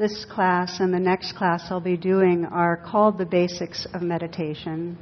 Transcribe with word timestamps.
this 0.00 0.24
class 0.24 0.80
and 0.80 0.94
the 0.94 0.98
next 0.98 1.36
class 1.36 1.66
I'll 1.68 1.78
be 1.78 1.98
doing 1.98 2.46
are 2.46 2.78
called 2.78 3.18
the 3.18 3.26
Basics 3.26 3.86
of 3.92 4.00
Meditation. 4.00 4.96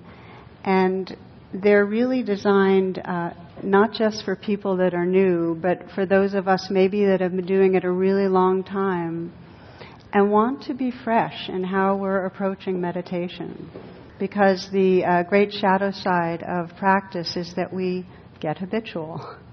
And 0.64 1.16
they're 1.54 1.86
really 1.86 2.24
designed 2.24 2.98
uh, 3.04 3.30
not 3.62 3.92
just 3.92 4.24
for 4.24 4.34
people 4.34 4.76
that 4.78 4.94
are 4.94 5.06
new, 5.06 5.54
but 5.54 5.84
for 5.94 6.04
those 6.04 6.34
of 6.34 6.48
us 6.48 6.66
maybe 6.68 7.04
that 7.06 7.20
have 7.20 7.30
been 7.30 7.46
doing 7.46 7.76
it 7.76 7.84
a 7.84 7.90
really 7.90 8.26
long 8.26 8.64
time 8.64 9.32
and 10.12 10.32
want 10.32 10.64
to 10.64 10.74
be 10.74 10.90
fresh 11.04 11.48
in 11.48 11.62
how 11.62 11.96
we're 11.96 12.26
approaching 12.26 12.80
meditation. 12.80 13.70
Because 14.18 14.68
the 14.72 15.04
uh, 15.04 15.22
great 15.22 15.52
shadow 15.52 15.92
side 15.92 16.42
of 16.42 16.76
practice 16.76 17.36
is 17.36 17.54
that 17.54 17.72
we 17.72 18.04
get 18.40 18.58
habitual. 18.58 19.36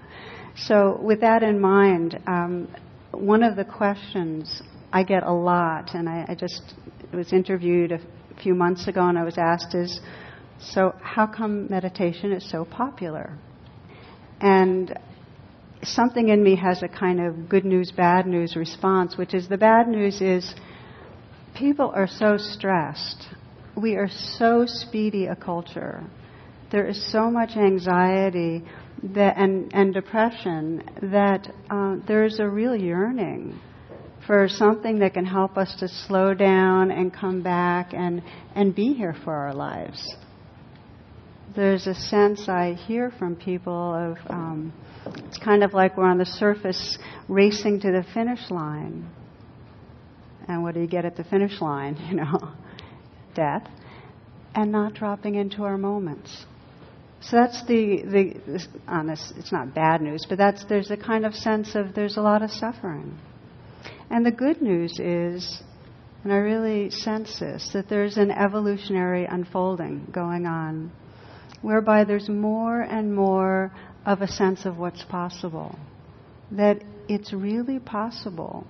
So, 0.58 0.98
with 1.02 1.20
that 1.20 1.42
in 1.42 1.60
mind, 1.60 2.18
um, 2.26 2.74
one 3.12 3.42
of 3.42 3.56
the 3.56 3.64
questions 3.66 4.62
I 4.96 5.02
get 5.02 5.24
a 5.24 5.32
lot, 5.32 5.92
and 5.92 6.08
I, 6.08 6.24
I 6.26 6.34
just 6.34 6.62
was 7.12 7.30
interviewed 7.30 7.92
a 7.92 8.00
few 8.42 8.54
months 8.54 8.88
ago, 8.88 9.06
and 9.06 9.18
I 9.18 9.24
was 9.24 9.36
asked 9.36 9.74
is, 9.74 10.00
so 10.58 10.94
how 11.02 11.26
come 11.26 11.68
meditation 11.68 12.32
is 12.32 12.50
so 12.50 12.64
popular? 12.64 13.36
And 14.40 14.98
something 15.82 16.30
in 16.30 16.42
me 16.42 16.56
has 16.56 16.82
a 16.82 16.88
kind 16.88 17.20
of 17.20 17.46
good 17.46 17.66
news, 17.66 17.92
bad 17.94 18.26
news 18.26 18.56
response, 18.56 19.18
which 19.18 19.34
is 19.34 19.48
the 19.48 19.58
bad 19.58 19.86
news 19.86 20.22
is 20.22 20.54
people 21.54 21.92
are 21.94 22.08
so 22.08 22.38
stressed. 22.38 23.22
We 23.76 23.96
are 23.96 24.08
so 24.08 24.64
speedy 24.64 25.26
a 25.26 25.36
culture. 25.36 26.04
There 26.72 26.86
is 26.86 27.12
so 27.12 27.30
much 27.30 27.50
anxiety 27.54 28.64
that, 29.02 29.36
and, 29.36 29.70
and 29.74 29.92
depression 29.92 30.82
that 31.02 31.52
uh, 31.68 31.96
there's 32.08 32.38
a 32.38 32.48
real 32.48 32.74
yearning 32.74 33.60
for 34.26 34.48
something 34.48 34.98
that 34.98 35.14
can 35.14 35.24
help 35.24 35.56
us 35.56 35.74
to 35.78 35.88
slow 35.88 36.34
down 36.34 36.90
and 36.90 37.12
come 37.12 37.42
back 37.42 37.92
and, 37.92 38.22
and 38.54 38.74
be 38.74 38.92
here 38.92 39.14
for 39.24 39.32
our 39.32 39.54
lives. 39.54 40.16
There's 41.54 41.86
a 41.86 41.94
sense 41.94 42.48
I 42.48 42.74
hear 42.74 43.12
from 43.18 43.36
people 43.36 43.94
of 43.94 44.18
um, 44.28 44.72
it's 45.06 45.38
kind 45.38 45.62
of 45.62 45.72
like 45.72 45.96
we're 45.96 46.04
on 46.04 46.18
the 46.18 46.26
surface 46.26 46.98
racing 47.28 47.80
to 47.80 47.92
the 47.92 48.04
finish 48.12 48.50
line. 48.50 49.08
And 50.48 50.62
what 50.62 50.74
do 50.74 50.80
you 50.80 50.86
get 50.86 51.04
at 51.04 51.16
the 51.16 51.24
finish 51.24 51.60
line? 51.60 51.96
You 52.08 52.16
know, 52.16 52.52
death. 53.34 53.68
And 54.54 54.72
not 54.72 54.94
dropping 54.94 55.34
into 55.34 55.64
our 55.64 55.76
moments. 55.76 56.46
So 57.20 57.36
that's 57.36 57.64
the, 57.66 58.02
the 58.02 58.66
honest, 58.86 59.34
it's 59.36 59.52
not 59.52 59.74
bad 59.74 60.00
news, 60.00 60.26
but 60.28 60.38
that's, 60.38 60.64
there's 60.64 60.90
a 60.90 60.96
kind 60.96 61.26
of 61.26 61.34
sense 61.34 61.74
of 61.74 61.94
there's 61.94 62.16
a 62.16 62.20
lot 62.22 62.42
of 62.42 62.50
suffering. 62.50 63.18
And 64.10 64.24
the 64.24 64.30
good 64.30 64.62
news 64.62 64.98
is, 64.98 65.62
and 66.22 66.32
I 66.32 66.36
really 66.36 66.90
sense 66.90 67.38
this, 67.38 67.70
that 67.72 67.88
there's 67.88 68.16
an 68.16 68.30
evolutionary 68.30 69.24
unfolding 69.24 70.08
going 70.12 70.46
on 70.46 70.92
whereby 71.62 72.04
there's 72.04 72.28
more 72.28 72.82
and 72.82 73.14
more 73.14 73.72
of 74.04 74.22
a 74.22 74.28
sense 74.28 74.64
of 74.64 74.76
what's 74.76 75.04
possible. 75.04 75.76
That 76.52 76.82
it's 77.08 77.32
really 77.32 77.78
possible 77.78 78.66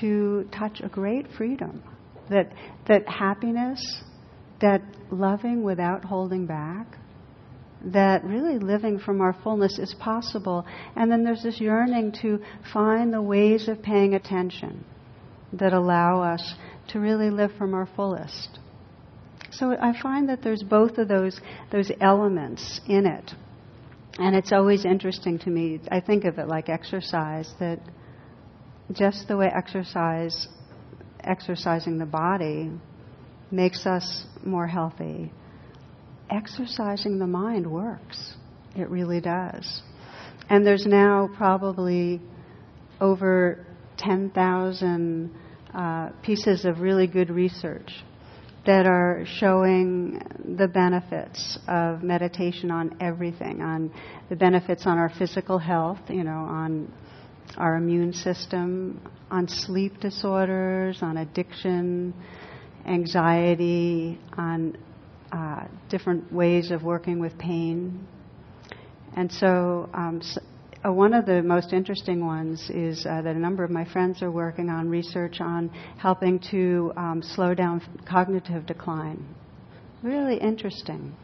to 0.00 0.48
touch 0.52 0.80
a 0.82 0.88
great 0.88 1.26
freedom. 1.36 1.82
That, 2.30 2.52
that 2.88 3.08
happiness, 3.08 4.02
that 4.60 4.82
loving 5.10 5.62
without 5.62 6.04
holding 6.04 6.46
back, 6.46 6.96
that 7.84 8.24
really 8.24 8.58
living 8.58 8.98
from 8.98 9.20
our 9.20 9.36
fullness 9.42 9.78
is 9.78 9.94
possible. 9.94 10.64
And 10.96 11.10
then 11.10 11.24
there's 11.24 11.42
this 11.42 11.60
yearning 11.60 12.12
to 12.22 12.40
find 12.72 13.12
the 13.12 13.22
ways 13.22 13.68
of 13.68 13.82
paying 13.82 14.14
attention 14.14 14.84
that 15.52 15.72
allow 15.72 16.22
us 16.22 16.54
to 16.88 17.00
really 17.00 17.30
live 17.30 17.52
from 17.58 17.74
our 17.74 17.88
fullest. 17.96 18.58
So 19.50 19.76
I 19.78 19.92
find 20.00 20.28
that 20.28 20.42
there's 20.42 20.62
both 20.62 20.96
of 20.98 21.08
those, 21.08 21.40
those 21.70 21.90
elements 22.00 22.80
in 22.86 23.06
it. 23.06 23.32
And 24.18 24.34
it's 24.34 24.52
always 24.52 24.84
interesting 24.84 25.38
to 25.40 25.50
me. 25.50 25.80
I 25.90 26.00
think 26.00 26.24
of 26.24 26.38
it 26.38 26.48
like 26.48 26.68
exercise, 26.68 27.52
that 27.60 27.80
just 28.92 29.28
the 29.28 29.36
way 29.36 29.50
exercise, 29.54 30.48
exercising 31.22 31.98
the 31.98 32.06
body 32.06 32.70
makes 33.50 33.86
us 33.86 34.24
more 34.44 34.66
healthy, 34.66 35.32
exercising 36.32 37.18
the 37.18 37.26
mind 37.26 37.70
works. 37.70 38.34
It 38.74 38.88
really 38.88 39.20
does. 39.20 39.82
And 40.48 40.66
there's 40.66 40.86
now 40.86 41.28
probably 41.36 42.20
over 43.00 43.66
10,000 43.98 45.30
uh, 45.74 46.10
pieces 46.22 46.64
of 46.64 46.80
really 46.80 47.06
good 47.06 47.30
research 47.30 47.90
that 48.64 48.86
are 48.86 49.24
showing 49.26 50.20
the 50.56 50.68
benefits 50.68 51.58
of 51.66 52.02
meditation 52.02 52.70
on 52.70 52.96
everything, 53.00 53.60
on 53.60 53.92
the 54.28 54.36
benefits 54.36 54.86
on 54.86 54.98
our 54.98 55.10
physical 55.18 55.58
health, 55.58 55.98
you 56.08 56.22
know, 56.22 56.30
on 56.30 56.92
our 57.56 57.76
immune 57.76 58.12
system, 58.12 59.00
on 59.30 59.48
sleep 59.48 59.98
disorders, 60.00 60.98
on 61.02 61.16
addiction, 61.18 62.14
anxiety, 62.86 64.18
on 64.36 64.76
uh, 65.32 65.64
different 65.88 66.32
ways 66.32 66.70
of 66.70 66.82
working 66.82 67.18
with 67.18 67.36
pain. 67.38 68.06
And 69.16 69.30
so, 69.32 69.88
um, 69.94 70.20
so 70.22 70.40
uh, 70.84 70.92
one 70.92 71.14
of 71.14 71.26
the 71.26 71.42
most 71.42 71.72
interesting 71.72 72.26
ones 72.26 72.68
is 72.70 73.06
uh, 73.06 73.22
that 73.22 73.36
a 73.36 73.38
number 73.38 73.62
of 73.62 73.70
my 73.70 73.84
friends 73.84 74.22
are 74.22 74.30
working 74.30 74.68
on 74.68 74.88
research 74.88 75.40
on 75.40 75.70
helping 75.98 76.40
to 76.50 76.92
um, 76.96 77.22
slow 77.22 77.54
down 77.54 77.80
cognitive 78.08 78.66
decline. 78.66 79.24
Really 80.02 80.36
interesting. 80.38 81.14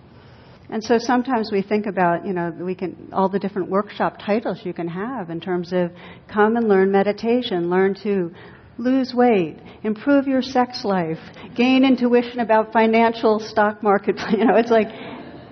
And 0.71 0.85
so 0.85 0.99
sometimes 0.99 1.51
we 1.51 1.63
think 1.63 1.87
about, 1.87 2.27
you 2.27 2.35
know, 2.35 2.51
we 2.51 2.75
can 2.75 3.09
all 3.13 3.29
the 3.29 3.39
different 3.39 3.71
workshop 3.71 4.19
titles 4.25 4.61
you 4.65 4.75
can 4.75 4.87
have 4.87 5.31
in 5.31 5.41
terms 5.41 5.73
of 5.73 5.91
come 6.33 6.57
and 6.57 6.69
learn 6.69 6.93
meditation, 6.93 7.71
learn 7.71 7.95
to 8.03 8.33
lose 8.78 9.12
weight, 9.12 9.59
improve 9.83 10.27
your 10.27 10.43
sex 10.43 10.84
life, 10.84 11.19
gain 11.56 11.84
intuition 11.84 12.41
about 12.41 12.72
financial 12.72 13.41
stock 13.41 13.83
market. 13.83 14.16
You 14.31 14.44
know, 14.44 14.56
it's 14.56 14.71
like 14.71 14.89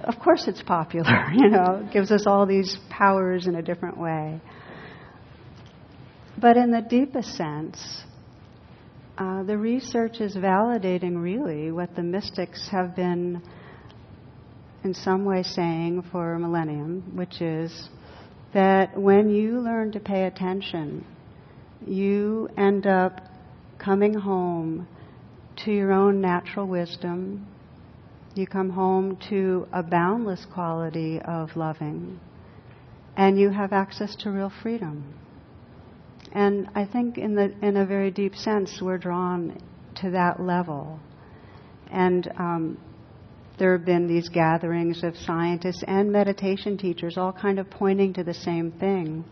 of 0.06 0.20
course 0.20 0.47
it's 0.47 0.62
popular, 0.62 1.26
you 1.34 1.50
know, 1.50 1.84
it 1.84 1.92
gives 1.92 2.10
us 2.10 2.26
all 2.26 2.47
these 2.47 2.78
powers 2.88 3.47
in 3.47 3.56
a 3.56 3.62
different 3.62 3.98
way. 3.98 4.41
But 6.38 6.56
in 6.56 6.70
the 6.70 6.82
deepest 6.82 7.34
sense, 7.34 8.04
uh, 9.19 9.42
the 9.42 9.56
research 9.56 10.20
is 10.20 10.36
validating 10.36 11.22
really 11.22 11.72
what 11.72 11.97
the 11.97 12.03
mystics 12.03 12.69
have 12.70 12.94
been 12.94 13.42
in 14.84 14.94
some 14.94 15.25
way 15.25 15.42
saying 15.42 16.04
for 16.12 16.34
a 16.34 16.38
millennium, 16.38 17.12
which 17.15 17.41
is 17.41 17.88
that 18.53 18.97
when 18.97 19.31
you 19.31 19.60
learn 19.60 19.91
to 19.92 20.00
pay 20.00 20.25
attention, 20.25 21.04
you 21.84 22.48
end 22.56 22.87
up 22.87 23.20
coming 23.78 24.14
home 24.14 24.87
to 25.64 25.72
your 25.72 25.92
own 25.92 26.20
natural 26.20 26.66
wisdom, 26.66 27.47
you 28.34 28.47
come 28.47 28.70
home 28.70 29.16
to 29.31 29.66
a 29.72 29.82
boundless 29.82 30.47
quality 30.53 31.20
of 31.20 31.56
loving, 31.56 32.20
and 33.16 33.38
you 33.38 33.48
have 33.50 33.72
access 33.72 34.15
to 34.16 34.31
real 34.31 34.53
freedom. 34.62 35.15
And 36.32 36.69
I 36.75 36.84
think, 36.84 37.16
in, 37.16 37.34
the, 37.34 37.54
in 37.62 37.78
a 37.78 37.86
very 37.86 38.10
deep 38.10 38.34
sense, 38.34 38.80
we're 38.83 38.98
drawn 38.98 39.59
to 40.03 40.10
that 40.10 40.39
level. 40.39 41.01
And 41.91 42.30
um, 42.39 42.78
there 43.59 43.72
have 43.77 43.86
been 43.86 44.06
these 44.06 44.28
gatherings 44.28 45.03
of 45.03 45.16
scientists 45.16 45.83
and 45.86 46.12
meditation 46.12 46.77
teachers, 46.77 47.16
all 47.16 47.33
kind 47.33 47.59
of 47.59 47.71
pointing 47.71 48.12
to 48.15 48.24
the 48.24 48.34
same 48.34 48.71
thing. 48.72 49.24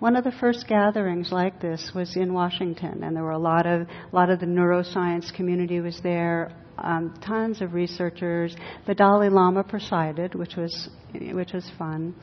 One 0.00 0.14
of 0.14 0.22
the 0.22 0.30
first 0.30 0.68
gatherings 0.68 1.32
like 1.32 1.60
this 1.60 1.90
was 1.92 2.16
in 2.16 2.32
Washington, 2.32 3.02
and 3.02 3.16
there 3.16 3.24
were 3.24 3.32
a 3.32 3.38
lot 3.38 3.66
of 3.66 3.88
a 3.88 4.16
lot 4.16 4.30
of 4.30 4.38
the 4.38 4.46
neuroscience 4.46 5.34
community 5.34 5.80
was 5.80 6.00
there 6.02 6.52
um, 6.78 7.18
tons 7.20 7.60
of 7.60 7.74
researchers. 7.74 8.54
The 8.86 8.94
Dalai 8.94 9.28
Lama 9.28 9.64
presided, 9.64 10.36
which 10.36 10.54
was 10.54 10.88
which 11.12 11.52
was 11.52 11.68
fun. 11.76 12.14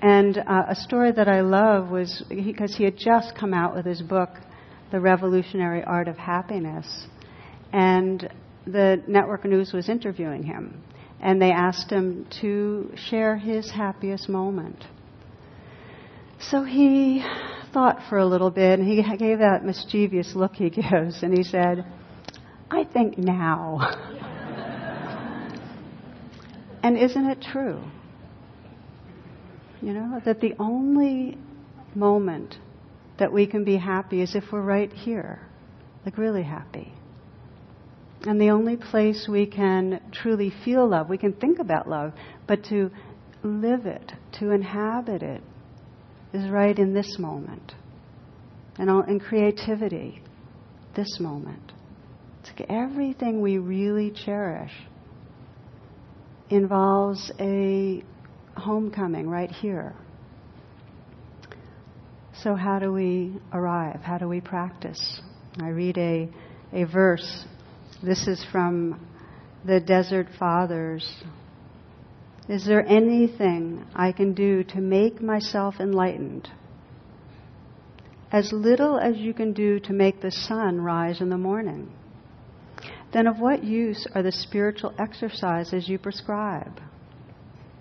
And 0.00 0.38
uh, 0.38 0.66
a 0.68 0.76
story 0.76 1.10
that 1.10 1.26
I 1.26 1.40
love 1.40 1.90
was 1.90 2.22
because 2.28 2.72
he, 2.72 2.78
he 2.78 2.84
had 2.84 2.96
just 2.96 3.34
come 3.34 3.52
out 3.52 3.74
with 3.74 3.84
his 3.84 4.00
book, 4.00 4.30
The 4.92 5.00
Revolutionary 5.00 5.82
Art 5.82 6.06
of 6.06 6.16
Happiness, 6.16 7.08
and 7.72 8.32
the 8.64 9.02
network 9.08 9.44
news 9.44 9.72
was 9.72 9.88
interviewing 9.88 10.44
him, 10.44 10.84
and 11.20 11.42
they 11.42 11.50
asked 11.50 11.90
him 11.90 12.28
to 12.42 12.92
share 12.94 13.36
his 13.36 13.72
happiest 13.72 14.28
moment. 14.28 14.84
So 16.40 16.62
he 16.62 17.24
thought 17.72 18.02
for 18.08 18.18
a 18.18 18.26
little 18.26 18.50
bit, 18.50 18.78
and 18.78 18.88
he 18.88 19.02
gave 19.16 19.38
that 19.38 19.64
mischievous 19.64 20.34
look 20.34 20.54
he 20.54 20.70
gives, 20.70 21.22
and 21.22 21.36
he 21.36 21.42
said, 21.42 21.84
I 22.70 22.84
think 22.84 23.18
now. 23.18 23.80
and 26.82 26.96
isn't 26.96 27.26
it 27.26 27.42
true? 27.42 27.82
You 29.80 29.92
know, 29.92 30.20
that 30.24 30.40
the 30.40 30.54
only 30.58 31.38
moment 31.94 32.56
that 33.18 33.32
we 33.32 33.46
can 33.46 33.64
be 33.64 33.76
happy 33.76 34.22
is 34.22 34.34
if 34.34 34.44
we're 34.52 34.60
right 34.60 34.92
here. 34.92 35.40
like 36.04 36.18
really 36.18 36.42
happy. 36.42 36.92
And 38.22 38.40
the 38.40 38.50
only 38.50 38.76
place 38.76 39.28
we 39.28 39.46
can 39.46 40.00
truly 40.12 40.52
feel 40.64 40.88
love, 40.88 41.08
we 41.08 41.18
can 41.18 41.32
think 41.32 41.58
about 41.58 41.88
love, 41.88 42.12
but 42.46 42.64
to 42.64 42.90
live 43.42 43.86
it, 43.86 44.12
to 44.40 44.50
inhabit 44.50 45.22
it, 45.22 45.42
is 46.32 46.48
right 46.50 46.78
in 46.78 46.94
this 46.94 47.18
moment. 47.18 47.74
And 48.78 48.90
all, 48.90 49.02
in 49.02 49.18
creativity, 49.18 50.22
this 50.94 51.18
moment. 51.20 51.72
It's 52.40 52.50
like 52.58 52.70
everything 52.70 53.40
we 53.40 53.58
really 53.58 54.10
cherish 54.10 54.72
involves 56.50 57.30
a 57.40 58.02
homecoming 58.56 59.28
right 59.28 59.50
here. 59.50 59.94
So, 62.42 62.54
how 62.54 62.78
do 62.78 62.92
we 62.92 63.34
arrive? 63.52 64.00
How 64.00 64.18
do 64.18 64.28
we 64.28 64.40
practice? 64.40 65.20
I 65.60 65.68
read 65.68 65.98
a, 65.98 66.28
a 66.72 66.84
verse. 66.84 67.44
This 68.02 68.28
is 68.28 68.44
from 68.52 69.04
the 69.64 69.80
Desert 69.80 70.28
Fathers. 70.38 71.04
Is 72.48 72.64
there 72.64 72.86
anything 72.86 73.84
I 73.94 74.12
can 74.12 74.32
do 74.32 74.64
to 74.64 74.80
make 74.80 75.20
myself 75.20 75.76
enlightened? 75.80 76.48
As 78.32 78.52
little 78.52 78.98
as 78.98 79.18
you 79.18 79.34
can 79.34 79.52
do 79.52 79.78
to 79.80 79.92
make 79.92 80.22
the 80.22 80.30
sun 80.30 80.80
rise 80.80 81.20
in 81.20 81.28
the 81.28 81.36
morning. 81.36 81.92
Then 83.12 83.26
of 83.26 83.38
what 83.38 83.64
use 83.64 84.06
are 84.14 84.22
the 84.22 84.32
spiritual 84.32 84.94
exercises 84.98 85.88
you 85.88 85.98
prescribe? 85.98 86.80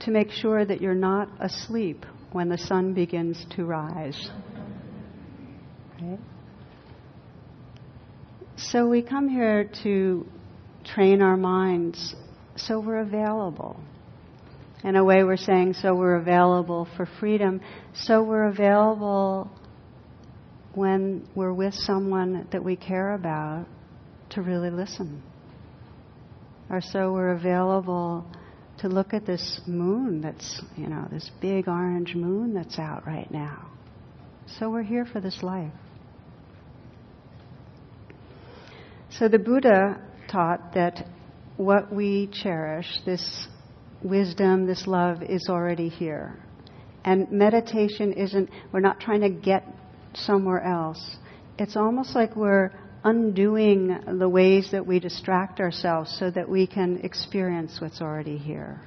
To 0.01 0.11
make 0.11 0.31
sure 0.31 0.65
that 0.65 0.81
you're 0.81 0.95
not 0.95 1.29
asleep 1.39 2.05
when 2.31 2.49
the 2.49 2.57
sun 2.57 2.93
begins 2.93 3.45
to 3.55 3.65
rise. 3.65 4.29
So 8.57 8.87
we 8.87 9.01
come 9.01 9.29
here 9.29 9.69
to 9.83 10.25
train 10.83 11.21
our 11.21 11.37
minds 11.37 12.15
so 12.55 12.79
we're 12.79 12.99
available. 12.99 13.79
In 14.87 14.95
a 14.95 15.03
way, 15.03 15.25
we're 15.25 15.35
saying 15.35 15.73
so 15.73 15.93
we're 15.93 16.15
available 16.15 16.87
for 16.95 17.05
freedom, 17.19 17.59
so 17.93 18.23
we're 18.23 18.45
available 18.47 19.51
when 20.75 21.27
we're 21.35 21.51
with 21.51 21.73
someone 21.73 22.47
that 22.53 22.63
we 22.63 22.77
care 22.77 23.13
about 23.13 23.65
to 24.29 24.41
really 24.41 24.69
listen. 24.69 25.21
Or 26.69 26.79
so 26.79 27.11
we're 27.11 27.33
available 27.33 28.25
to 28.77 28.87
look 28.87 29.13
at 29.13 29.25
this 29.25 29.59
moon 29.67 30.21
that's, 30.21 30.61
you 30.77 30.87
know, 30.87 31.05
this 31.11 31.29
big 31.41 31.67
orange 31.67 32.15
moon 32.15 32.53
that's 32.53 32.79
out 32.79 33.05
right 33.05 33.29
now. 33.29 33.69
So 34.57 34.69
we're 34.69 34.83
here 34.83 35.03
for 35.03 35.19
this 35.19 35.43
life. 35.43 35.73
So 39.09 39.27
the 39.27 39.39
Buddha 39.39 40.01
taught 40.31 40.75
that 40.75 41.09
what 41.57 41.93
we 41.93 42.29
cherish, 42.31 42.87
this 43.05 43.49
wisdom, 44.03 44.65
this 44.65 44.87
love, 44.87 45.23
is 45.23 45.47
already 45.49 45.89
here. 45.89 46.37
And 47.03 47.31
meditation 47.31 48.13
isn't, 48.13 48.49
we're 48.71 48.79
not 48.79 48.99
trying 48.99 49.21
to 49.21 49.29
get 49.29 49.65
somewhere 50.13 50.61
else. 50.61 51.17
It's 51.57 51.75
almost 51.75 52.15
like 52.15 52.35
we're 52.35 52.71
undoing 53.03 53.97
the 54.19 54.27
ways 54.27 54.69
that 54.71 54.85
we 54.85 54.99
distract 54.99 55.59
ourselves 55.59 56.15
so 56.19 56.29
that 56.31 56.49
we 56.49 56.67
can 56.67 56.99
experience 57.03 57.79
what's 57.79 58.01
already 58.01 58.37
here. 58.37 58.81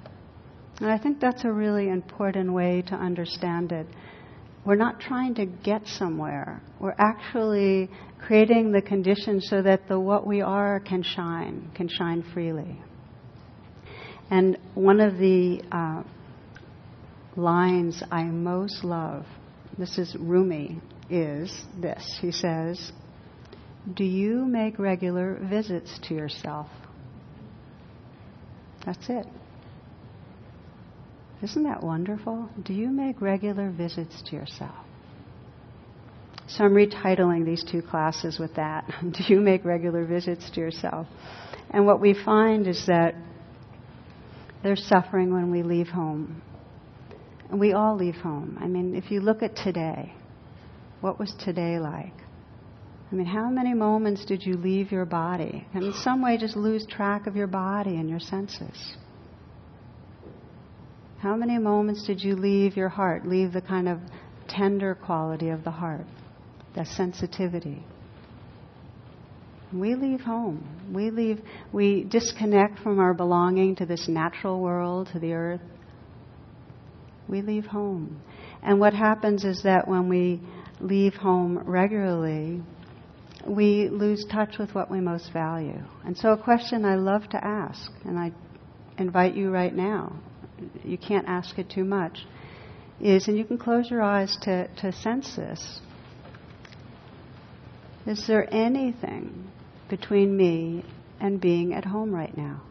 And 0.81 0.91
I 0.91 0.99
think 0.99 1.21
that's 1.21 1.45
a 1.45 1.53
really 1.53 1.89
important 1.89 2.53
way 2.53 2.83
to 2.89 2.95
understand 2.95 3.73
it. 3.73 3.87
We're 4.65 4.77
not 4.77 5.01
trying 5.01 5.35
to 5.37 5.47
get 5.47 5.87
somewhere. 5.87 6.63
We're 6.79 6.97
actually 6.99 7.91
creating 8.19 8.73
the 8.73 8.83
conditions 8.83 9.49
so 9.49 9.63
that 9.63 9.89
the 9.89 9.99
what 9.99 10.27
we 10.27 10.43
are 10.43 10.81
can 10.81 11.03
shine, 11.03 11.71
can 11.75 11.89
shine 11.89 12.23
freely. 12.35 12.79
And 14.31 14.59
one 14.75 15.01
of 15.01 15.19
the 15.19 15.63
uh, 15.73 16.03
lines 17.37 18.03
I 18.11 18.25
most 18.25 18.85
love, 18.85 19.27
this 19.77 19.99
is 19.99 20.17
Rumi, 20.19 20.81
is 21.11 21.65
this. 21.81 22.19
He 22.21 22.31
says, 22.31 22.93
Do 23.95 24.05
you 24.05 24.45
make 24.45 24.79
regular 24.79 25.39
visits 25.43 25.99
to 26.05 26.15
yourself? 26.15 26.69
That's 28.87 29.09
it. 29.09 29.27
Isn't 31.43 31.65
that 31.65 31.83
wonderful? 31.83 32.49
Do 32.63 32.73
you 32.73 32.89
make 32.89 33.21
regular 33.21 33.71
visits 33.71 34.23
to 34.27 34.37
yourself? 34.37 34.75
So 36.47 36.65
I'm 36.65 36.75
retitling 36.75 37.45
these 37.45 37.65
two 37.65 37.81
classes 37.81 38.39
with 38.39 38.55
that. 38.57 38.85
Do 39.03 39.25
you 39.27 39.41
make 39.41 39.65
regular 39.65 40.05
visits 40.05 40.51
to 40.51 40.61
yourself? 40.61 41.07
And 41.71 41.87
what 41.87 42.01
we 42.01 42.15
find 42.15 42.67
is 42.67 42.87
that 42.87 43.15
there's 44.63 44.85
suffering 44.87 45.33
when 45.33 45.51
we 45.51 45.63
leave 45.63 45.89
home. 45.89 46.43
And 47.51 47.59
we 47.59 47.73
all 47.73 47.97
leave 47.97 48.17
home. 48.17 48.59
I 48.61 48.67
mean, 48.67 48.95
if 48.95 49.11
you 49.11 49.21
look 49.21 49.43
at 49.43 49.57
today, 49.57 50.15
what 51.01 51.19
was 51.19 51.35
today 51.45 51.79
like? 51.79 52.13
I 53.11 53.15
mean, 53.15 53.27
how 53.27 53.51
many 53.51 53.75
moments 53.75 54.25
did 54.25 54.45
you 54.45 54.55
leave 54.55 54.93
your 54.93 55.05
body? 55.05 55.67
And 55.75 55.83
in 55.83 55.93
some 55.95 56.23
way, 56.23 56.39
just 56.39 56.57
lose 56.57 56.87
track 56.87 57.27
of 57.27 57.35
your 57.35 57.49
body 57.49 57.97
and 57.97 58.09
your 58.09 58.21
senses. 58.21 58.95
How 61.19 61.35
many 61.35 61.59
moments 61.59 62.07
did 62.07 62.23
you 62.23 62.37
leave 62.37 62.77
your 62.77 62.89
heart, 62.89 63.27
leave 63.27 63.53
the 63.53 63.61
kind 63.61 63.89
of 63.89 63.99
tender 64.49 64.95
quality 64.95 65.49
of 65.49 65.65
the 65.65 65.71
heart, 65.71 66.07
the 66.75 66.85
sensitivity? 66.85 67.85
We 69.73 69.95
leave 69.95 70.21
home. 70.21 70.67
We 70.93 71.11
leave, 71.11 71.41
we 71.73 72.05
disconnect 72.05 72.81
from 72.81 72.99
our 72.99 73.15
belonging 73.15 73.77
to 73.77 73.87
this 73.87 74.09
natural 74.09 74.61
world, 74.61 75.09
to 75.13 75.19
the 75.19 75.33
earth. 75.33 75.61
We 77.29 77.43
leave 77.43 77.67
home. 77.67 78.21
And 78.63 78.81
what 78.81 78.95
happens 78.95 79.45
is 79.45 79.63
that 79.63 79.87
when 79.87 80.09
we 80.09 80.41
leave 80.81 81.15
home 81.15 81.59
regularly, 81.59 82.63
we 83.47 83.89
lose 83.89 84.25
touch 84.31 84.59
with 84.59 84.75
what 84.75 84.91
we 84.91 85.01
most 85.01 85.33
value. 85.33 85.81
And 86.05 86.17
so, 86.19 86.33
a 86.33 86.37
question 86.37 86.85
I 86.85 86.97
love 86.97 87.29
to 87.31 87.43
ask, 87.43 87.91
and 88.05 88.19
I 88.19 88.33
invite 88.99 89.35
you 89.35 89.51
right 89.51 89.75
now 89.75 90.17
you 90.85 90.99
can't 90.99 91.27
ask 91.29 91.59
it 91.59 91.71
too 91.71 91.85
much, 91.85 92.27
is, 93.01 93.29
and 93.29 93.37
you 93.37 93.45
can 93.45 93.59
close 93.59 93.91
your 93.91 94.03
eyes 94.03 94.37
to, 94.43 94.69
to 94.77 94.93
sense 94.93 95.37
this. 95.37 95.81
Is 98.07 98.27
there 98.27 98.53
anything 98.53 99.51
between 99.91 100.37
me 100.37 100.85
and 101.21 101.41
being 101.41 101.75
at 101.75 101.85
home 101.85 102.15
right 102.15 102.35
now? 102.37 102.63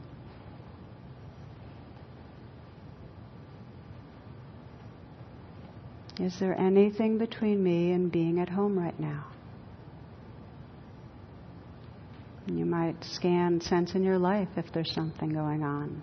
Is 6.20 6.36
there 6.40 6.60
anything 6.60 7.18
between 7.18 7.64
me 7.64 7.92
and 7.92 8.12
being 8.12 8.40
at 8.40 8.50
home 8.50 8.78
right 8.78 9.00
now? 9.00 9.28
You 12.48 12.66
might 12.66 13.02
scan, 13.04 13.62
sense 13.62 13.94
in 13.94 14.04
your 14.04 14.18
life 14.18 14.50
if 14.58 14.66
there's 14.74 14.94
something 14.94 15.30
going 15.30 15.64
on. 15.64 16.02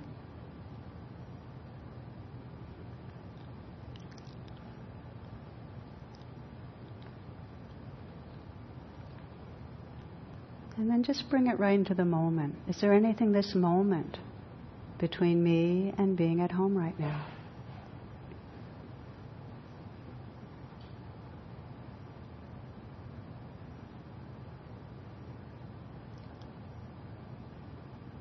And 10.87 10.93
then 10.95 11.02
just 11.02 11.28
bring 11.28 11.49
it 11.49 11.59
right 11.59 11.76
into 11.76 11.95
the 11.95 12.05
moment. 12.05 12.55
Is 12.69 12.81
there 12.81 12.93
anything 12.93 13.33
this 13.33 13.57
moment 13.57 14.19
between 15.00 15.43
me 15.43 15.93
and 15.99 16.16
being 16.16 16.40
at 16.40 16.52
home 16.52 16.78
right 16.78 16.97
now? 16.97 17.26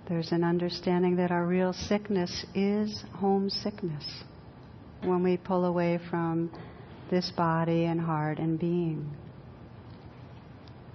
There's 0.09 0.31
an 0.31 0.43
understanding 0.43 1.17
that 1.17 1.29
our 1.29 1.45
real 1.45 1.71
sickness 1.71 2.47
is 2.55 3.03
homesickness 3.13 4.23
when 5.03 5.21
we 5.21 5.37
pull 5.37 5.65
away 5.65 5.99
from 6.09 6.49
this 7.11 7.29
body 7.29 7.85
and 7.85 8.01
heart 8.01 8.39
and 8.39 8.57
being. 8.57 9.15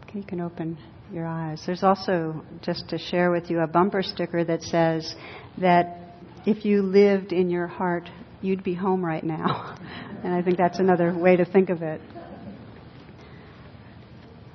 Okay, 0.08 0.18
you 0.18 0.24
can 0.24 0.40
open 0.40 0.76
your 1.12 1.26
eyes. 1.26 1.62
There's 1.66 1.82
also, 1.82 2.44
just 2.62 2.88
to 2.90 2.98
share 2.98 3.30
with 3.30 3.50
you, 3.50 3.60
a 3.60 3.66
bumper 3.66 4.02
sticker 4.02 4.44
that 4.44 4.62
says 4.62 5.14
that 5.58 5.98
if 6.46 6.64
you 6.64 6.82
lived 6.82 7.32
in 7.32 7.50
your 7.50 7.66
heart, 7.66 8.08
you'd 8.40 8.64
be 8.64 8.74
home 8.74 9.04
right 9.04 9.24
now. 9.24 9.76
and 10.24 10.32
I 10.32 10.42
think 10.42 10.56
that's 10.56 10.78
another 10.78 11.16
way 11.16 11.36
to 11.36 11.44
think 11.44 11.70
of 11.70 11.82
it. 11.82 12.00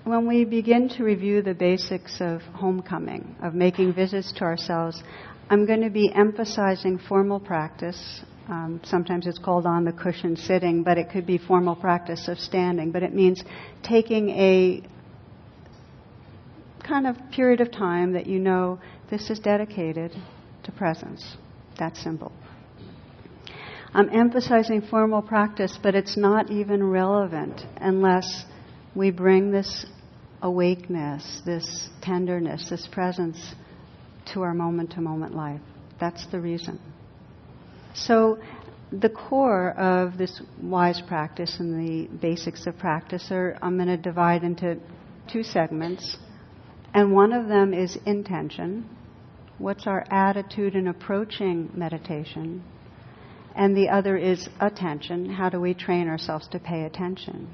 When 0.03 0.27
we 0.27 0.45
begin 0.45 0.89
to 0.89 1.03
review 1.03 1.41
the 1.41 1.55
basics 1.55 2.17
of 2.21 2.41
homecoming, 2.41 3.35
of 3.41 3.55
making 3.55 3.93
visits 3.93 4.31
to 4.33 4.43
ourselves, 4.43 5.01
I'm 5.49 5.65
going 5.65 5.81
to 5.81 5.89
be 5.89 6.11
emphasizing 6.13 6.99
formal 6.99 7.39
practice. 7.39 8.21
Um, 8.47 8.81
sometimes 8.83 9.25
it's 9.25 9.39
called 9.39 9.65
on 9.65 9.83
the 9.83 9.91
cushion 9.91 10.35
sitting, 10.35 10.83
but 10.83 10.99
it 10.99 11.09
could 11.09 11.25
be 11.25 11.39
formal 11.39 11.75
practice 11.75 12.27
of 12.27 12.37
standing. 12.37 12.91
But 12.91 13.01
it 13.01 13.15
means 13.15 13.43
taking 13.81 14.29
a 14.29 14.83
kind 16.87 17.07
of 17.07 17.15
period 17.31 17.61
of 17.61 17.71
time 17.71 18.13
that 18.13 18.27
you 18.27 18.39
know 18.39 18.79
this 19.09 19.29
is 19.29 19.39
dedicated 19.39 20.11
to 20.63 20.71
presence. 20.71 21.37
That 21.79 21.97
simple. 21.97 22.31
I'm 23.93 24.09
emphasizing 24.09 24.81
formal 24.81 25.21
practice, 25.21 25.77
but 25.81 25.95
it's 25.95 26.17
not 26.17 26.51
even 26.51 26.83
relevant 26.83 27.61
unless 27.77 28.45
we 28.93 29.11
bring 29.11 29.51
this 29.51 29.85
awakeness, 30.41 31.41
this 31.45 31.89
tenderness, 32.01 32.69
this 32.69 32.87
presence 32.91 33.55
to 34.33 34.41
our 34.41 34.53
moment 34.53 34.91
to 34.91 35.01
moment 35.01 35.35
life. 35.35 35.61
That's 35.99 36.25
the 36.27 36.39
reason. 36.39 36.79
So, 37.93 38.37
the 38.91 39.09
core 39.09 39.71
of 39.71 40.17
this 40.17 40.41
wise 40.61 41.01
practice 41.07 41.57
and 41.59 41.79
the 41.79 42.07
basics 42.17 42.67
of 42.67 42.77
practice 42.77 43.29
are 43.31 43.57
I'm 43.61 43.77
going 43.77 43.87
to 43.87 43.97
divide 43.97 44.43
into 44.43 44.77
two 45.31 45.43
segments. 45.43 46.17
And 46.95 47.11
one 47.11 47.33
of 47.33 47.49
them 47.49 47.73
is 47.73 47.97
intention. 48.05 48.89
What's 49.57 49.85
our 49.85 50.05
attitude 50.09 50.75
in 50.75 50.87
approaching 50.87 51.69
meditation? 51.73 52.63
And 53.53 53.75
the 53.75 53.89
other 53.89 54.15
is 54.15 54.47
attention. 54.61 55.29
How 55.29 55.49
do 55.49 55.59
we 55.59 55.73
train 55.73 56.07
ourselves 56.07 56.47
to 56.53 56.59
pay 56.59 56.83
attention? 56.83 57.53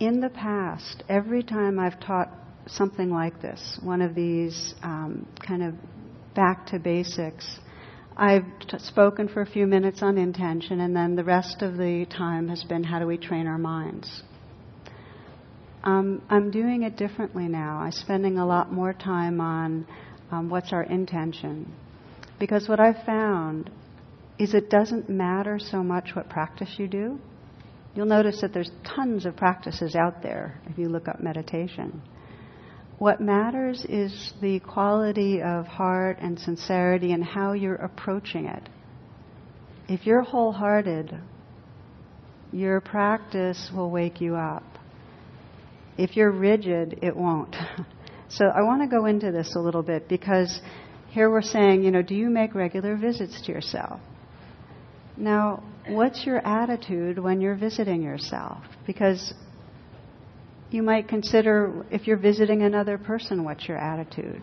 In 0.00 0.20
the 0.20 0.28
past, 0.28 1.04
every 1.08 1.44
time 1.44 1.78
I've 1.78 2.00
taught 2.00 2.32
something 2.66 3.10
like 3.10 3.40
this, 3.40 3.78
one 3.84 4.02
of 4.02 4.16
these 4.16 4.74
um, 4.82 5.28
kind 5.46 5.62
of 5.62 5.74
back 6.34 6.66
to 6.66 6.80
basics, 6.80 7.60
I've 8.16 8.46
t- 8.68 8.76
spoken 8.80 9.28
for 9.28 9.40
a 9.40 9.46
few 9.46 9.68
minutes 9.68 10.02
on 10.02 10.18
intention, 10.18 10.80
and 10.80 10.96
then 10.96 11.14
the 11.14 11.22
rest 11.22 11.62
of 11.62 11.76
the 11.76 12.06
time 12.06 12.48
has 12.48 12.64
been 12.64 12.82
how 12.82 12.98
do 12.98 13.06
we 13.06 13.18
train 13.18 13.46
our 13.46 13.58
minds. 13.58 14.24
Um, 15.82 16.22
I'm 16.28 16.50
doing 16.50 16.82
it 16.82 16.96
differently 16.96 17.48
now. 17.48 17.78
I'm 17.78 17.92
spending 17.92 18.38
a 18.38 18.46
lot 18.46 18.72
more 18.72 18.92
time 18.92 19.40
on 19.40 19.86
um, 20.30 20.50
what's 20.50 20.72
our 20.72 20.82
intention. 20.82 21.72
Because 22.38 22.68
what 22.68 22.80
I've 22.80 23.02
found 23.04 23.70
is 24.38 24.54
it 24.54 24.70
doesn't 24.70 25.08
matter 25.08 25.58
so 25.58 25.82
much 25.82 26.10
what 26.14 26.28
practice 26.28 26.74
you 26.78 26.88
do. 26.88 27.18
You'll 27.94 28.06
notice 28.06 28.40
that 28.40 28.52
there's 28.52 28.70
tons 28.84 29.26
of 29.26 29.36
practices 29.36 29.96
out 29.96 30.22
there 30.22 30.60
if 30.66 30.78
you 30.78 30.88
look 30.88 31.08
up 31.08 31.20
meditation. 31.20 32.02
What 32.98 33.20
matters 33.20 33.84
is 33.88 34.34
the 34.40 34.60
quality 34.60 35.42
of 35.42 35.66
heart 35.66 36.18
and 36.20 36.38
sincerity 36.38 37.12
and 37.12 37.24
how 37.24 37.54
you're 37.54 37.74
approaching 37.76 38.46
it. 38.46 38.68
If 39.88 40.06
you're 40.06 40.22
wholehearted, 40.22 41.18
your 42.52 42.80
practice 42.80 43.70
will 43.74 43.90
wake 43.90 44.20
you 44.20 44.36
up. 44.36 44.69
If 46.00 46.16
you're 46.16 46.30
rigid, 46.30 47.00
it 47.02 47.14
won't. 47.14 47.54
so 48.30 48.46
I 48.46 48.62
want 48.62 48.80
to 48.80 48.88
go 48.88 49.04
into 49.04 49.30
this 49.30 49.54
a 49.54 49.58
little 49.58 49.82
bit 49.82 50.08
because 50.08 50.62
here 51.10 51.28
we're 51.28 51.42
saying, 51.42 51.84
you 51.84 51.90
know, 51.90 52.00
do 52.00 52.14
you 52.14 52.30
make 52.30 52.54
regular 52.54 52.96
visits 52.96 53.42
to 53.42 53.52
yourself? 53.52 54.00
Now, 55.18 55.62
what's 55.88 56.24
your 56.24 56.38
attitude 56.38 57.18
when 57.18 57.42
you're 57.42 57.54
visiting 57.54 58.00
yourself? 58.00 58.64
Because 58.86 59.34
you 60.70 60.82
might 60.82 61.06
consider 61.06 61.84
if 61.90 62.06
you're 62.06 62.16
visiting 62.16 62.62
another 62.62 62.96
person, 62.96 63.44
what's 63.44 63.68
your 63.68 63.76
attitude? 63.76 64.40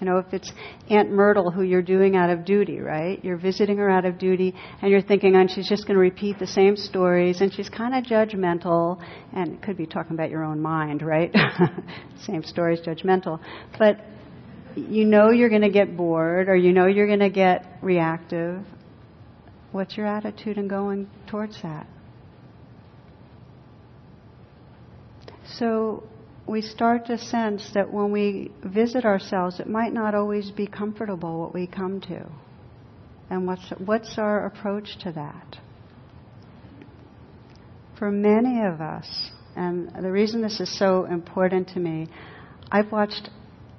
You 0.00 0.06
know, 0.06 0.18
if 0.18 0.32
it's 0.32 0.52
Aunt 0.90 1.10
Myrtle 1.10 1.50
who 1.50 1.62
you're 1.62 1.82
doing 1.82 2.16
out 2.16 2.28
of 2.28 2.44
duty, 2.44 2.80
right? 2.80 3.22
You're 3.24 3.38
visiting 3.38 3.78
her 3.78 3.88
out 3.88 4.04
of 4.04 4.18
duty 4.18 4.54
and 4.82 4.90
you're 4.90 5.02
thinking, 5.02 5.34
oh, 5.36 5.46
she's 5.48 5.68
just 5.68 5.86
going 5.86 5.94
to 5.94 6.00
repeat 6.00 6.38
the 6.38 6.46
same 6.46 6.76
stories 6.76 7.40
and 7.40 7.52
she's 7.52 7.68
kind 7.68 7.94
of 7.94 8.04
judgmental 8.04 9.02
and 9.32 9.60
could 9.62 9.76
be 9.76 9.86
talking 9.86 10.12
about 10.12 10.30
your 10.30 10.44
own 10.44 10.60
mind, 10.60 11.02
right? 11.02 11.34
same 12.26 12.42
stories, 12.42 12.80
judgmental. 12.80 13.40
But 13.78 14.00
you 14.76 15.06
know 15.06 15.30
you're 15.30 15.48
going 15.48 15.62
to 15.62 15.70
get 15.70 15.96
bored 15.96 16.48
or 16.48 16.56
you 16.56 16.72
know 16.72 16.86
you're 16.86 17.06
going 17.06 17.20
to 17.20 17.30
get 17.30 17.64
reactive. 17.80 18.62
What's 19.72 19.96
your 19.96 20.06
attitude 20.06 20.58
in 20.58 20.68
going 20.68 21.08
towards 21.26 21.60
that? 21.62 21.86
So 25.58 26.04
we 26.46 26.62
start 26.62 27.06
to 27.06 27.18
sense 27.18 27.70
that 27.74 27.92
when 27.92 28.12
we 28.12 28.52
visit 28.64 29.04
ourselves, 29.04 29.58
it 29.58 29.68
might 29.68 29.92
not 29.92 30.14
always 30.14 30.50
be 30.50 30.66
comfortable 30.66 31.40
what 31.40 31.52
we 31.52 31.66
come 31.66 32.00
to. 32.02 32.26
And 33.28 33.46
what's, 33.46 33.68
what's 33.84 34.18
our 34.18 34.46
approach 34.46 34.98
to 35.00 35.12
that? 35.12 35.58
For 37.98 38.12
many 38.12 38.62
of 38.62 38.80
us, 38.80 39.30
and 39.56 39.90
the 40.00 40.12
reason 40.12 40.42
this 40.42 40.60
is 40.60 40.78
so 40.78 41.04
important 41.06 41.68
to 41.70 41.80
me, 41.80 42.08
I've 42.70 42.92
watched 42.92 43.30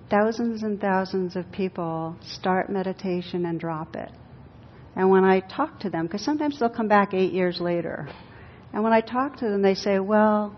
thousands 0.10 0.64
and 0.64 0.82
thousands 0.82 1.36
of 1.36 1.50
people 1.52 2.18
start 2.22 2.70
meditation 2.70 3.46
and 3.46 3.60
drop 3.60 3.96
it. 3.96 4.12
And 4.96 5.10
when 5.10 5.24
I 5.24 5.42
talk 5.42 5.82
to 5.82 5.90
them, 5.90 6.08
because 6.08 6.26
sometimes 6.26 6.60
they'll 6.60 6.70
come 6.70 6.88
back 6.88 7.14
eight 7.14 7.32
years 7.32 7.62
later, 7.62 8.10
and 8.74 8.84
when 8.84 8.92
I 8.92 9.02
talk 9.02 9.38
to 9.38 9.46
them, 9.46 9.62
they 9.62 9.76
say, 9.76 10.00
well, 10.00 10.56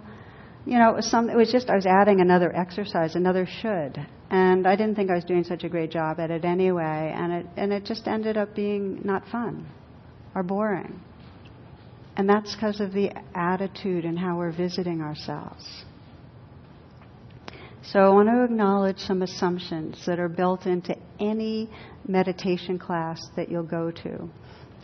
you 0.66 0.78
know, 0.78 0.90
it 0.90 0.96
was, 0.98 1.10
some, 1.10 1.30
it 1.30 1.36
was 1.36 1.52
just 1.52 1.70
I 1.70 1.76
was 1.76 1.86
adding 1.86 2.22
another 2.22 2.56
exercise, 2.56 3.16
another 3.16 3.46
should, 3.46 4.06
and 4.30 4.68
I 4.68 4.76
didn't 4.76 4.96
think 4.96 5.10
I 5.10 5.16
was 5.16 5.24
doing 5.24 5.44
such 5.44 5.64
a 5.64 5.70
great 5.70 5.92
job 5.92 6.20
at 6.20 6.32
it 6.32 6.46
anyway, 6.46 7.14
and 7.16 7.34
it 7.34 7.46
and 7.58 7.74
it 7.74 7.86
just 7.86 8.08
ended 8.08 8.38
up 8.38 8.56
being 8.56 9.02
not 9.04 9.28
fun 9.30 9.66
or 10.36 10.44
boring, 10.44 11.00
and 12.18 12.30
that's 12.30 12.54
because 12.54 12.82
of 12.82 12.92
the 12.92 13.12
attitude 13.34 14.06
and 14.06 14.20
how 14.20 14.38
we're 14.38 14.52
visiting 14.52 15.02
ourselves. 15.02 15.86
So 17.82 18.00
I 18.00 18.10
want 18.10 18.28
to 18.30 18.44
acknowledge 18.44 19.00
some 19.00 19.22
assumptions 19.22 20.06
that 20.06 20.20
are 20.20 20.30
built 20.30 20.66
into 20.66 20.96
any 21.20 21.70
meditation 22.08 22.78
class 22.78 23.20
that 23.36 23.50
you'll 23.50 23.64
go 23.64 23.90
to, 23.90 24.30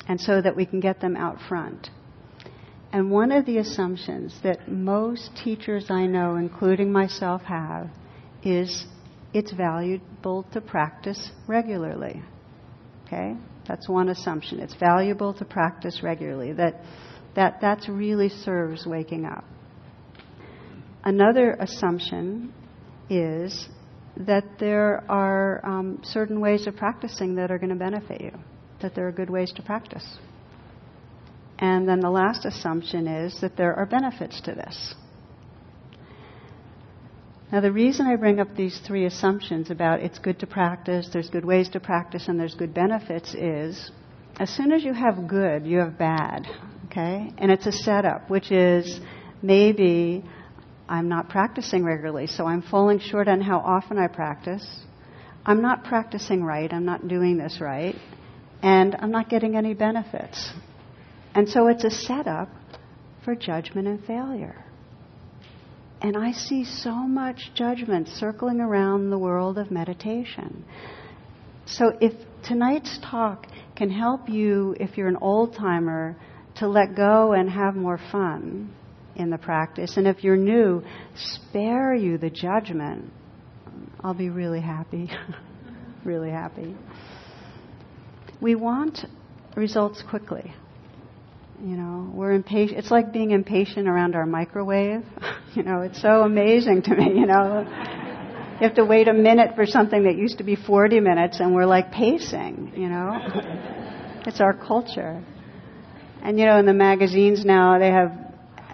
and 0.07 0.19
so 0.19 0.41
that 0.41 0.55
we 0.55 0.65
can 0.65 0.79
get 0.79 1.01
them 1.01 1.15
out 1.15 1.37
front. 1.47 1.89
And 2.95 3.11
one 3.11 3.33
of 3.33 3.45
the 3.45 3.57
assumptions 3.57 4.39
that 4.43 4.71
most 4.71 5.31
teachers 5.43 5.87
I 5.91 6.05
know, 6.05 6.37
including 6.37 6.93
myself, 6.93 7.41
have 7.41 7.89
is 8.41 8.85
it's 9.33 9.51
valuable 9.51 10.43
to 10.53 10.61
practice 10.61 11.29
regularly. 11.45 12.23
Okay? 13.05 13.35
That's 13.67 13.89
one 13.89 14.07
assumption. 14.07 14.61
It's 14.61 14.75
valuable 14.75 15.33
to 15.33 15.43
practice 15.43 16.01
regularly. 16.03 16.53
That 16.53 16.79
that 17.35 17.57
that's 17.59 17.89
really 17.89 18.29
serves 18.29 18.85
waking 18.85 19.25
up. 19.25 19.43
Another 21.03 21.51
assumption 21.59 22.53
is 23.09 23.67
that 24.15 24.45
there 24.57 25.03
are 25.11 25.59
um, 25.65 25.99
certain 26.01 26.39
ways 26.39 26.65
of 26.65 26.77
practicing 26.77 27.35
that 27.35 27.51
are 27.51 27.57
going 27.59 27.71
to 27.71 27.75
benefit 27.75 28.21
you. 28.21 28.31
That 28.81 28.95
there 28.95 29.05
are 29.05 29.11
good 29.11 29.29
ways 29.29 29.51
to 29.57 29.61
practice. 29.61 30.17
And 31.57 31.87
then 31.87 31.99
the 32.01 32.09
last 32.09 32.45
assumption 32.45 33.07
is 33.07 33.39
that 33.41 33.55
there 33.55 33.73
are 33.73 33.85
benefits 33.85 34.41
to 34.41 34.53
this. 34.53 34.95
Now, 37.51 37.61
the 37.61 37.71
reason 37.71 38.07
I 38.07 38.15
bring 38.15 38.39
up 38.39 38.55
these 38.55 38.77
three 38.79 39.05
assumptions 39.05 39.69
about 39.69 40.01
it's 40.01 40.19
good 40.19 40.39
to 40.39 40.47
practice, 40.47 41.09
there's 41.13 41.29
good 41.29 41.45
ways 41.45 41.69
to 41.69 41.79
practice, 41.79 42.27
and 42.27 42.39
there's 42.39 42.55
good 42.55 42.73
benefits 42.73 43.33
is 43.33 43.91
as 44.37 44.49
soon 44.49 44.73
as 44.73 44.83
you 44.83 44.93
have 44.93 45.27
good, 45.27 45.65
you 45.65 45.79
have 45.79 45.97
bad. 45.97 46.47
Okay? 46.87 47.31
And 47.37 47.51
it's 47.51 47.67
a 47.67 47.71
setup, 47.71 48.29
which 48.29 48.51
is 48.51 48.99
maybe 49.41 50.25
I'm 50.89 51.07
not 51.07 51.29
practicing 51.29 51.83
regularly, 51.83 52.27
so 52.27 52.45
I'm 52.45 52.61
falling 52.61 52.99
short 52.99 53.27
on 53.27 53.41
how 53.41 53.59
often 53.59 53.97
I 53.97 54.07
practice. 54.07 54.67
I'm 55.45 55.61
not 55.61 55.83
practicing 55.83 56.43
right, 56.43 56.71
I'm 56.71 56.85
not 56.85 57.07
doing 57.07 57.37
this 57.37 57.61
right, 57.61 57.95
and 58.61 58.95
I'm 58.95 59.11
not 59.11 59.29
getting 59.29 59.55
any 59.55 59.73
benefits. 59.73 60.51
And 61.35 61.49
so 61.49 61.67
it's 61.67 61.83
a 61.83 61.91
setup 61.91 62.49
for 63.25 63.35
judgment 63.35 63.87
and 63.87 64.03
failure. 64.05 64.63
And 66.01 66.15
I 66.15 66.31
see 66.31 66.63
so 66.63 66.93
much 66.93 67.51
judgment 67.55 68.07
circling 68.07 68.61
around 68.61 69.09
the 69.09 69.17
world 69.17 69.57
of 69.57 69.69
meditation. 69.69 70.63
So 71.65 71.97
if 71.99 72.13
tonight's 72.43 72.99
talk 73.03 73.47
can 73.75 73.89
help 73.89 74.29
you, 74.29 74.75
if 74.79 74.97
you're 74.97 75.09
an 75.09 75.17
old 75.19 75.55
timer, 75.55 76.15
to 76.57 76.67
let 76.67 76.95
go 76.95 77.33
and 77.33 77.49
have 77.49 77.75
more 77.75 77.99
fun 78.11 78.73
in 79.15 79.29
the 79.29 79.37
practice, 79.37 79.97
and 79.97 80.07
if 80.07 80.23
you're 80.23 80.37
new, 80.37 80.83
spare 81.15 81.93
you 81.93 82.17
the 82.17 82.29
judgment, 82.29 83.11
I'll 84.01 84.13
be 84.13 84.29
really 84.29 84.61
happy. 84.61 85.09
really 86.05 86.29
happy. 86.29 86.77
We 88.39 88.55
want 88.55 88.99
results 89.55 90.03
quickly. 90.07 90.53
You 91.61 91.77
know, 91.77 92.11
we're 92.13 92.33
impatient. 92.33 92.79
It's 92.79 92.91
like 92.91 93.13
being 93.13 93.31
impatient 93.31 93.87
around 93.87 94.15
our 94.15 94.25
microwave. 94.25 95.03
you 95.55 95.63
know, 95.63 95.81
it's 95.81 96.01
so 96.01 96.21
amazing 96.21 96.83
to 96.83 96.95
me. 96.95 97.05
You 97.15 97.25
know, 97.25 97.65
you 98.59 98.67
have 98.67 98.75
to 98.75 98.85
wait 98.85 99.07
a 99.07 99.13
minute 99.13 99.55
for 99.55 99.65
something 99.65 100.03
that 100.03 100.15
used 100.15 100.39
to 100.39 100.43
be 100.43 100.55
40 100.55 100.99
minutes, 100.99 101.39
and 101.39 101.55
we're 101.55 101.65
like 101.65 101.91
pacing. 101.91 102.73
You 102.75 102.89
know, 102.89 103.13
it's 104.25 104.41
our 104.41 104.53
culture. 104.53 105.23
And 106.21 106.39
you 106.39 106.45
know, 106.45 106.57
in 106.57 106.65
the 106.65 106.73
magazines 106.73 107.45
now, 107.45 107.79
they 107.79 107.91
have 107.91 108.11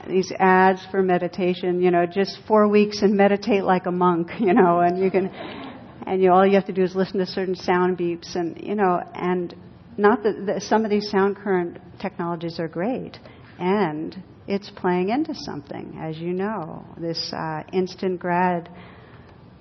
these 0.07 0.31
ads 0.39 0.81
for 0.89 1.01
meditation, 1.03 1.81
you 1.81 1.91
know, 1.91 2.05
just 2.05 2.39
four 2.47 2.67
weeks 2.67 3.01
and 3.01 3.15
meditate 3.15 3.63
like 3.63 3.85
a 3.85 3.91
monk, 3.91 4.29
you 4.39 4.53
know, 4.53 4.79
and 4.79 4.97
you 4.97 5.11
can, 5.11 5.27
and 5.27 6.21
you 6.21 6.31
all 6.31 6.45
you 6.45 6.55
have 6.55 6.65
to 6.65 6.73
do 6.73 6.83
is 6.83 6.95
listen 6.95 7.19
to 7.19 7.25
certain 7.25 7.55
sound 7.55 7.97
beeps, 7.97 8.35
and 8.35 8.61
you 8.61 8.75
know, 8.75 9.01
and 9.13 9.55
not 9.97 10.23
that, 10.23 10.63
some 10.63 10.83
of 10.85 10.89
these 10.89 11.09
sound 11.09 11.35
current 11.37 11.77
technologies 12.01 12.59
are 12.59 12.67
great, 12.67 13.17
and 13.59 14.21
it's 14.47 14.69
playing 14.71 15.09
into 15.09 15.35
something, 15.35 15.97
as 16.01 16.17
you 16.17 16.33
know, 16.33 16.83
this 16.97 17.31
uh, 17.31 17.63
instant 17.71 18.19
grad 18.19 18.69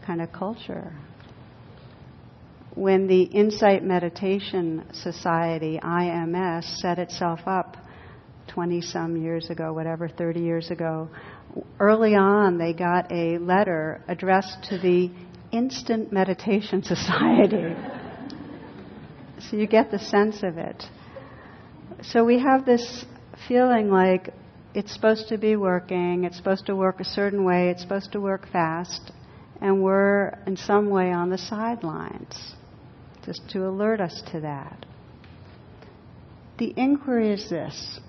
kind 0.07 0.21
of 0.23 0.33
culture. 0.33 0.93
When 2.75 3.07
the 3.07 3.23
Insight 3.23 3.85
Meditation 3.85 4.87
Society, 4.93 5.79
IMS, 5.83 6.65
set 6.79 6.99
itself 6.99 7.41
up 7.47 7.77
20 8.49 8.81
some 8.81 9.17
years 9.17 9.51
ago, 9.51 9.73
whatever, 9.73 10.09
30 10.09 10.41
years 10.41 10.71
ago, 10.71 11.09
early 11.79 12.15
on 12.15 12.59
they 12.59 12.73
got 12.73 13.11
a 13.13 13.39
letter 13.39 14.03
addressed 14.09 14.65
to 14.71 14.79
the 14.79 15.11
Instant 15.53 16.13
Meditation 16.13 16.83
Society. 16.85 17.75
so 19.51 19.57
you 19.57 19.67
get 19.67 19.91
the 19.91 19.99
sense 19.99 20.43
of 20.43 20.59
it. 20.59 20.85
So 22.03 22.25
we 22.25 22.39
have 22.39 22.65
this 22.65 23.05
feeling 23.49 23.91
like 23.91 24.33
it's 24.75 24.93
supposed 24.93 25.29
to 25.29 25.39
be 25.39 25.57
working, 25.57 26.25
it's 26.25 26.37
supposed 26.37 26.67
to 26.67 26.77
work 26.77 27.01
a 27.01 27.05
certain 27.05 27.45
way, 27.45 27.71
it's 27.71 27.83
supposed 27.83 28.13
to 28.13 28.21
work 28.21 28.49
fast, 28.51 29.13
and 29.61 29.83
we're 29.83 30.39
in 30.47 30.57
some 30.57 30.89
way 30.91 31.11
on 31.11 31.31
the 31.31 31.39
sidelines, 31.39 32.55
just 33.25 33.49
to 33.51 33.67
alert 33.67 34.01
us 34.01 34.23
to 34.33 34.41
that. 34.41 34.87
The 36.59 36.73
inquiry 36.77 37.33
is 37.33 37.49
this 37.49 38.01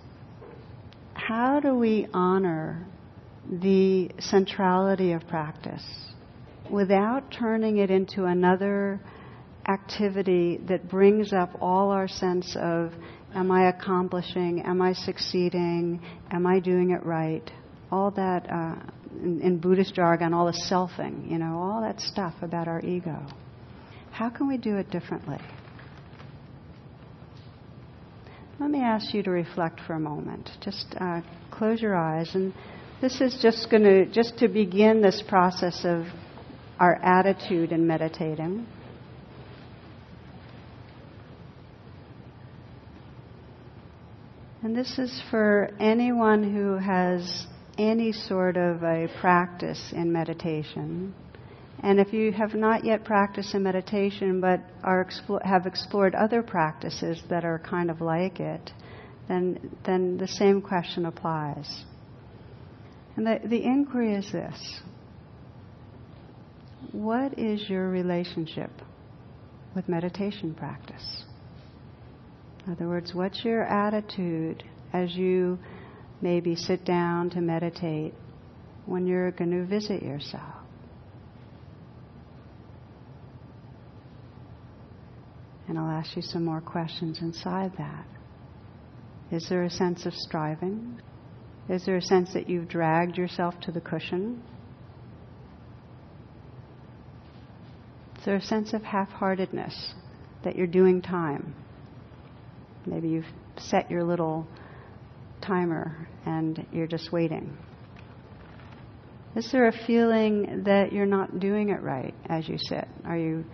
how 1.13 1.59
do 1.59 1.75
we 1.75 2.07
honor 2.13 2.85
the 3.49 4.09
centrality 4.19 5.13
of 5.13 5.27
practice 5.27 5.85
without 6.69 7.31
turning 7.31 7.77
it 7.77 7.91
into 7.91 8.25
another 8.25 8.99
activity 9.67 10.59
that 10.67 10.89
brings 10.89 11.31
up 11.31 11.51
all 11.61 11.91
our 11.91 12.07
sense 12.07 12.55
of 12.59 12.91
am 13.33 13.51
I 13.51 13.69
accomplishing, 13.69 14.61
am 14.61 14.81
I 14.81 14.93
succeeding, 14.93 16.01
am 16.31 16.45
I 16.45 16.59
doing 16.59 16.91
it 16.91 17.05
right? 17.05 17.49
All 17.91 18.11
that, 18.11 18.49
uh, 18.49 18.75
in, 19.21 19.41
in 19.41 19.57
Buddhist 19.57 19.93
jargon, 19.93 20.33
all 20.33 20.45
the 20.45 20.59
selfing, 20.69 21.29
you 21.29 21.37
know, 21.37 21.57
all 21.57 21.81
that 21.81 21.99
stuff 21.99 22.33
about 22.41 22.67
our 22.67 22.81
ego. 22.81 23.25
How 24.11 24.29
can 24.29 24.47
we 24.47 24.57
do 24.57 24.77
it 24.77 24.89
differently? 24.89 25.37
Let 28.59 28.69
me 28.69 28.81
ask 28.81 29.13
you 29.13 29.23
to 29.23 29.31
reflect 29.31 29.81
for 29.87 29.93
a 29.93 29.99
moment. 29.99 30.49
Just 30.61 30.95
uh, 30.99 31.21
close 31.49 31.81
your 31.81 31.95
eyes, 31.95 32.35
and 32.35 32.53
this 33.01 33.19
is 33.19 33.39
just 33.41 33.71
going 33.71 33.83
to 33.83 34.05
just 34.05 34.37
to 34.37 34.47
begin 34.47 35.01
this 35.01 35.23
process 35.27 35.81
of 35.83 36.05
our 36.79 36.95
attitude 37.03 37.71
in 37.71 37.87
meditating. 37.87 38.67
And 44.63 44.75
this 44.75 44.99
is 44.99 45.21
for 45.31 45.71
anyone 45.79 46.53
who 46.53 46.75
has 46.77 47.47
any 47.79 48.11
sort 48.11 48.57
of 48.57 48.83
a 48.83 49.07
practice 49.19 49.91
in 49.91 50.11
meditation. 50.11 51.15
And 51.81 51.99
if 51.99 52.13
you 52.13 52.31
have 52.31 52.53
not 52.53 52.85
yet 52.85 53.03
practiced 53.03 53.55
in 53.55 53.63
meditation 53.63 54.39
but 54.39 54.59
are 54.83 55.07
have 55.43 55.65
explored 55.65 56.13
other 56.13 56.43
practices 56.43 57.23
that 57.29 57.43
are 57.43 57.57
kind 57.57 57.89
of 57.89 58.01
like 58.01 58.39
it, 58.39 58.71
then, 59.27 59.77
then 59.83 60.17
the 60.17 60.27
same 60.27 60.61
question 60.61 61.07
applies. 61.07 61.83
And 63.15 63.25
the, 63.25 63.39
the 63.43 63.63
inquiry 63.63 64.13
is 64.13 64.31
this 64.31 64.81
What 66.91 67.39
is 67.39 67.67
your 67.67 67.89
relationship 67.89 68.69
with 69.73 69.89
meditation 69.89 70.53
practice? 70.53 71.23
In 72.65 72.73
other 72.73 72.87
words, 72.87 73.13
what's 73.13 73.43
your 73.43 73.63
attitude 73.63 74.63
as 74.93 75.15
you 75.15 75.57
maybe 76.21 76.55
sit 76.55 76.85
down 76.85 77.29
to 77.31 77.41
meditate 77.41 78.13
when 78.85 79.07
you're 79.07 79.31
going 79.31 79.51
to 79.51 79.65
visit 79.65 80.03
yourself? 80.03 80.55
And 85.67 85.79
I'll 85.79 85.89
ask 85.89 86.15
you 86.15 86.21
some 86.21 86.45
more 86.45 86.61
questions 86.61 87.19
inside 87.21 87.71
that. 87.77 88.05
Is 89.31 89.47
there 89.49 89.63
a 89.63 89.69
sense 89.69 90.05
of 90.05 90.13
striving? 90.13 90.99
Is 91.69 91.85
there 91.85 91.95
a 91.95 92.01
sense 92.01 92.33
that 92.33 92.49
you've 92.49 92.67
dragged 92.67 93.17
yourself 93.17 93.59
to 93.61 93.71
the 93.71 93.79
cushion? 93.79 94.43
Is 98.19 98.25
there 98.25 98.35
a 98.35 98.41
sense 98.41 98.73
of 98.73 98.83
half 98.83 99.09
heartedness 99.09 99.93
that 100.43 100.55
you're 100.55 100.67
doing 100.67 101.01
time? 101.01 101.55
Maybe 102.85 103.09
you've 103.09 103.25
set 103.57 103.89
your 103.91 104.03
little 104.03 104.47
timer 105.41 106.07
and 106.25 106.65
you're 106.71 106.87
just 106.87 107.11
waiting. 107.11 107.57
Is 109.35 109.49
there 109.51 109.67
a 109.67 109.85
feeling 109.87 110.63
that 110.65 110.91
you're 110.91 111.05
not 111.05 111.39
doing 111.39 111.69
it 111.69 111.81
right 111.81 112.13
as 112.25 112.47
you 112.49 112.57
sit? 112.57 112.87
Are 113.05 113.17
you 113.17 113.45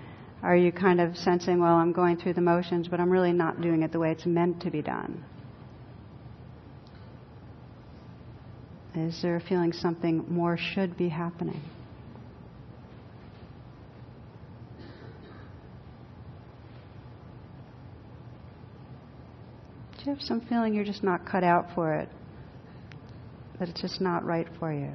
are 0.44 0.56
you 0.56 0.72
kind 0.72 1.02
of 1.02 1.18
sensing, 1.18 1.60
well, 1.60 1.76
I'm 1.76 1.92
going 1.92 2.18
through 2.18 2.34
the 2.34 2.42
motions, 2.42 2.88
but 2.88 3.00
I'm 3.00 3.10
really 3.10 3.34
not 3.34 3.60
doing 3.60 3.82
it 3.82 3.92
the 3.92 4.00
way 4.00 4.12
it's 4.12 4.26
meant 4.26 4.62
to 4.62 4.70
be 4.70 4.84
done? 4.84 5.26
Is 8.94 9.20
there 9.22 9.36
a 9.36 9.42
feeling 9.42 9.74
something 9.74 10.26
more 10.30 10.58
should 10.58 10.96
be 10.96 11.10
happening? 11.10 11.62
You 20.08 20.16
have 20.16 20.24
some 20.24 20.42
feeling 20.42 20.74
you're 20.74 20.86
just 20.86 21.04
not 21.04 21.26
cut 21.26 21.44
out 21.44 21.68
for 21.76 21.94
it? 21.96 22.10
That 23.60 23.70
it's 23.70 23.82
just 23.82 24.00
not 24.00 24.24
right 24.24 24.48
for 24.60 24.72
you? 24.72 24.92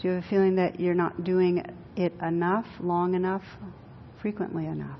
Do 0.00 0.08
you 0.08 0.14
have 0.14 0.24
a 0.24 0.28
feeling 0.28 0.56
that 0.56 0.78
you're 0.78 0.94
not 0.94 1.24
doing 1.24 1.64
it 1.96 2.12
enough, 2.22 2.66
long 2.80 3.14
enough, 3.14 3.42
frequently 4.20 4.66
enough? 4.66 4.98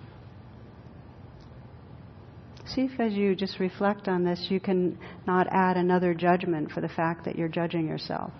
See 2.66 2.82
if 2.82 2.98
as 2.98 3.12
you 3.12 3.34
just 3.34 3.60
reflect 3.60 4.08
on 4.08 4.24
this, 4.24 4.46
you 4.48 4.58
can 4.58 4.98
not 5.26 5.46
add 5.50 5.76
another 5.76 6.14
judgment 6.14 6.72
for 6.72 6.80
the 6.80 6.88
fact 6.88 7.24
that 7.26 7.36
you're 7.36 7.48
judging 7.48 7.86
yourself. 7.86 8.32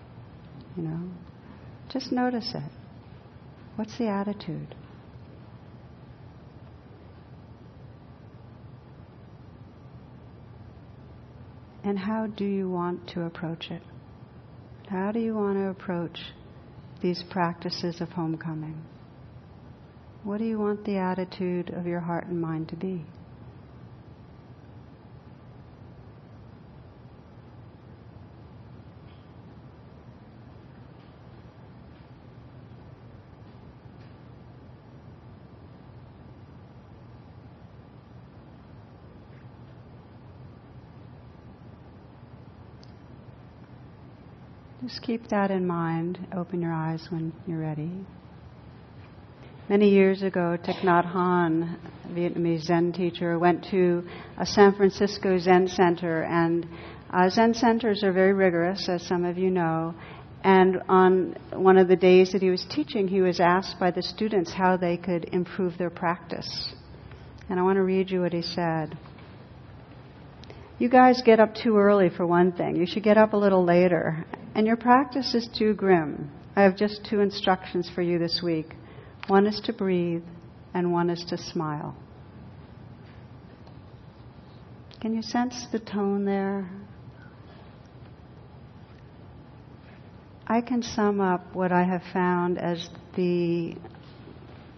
You 0.77 0.85
know? 0.85 1.11
Just 1.93 2.13
notice 2.13 2.53
it. 2.55 2.73
What's 3.77 3.99
the 3.99 4.09
attitude? 4.09 4.75
And 11.85 11.99
how 11.99 12.27
do 12.29 12.45
you 12.45 12.71
want 12.71 13.09
to 13.09 13.23
approach 13.23 13.71
it? 13.71 13.83
How 14.89 15.11
do 15.11 15.19
you 15.19 15.35
want 15.35 15.57
to 15.57 15.69
approach 15.69 16.19
these 17.01 17.23
practices 17.31 18.01
of 18.01 18.11
homecoming? 18.11 18.81
What 20.23 20.39
do 20.39 20.45
you 20.45 20.59
want 20.59 20.85
the 20.85 20.99
attitude 20.99 21.71
of 21.71 21.87
your 21.87 22.01
heart 22.01 22.27
and 22.27 22.41
mind 22.41 22.69
to 22.69 22.77
be? 22.77 23.05
Just 44.93 45.05
keep 45.05 45.29
that 45.29 45.51
in 45.51 45.67
mind. 45.67 46.19
Open 46.37 46.61
your 46.61 46.75
eyes 46.75 47.07
when 47.09 47.33
you're 47.47 47.61
ready. 47.61 47.91
Many 49.71 49.89
years 49.89 50.21
ago, 50.21 50.59
Thich 50.63 50.83
Nhat 50.83 51.11
Hanh, 51.11 51.79
a 52.05 52.09
Vietnamese 52.09 52.65
Zen 52.65 52.93
teacher, 52.93 53.39
went 53.39 53.65
to 53.71 54.05
a 54.37 54.45
San 54.45 54.75
Francisco 54.75 55.39
Zen 55.39 55.67
center, 55.67 56.25
and 56.25 56.69
uh, 57.11 57.31
Zen 57.31 57.55
centers 57.55 58.05
are 58.05 58.13
very 58.13 58.35
rigorous, 58.35 58.87
as 58.91 59.03
some 59.07 59.25
of 59.25 59.39
you 59.39 59.49
know. 59.49 59.95
And 60.45 60.83
on 60.91 61.39
one 61.55 61.79
of 61.79 61.89
the 61.89 61.97
days 61.97 62.33
that 62.33 62.43
he 62.43 62.51
was 62.51 62.67
teaching, 62.69 63.09
he 63.09 63.23
was 63.23 63.41
asked 63.41 63.81
by 63.81 63.93
the 63.93 64.03
students 64.03 64.53
how 64.53 64.77
they 64.77 64.99
could 64.99 65.25
improve 65.33 65.79
their 65.79 65.89
practice. 65.89 66.75
And 67.49 67.59
I 67.59 67.63
want 67.63 67.77
to 67.77 67.83
read 67.83 68.11
you 68.11 68.21
what 68.21 68.35
he 68.35 68.43
said. 68.43 68.99
You 70.79 70.91
guys 70.91 71.23
get 71.25 71.41
up 71.41 71.55
too 71.55 71.79
early 71.79 72.11
for 72.11 72.27
one 72.27 72.53
thing. 72.53 72.77
You 72.77 72.85
should 72.85 73.05
get 73.05 73.17
up 73.17 73.33
a 73.33 73.39
little 73.39 73.65
later 73.65 74.27
and 74.55 74.67
your 74.67 74.77
practice 74.77 75.35
is 75.35 75.49
too 75.49 75.75
grim, 75.75 76.31
I 76.55 76.63
have 76.63 76.77
just 76.77 77.07
two 77.09 77.21
instructions 77.21 77.91
for 77.95 78.03
you 78.03 78.19
this 78.19 78.41
week. 78.43 78.75
One 79.29 79.47
is 79.47 79.61
to 79.65 79.73
breathe, 79.73 80.25
and 80.75 80.93
one 80.93 81.09
is 81.11 81.25
to 81.29 81.39
smile. 81.39 81.97
Can 85.01 85.15
you 85.15 85.23
sense 85.23 85.67
the 85.73 85.79
tone 85.79 86.25
there? 86.25 86.71
I 90.47 90.61
can 90.61 90.83
sum 90.83 91.21
up 91.21 91.55
what 91.55 91.73
I 91.73 91.85
have 91.85 92.03
found 92.13 92.59
as 92.59 92.89
the 93.17 93.75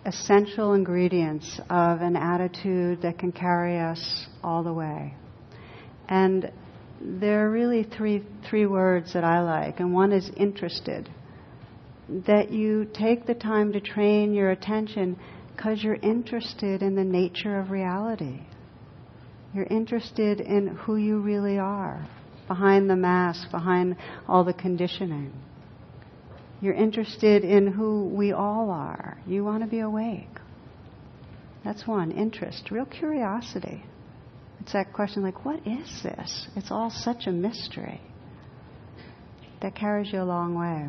essential 0.06 0.74
ingredients 0.74 1.60
of 1.68 2.00
an 2.00 2.16
attitude 2.16 3.02
that 3.02 3.18
can 3.18 3.32
carry 3.32 3.80
us 3.80 4.26
all 4.42 4.62
the 4.62 4.72
way. 4.72 5.14
And 6.08 6.52
there 7.05 7.47
are 7.47 7.51
really 7.51 7.85
three, 7.85 8.25
three 8.49 8.64
words 8.64 9.12
that 9.12 9.25
I 9.25 9.43
like, 9.43 9.79
and 9.81 9.93
one 9.93 10.12
is 10.12 10.31
interested. 10.37 11.11
That 12.27 12.51
you 12.51 12.87
take 12.95 13.27
the 13.27 13.35
time 13.35 13.73
to 13.73 13.81
train 13.81 14.33
your 14.33 14.51
attention 14.51 15.19
because 15.55 15.83
you're 15.83 15.95
interested 15.97 16.83
in 16.83 16.95
the 16.95 17.05
nature 17.05 17.59
of 17.59 17.71
reality. 17.71 18.40
You're 19.55 19.67
interested 19.67 20.40
in 20.40 20.69
who 20.69 20.97
you 20.97 21.21
really 21.21 21.59
are, 21.59 22.09
behind 22.49 22.88
the 22.88 22.97
mask, 22.97 23.51
behind 23.51 23.97
all 24.27 24.43
the 24.43 24.55
conditioning. 24.55 25.33
You're 26.61 26.75
interested 26.75 27.45
in 27.45 27.67
who 27.67 28.07
we 28.07 28.33
all 28.33 28.71
are. 28.71 29.19
You 29.27 29.45
want 29.45 29.62
to 29.62 29.69
be 29.69 29.81
awake. 29.81 30.29
That's 31.64 31.87
one, 31.87 32.11
interest, 32.11 32.71
real 32.71 32.87
curiosity. 32.87 33.85
It's 34.64 34.72
that 34.72 34.94
question 34.94 35.22
like, 35.22 35.44
what 35.44 35.61
is 35.66 36.03
this? 36.03 36.48
It's 36.57 36.70
all 36.70 36.88
such 36.88 37.27
a 37.27 37.31
mystery. 37.31 38.00
That 39.61 39.74
carries 39.74 40.11
you 40.11 40.22
a 40.22 40.24
long 40.24 40.55
way. 40.55 40.88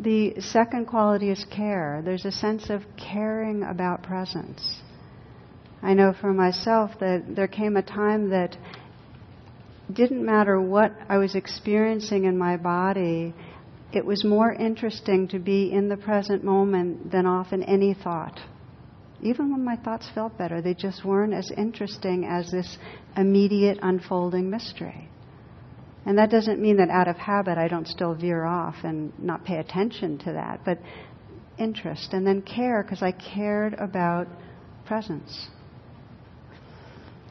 The 0.00 0.40
second 0.40 0.86
quality 0.86 1.30
is 1.30 1.46
care. 1.54 2.02
There's 2.04 2.24
a 2.24 2.32
sense 2.32 2.68
of 2.68 2.82
caring 2.96 3.62
about 3.62 4.02
presence. 4.02 4.80
I 5.80 5.94
know 5.94 6.12
for 6.20 6.32
myself 6.32 6.90
that 6.98 7.36
there 7.36 7.46
came 7.46 7.76
a 7.76 7.82
time 7.82 8.30
that 8.30 8.56
didn't 9.92 10.24
matter 10.24 10.60
what 10.60 10.92
I 11.08 11.18
was 11.18 11.36
experiencing 11.36 12.24
in 12.24 12.36
my 12.36 12.56
body, 12.56 13.34
it 13.92 14.04
was 14.04 14.24
more 14.24 14.52
interesting 14.52 15.28
to 15.28 15.38
be 15.38 15.70
in 15.70 15.88
the 15.88 15.96
present 15.96 16.42
moment 16.42 17.12
than 17.12 17.24
often 17.24 17.62
any 17.62 17.94
thought. 17.94 18.40
Even 19.22 19.50
when 19.50 19.64
my 19.64 19.76
thoughts 19.76 20.08
felt 20.14 20.38
better, 20.38 20.62
they 20.62 20.74
just 20.74 21.04
weren't 21.04 21.34
as 21.34 21.50
interesting 21.56 22.24
as 22.24 22.50
this 22.50 22.78
immediate 23.16 23.78
unfolding 23.82 24.48
mystery. 24.48 25.08
And 26.06 26.16
that 26.18 26.30
doesn't 26.30 26.60
mean 26.60 26.78
that 26.78 26.88
out 26.88 27.08
of 27.08 27.16
habit 27.16 27.58
I 27.58 27.68
don't 27.68 27.86
still 27.86 28.14
veer 28.14 28.44
off 28.44 28.76
and 28.84 29.12
not 29.18 29.44
pay 29.44 29.58
attention 29.58 30.18
to 30.20 30.32
that, 30.32 30.60
but 30.64 30.78
interest 31.58 32.14
and 32.14 32.26
then 32.26 32.40
care 32.40 32.82
because 32.82 33.02
I 33.02 33.12
cared 33.12 33.74
about 33.74 34.26
presence. 34.86 35.48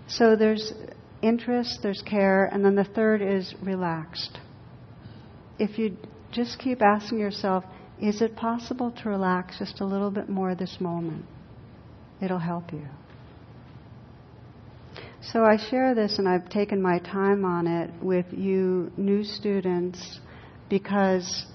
So 0.08 0.36
there's 0.36 0.74
interest, 1.22 1.80
there's 1.82 2.02
care, 2.04 2.46
and 2.46 2.64
then 2.64 2.76
the 2.76 2.84
third 2.84 3.22
is 3.22 3.54
relaxed. 3.62 4.40
If 5.58 5.78
you 5.80 5.98
just 6.32 6.60
keep 6.60 6.82
asking 6.82 7.20
yourself, 7.20 7.64
is 8.02 8.22
it 8.22 8.36
possible 8.36 8.92
to 9.04 9.10
relax 9.10 9.60
just 9.60 9.82
a 9.82 9.86
little 9.86 10.12
bit 10.12 10.30
more 10.30 10.56
this 10.56 10.78
moment? 10.80 11.26
It'll 12.22 12.40
help 12.40 12.72
you. 12.74 12.86
So 15.22 15.44
I 15.44 15.58
share 15.70 15.94
this 15.94 16.18
and 16.18 16.28
I've 16.28 16.50
taken 16.50 16.82
my 16.82 17.00
time 17.00 17.46
on 17.46 17.68
it 17.68 17.92
with 18.02 18.26
you 18.32 18.92
new 18.98 19.24
students 19.24 20.20
because 20.70 21.46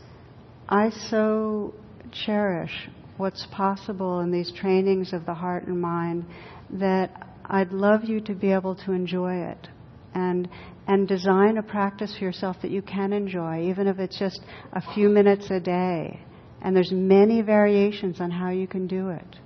I 0.68 0.90
so 0.90 1.74
cherish 2.12 2.88
what's 3.16 3.46
possible 3.46 4.20
in 4.20 4.31
these 4.31 4.53
trainings 4.53 5.12
of 5.12 5.24
the 5.24 5.35
heart 5.35 5.66
and 5.66 5.81
mind 5.81 6.27
that 6.70 7.29
I'd 7.46 7.72
love 7.72 8.05
you 8.05 8.20
to 8.22 8.35
be 8.35 8.53
able 8.53 8.74
to 8.77 8.92
enjoy 8.92 9.37
it 9.37 9.68
and 10.14 10.48
and 10.87 11.09
design 11.09 11.57
a 11.57 11.62
practice 11.62 12.14
for 12.18 12.24
yourself 12.24 12.57
that 12.62 12.70
you 12.70 12.83
can 12.83 13.12
enjoy, 13.12 13.62
even 13.70 13.87
if 13.87 13.98
it's 13.98 14.18
just 14.18 14.40
a 14.72 14.83
few 14.94 15.09
minutes 15.09 15.50
a 15.50 15.59
day. 15.59 16.20
And 16.61 16.77
there's 16.77 16.92
many 16.92 17.40
variations 17.40 18.20
on 18.20 18.31
how 18.31 18.50
you 18.50 18.66
can 18.66 18.87
do 18.87 19.09
it. 19.09 19.37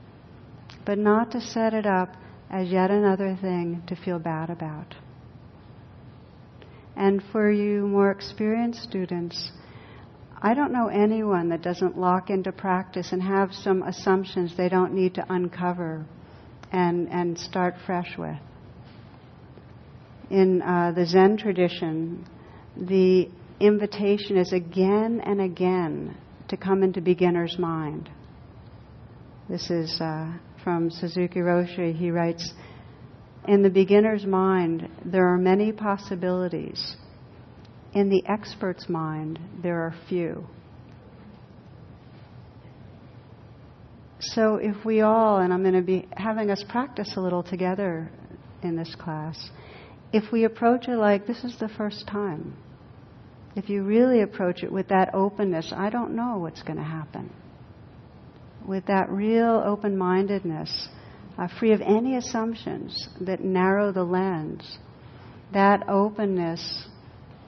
But 0.84 0.98
not 0.98 1.32
to 1.32 1.40
set 1.40 1.74
it 1.74 1.86
up 1.86 2.14
as 2.50 2.68
yet 2.68 2.90
another 2.90 3.36
thing 3.40 3.82
to 3.86 3.96
feel 3.96 4.18
bad 4.18 4.50
about. 4.50 4.94
And 6.96 7.22
for 7.30 7.50
you 7.50 7.86
more 7.86 8.10
experienced 8.10 8.82
students, 8.82 9.52
I 10.40 10.54
don't 10.54 10.72
know 10.72 10.88
anyone 10.88 11.50
that 11.50 11.62
doesn't 11.62 11.98
lock 11.98 12.30
into 12.30 12.52
practice 12.52 13.12
and 13.12 13.22
have 13.22 13.52
some 13.52 13.82
assumptions 13.82 14.56
they 14.56 14.68
don't 14.68 14.94
need 14.94 15.14
to 15.14 15.26
uncover 15.28 16.06
and, 16.72 17.08
and 17.08 17.38
start 17.38 17.74
fresh 17.86 18.16
with 18.16 18.38
in 20.30 20.62
uh, 20.62 20.92
the 20.94 21.06
Zen 21.06 21.36
tradition, 21.36 22.26
the 22.76 23.28
invitation 23.60 24.36
is 24.36 24.52
again 24.52 25.20
and 25.24 25.40
again 25.40 26.16
to 26.48 26.56
come 26.56 26.82
into 26.82 27.00
beginner's 27.00 27.58
mind. 27.58 28.10
This 29.48 29.70
is 29.70 30.00
uh, 30.00 30.32
from 30.62 30.90
Suzuki 30.90 31.40
Roshi. 31.40 31.94
He 31.94 32.10
writes, 32.10 32.52
In 33.46 33.62
the 33.62 33.70
beginner's 33.70 34.24
mind, 34.24 34.88
there 35.04 35.26
are 35.26 35.38
many 35.38 35.72
possibilities. 35.72 36.96
In 37.94 38.08
the 38.08 38.22
expert's 38.26 38.88
mind, 38.88 39.38
there 39.62 39.80
are 39.80 39.94
few. 40.08 40.46
So, 44.20 44.56
if 44.56 44.84
we 44.84 45.00
all, 45.00 45.38
and 45.38 45.52
I'm 45.52 45.62
going 45.62 45.74
to 45.74 45.82
be 45.82 46.08
having 46.16 46.50
us 46.50 46.64
practice 46.68 47.14
a 47.16 47.20
little 47.20 47.42
together 47.42 48.10
in 48.62 48.76
this 48.76 48.94
class, 48.96 49.50
if 50.12 50.32
we 50.32 50.44
approach 50.44 50.88
it 50.88 50.96
like 50.96 51.26
this 51.26 51.44
is 51.44 51.56
the 51.60 51.68
first 51.68 52.06
time, 52.08 52.56
if 53.54 53.68
you 53.68 53.82
really 53.82 54.22
approach 54.22 54.62
it 54.62 54.72
with 54.72 54.88
that 54.88 55.14
openness, 55.14 55.72
I 55.74 55.90
don't 55.90 56.14
know 56.14 56.38
what's 56.38 56.62
going 56.62 56.78
to 56.78 56.84
happen. 56.84 57.30
With 58.66 58.86
that 58.86 59.10
real 59.10 59.62
open 59.64 59.96
mindedness, 59.96 60.88
uh, 61.38 61.48
free 61.58 61.72
of 61.72 61.80
any 61.80 62.16
assumptions 62.16 63.08
that 63.20 63.42
narrow 63.42 63.92
the 63.92 64.04
lens, 64.04 64.78
that 65.52 65.88
openness 65.88 66.88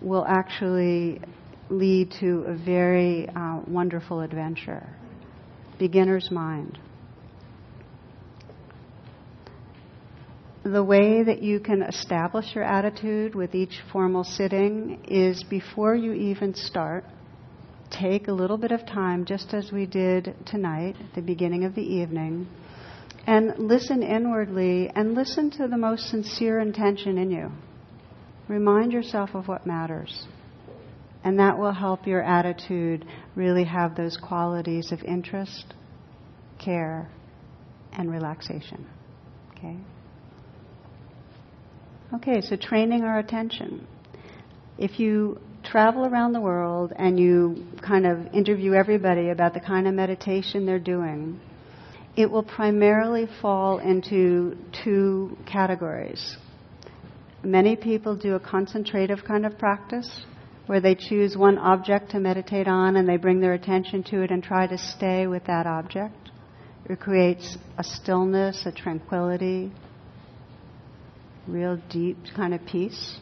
will 0.00 0.24
actually 0.26 1.20
lead 1.68 2.10
to 2.20 2.44
a 2.46 2.54
very 2.54 3.28
uh, 3.28 3.60
wonderful 3.66 4.20
adventure. 4.20 4.88
Beginner's 5.78 6.30
mind. 6.30 6.78
the 10.62 10.84
way 10.84 11.22
that 11.22 11.42
you 11.42 11.58
can 11.58 11.82
establish 11.82 12.54
your 12.54 12.64
attitude 12.64 13.34
with 13.34 13.54
each 13.54 13.80
formal 13.92 14.24
sitting 14.24 15.02
is 15.08 15.42
before 15.44 15.94
you 15.94 16.12
even 16.12 16.54
start, 16.54 17.04
take 17.90 18.28
a 18.28 18.32
little 18.32 18.56
bit 18.56 18.72
of 18.72 18.86
time, 18.86 19.24
just 19.24 19.52
as 19.52 19.72
we 19.72 19.86
did 19.86 20.34
tonight 20.46 20.96
at 21.00 21.14
the 21.14 21.22
beginning 21.22 21.64
of 21.64 21.74
the 21.74 21.82
evening, 21.82 22.48
and 23.26 23.52
listen 23.58 24.02
inwardly 24.02 24.90
and 24.94 25.14
listen 25.14 25.50
to 25.50 25.68
the 25.68 25.76
most 25.76 26.08
sincere 26.08 26.60
intention 26.60 27.18
in 27.18 27.30
you. 27.30 27.50
Remind 28.48 28.92
yourself 28.92 29.30
of 29.34 29.46
what 29.46 29.66
matters. 29.66 30.26
And 31.22 31.38
that 31.38 31.58
will 31.58 31.72
help 31.72 32.06
your 32.06 32.22
attitude 32.22 33.04
really 33.36 33.64
have 33.64 33.94
those 33.94 34.16
qualities 34.16 34.90
of 34.90 35.02
interest, 35.02 35.74
care, 36.58 37.10
and 37.92 38.10
relaxation. 38.10 38.86
Okay? 39.52 39.76
Okay, 42.14 42.40
so 42.40 42.56
training 42.56 43.04
our 43.04 43.18
attention. 43.18 43.86
If 44.78 44.98
you 44.98 45.40
travel 45.70 46.04
around 46.04 46.32
the 46.32 46.40
world 46.40 46.92
and 46.96 47.18
you 47.18 47.64
kind 47.80 48.06
of 48.06 48.34
interview 48.34 48.74
everybody 48.74 49.30
about 49.30 49.54
the 49.54 49.60
kind 49.60 49.86
of 49.86 49.94
meditation 49.94 50.66
they're 50.66 50.80
doing, 50.80 51.38
it 52.16 52.28
will 52.28 52.42
primarily 52.42 53.28
fall 53.40 53.78
into 53.78 54.56
two 54.84 55.36
categories. 55.46 56.36
Many 57.44 57.76
people 57.76 58.16
do 58.16 58.34
a 58.34 58.40
concentrative 58.40 59.20
kind 59.24 59.46
of 59.46 59.58
practice 59.58 60.24
where 60.66 60.80
they 60.80 60.94
choose 60.94 61.36
one 61.36 61.56
object 61.56 62.10
to 62.10 62.20
meditate 62.20 62.66
on 62.68 62.96
and 62.96 63.08
they 63.08 63.16
bring 63.16 63.40
their 63.40 63.54
attention 63.54 64.02
to 64.04 64.22
it 64.22 64.30
and 64.30 64.42
try 64.42 64.66
to 64.66 64.76
stay 64.76 65.26
with 65.26 65.44
that 65.46 65.66
object. 65.66 66.30
It 66.88 66.98
creates 66.98 67.56
a 67.78 67.84
stillness, 67.84 68.66
a 68.66 68.72
tranquility, 68.72 69.72
real 71.46 71.80
deep 71.88 72.18
kind 72.34 72.54
of 72.54 72.66
peace. 72.66 73.18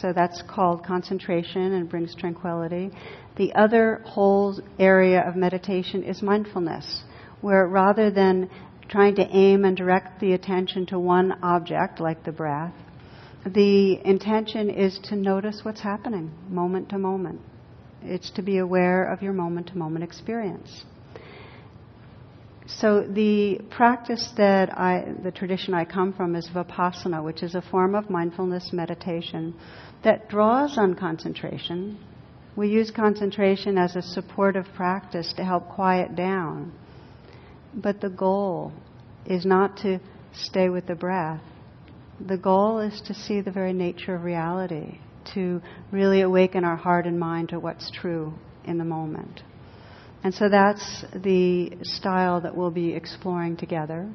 So 0.00 0.12
that's 0.12 0.42
called 0.42 0.84
concentration 0.84 1.72
and 1.72 1.88
brings 1.88 2.14
tranquility. 2.14 2.90
The 3.36 3.54
other 3.54 4.02
whole 4.04 4.60
area 4.78 5.26
of 5.26 5.36
meditation 5.36 6.02
is 6.02 6.22
mindfulness, 6.22 7.02
where 7.40 7.66
rather 7.66 8.10
than 8.10 8.50
trying 8.88 9.16
to 9.16 9.26
aim 9.30 9.64
and 9.64 9.76
direct 9.76 10.20
the 10.20 10.32
attention 10.32 10.86
to 10.86 10.98
one 10.98 11.32
object, 11.42 12.00
like 12.00 12.24
the 12.24 12.32
breath, 12.32 12.74
the 13.46 14.00
intention 14.04 14.70
is 14.70 14.98
to 15.04 15.16
notice 15.16 15.60
what's 15.62 15.80
happening 15.80 16.32
moment 16.48 16.88
to 16.90 16.98
moment. 16.98 17.40
It's 18.02 18.30
to 18.32 18.42
be 18.42 18.58
aware 18.58 19.04
of 19.04 19.22
your 19.22 19.32
moment 19.32 19.68
to 19.68 19.78
moment 19.78 20.04
experience. 20.04 20.84
So 22.68 23.02
the 23.02 23.60
practice 23.70 24.32
that 24.36 24.76
I, 24.76 25.04
the 25.22 25.30
tradition 25.30 25.72
I 25.72 25.84
come 25.84 26.12
from 26.12 26.34
is 26.34 26.48
vipassana, 26.52 27.22
which 27.22 27.42
is 27.42 27.54
a 27.54 27.62
form 27.62 27.94
of 27.94 28.10
mindfulness 28.10 28.72
meditation 28.72 29.54
that 30.02 30.28
draws 30.28 30.76
on 30.76 30.94
concentration, 30.94 31.98
We 32.56 32.68
use 32.68 32.90
concentration 32.90 33.76
as 33.76 33.96
a 33.96 34.02
supportive 34.02 34.64
practice 34.74 35.34
to 35.34 35.44
help 35.44 35.68
quiet 35.68 36.16
down. 36.16 36.72
But 37.74 38.00
the 38.00 38.08
goal 38.08 38.72
is 39.26 39.44
not 39.44 39.76
to 39.78 40.00
stay 40.32 40.70
with 40.70 40.86
the 40.86 40.94
breath. 40.94 41.42
The 42.18 42.38
goal 42.38 42.78
is 42.80 43.02
to 43.02 43.14
see 43.14 43.42
the 43.42 43.50
very 43.50 43.74
nature 43.74 44.14
of 44.14 44.24
reality, 44.24 45.00
to 45.34 45.60
really 45.92 46.22
awaken 46.22 46.64
our 46.64 46.76
heart 46.76 47.06
and 47.06 47.20
mind 47.20 47.50
to 47.50 47.60
what's 47.60 47.90
true 47.90 48.32
in 48.64 48.78
the 48.78 48.84
moment. 48.84 49.42
And 50.26 50.34
so 50.34 50.48
that's 50.48 51.04
the 51.14 51.70
style 51.84 52.40
that 52.40 52.56
we'll 52.56 52.72
be 52.72 52.94
exploring 52.94 53.56
together. 53.56 54.10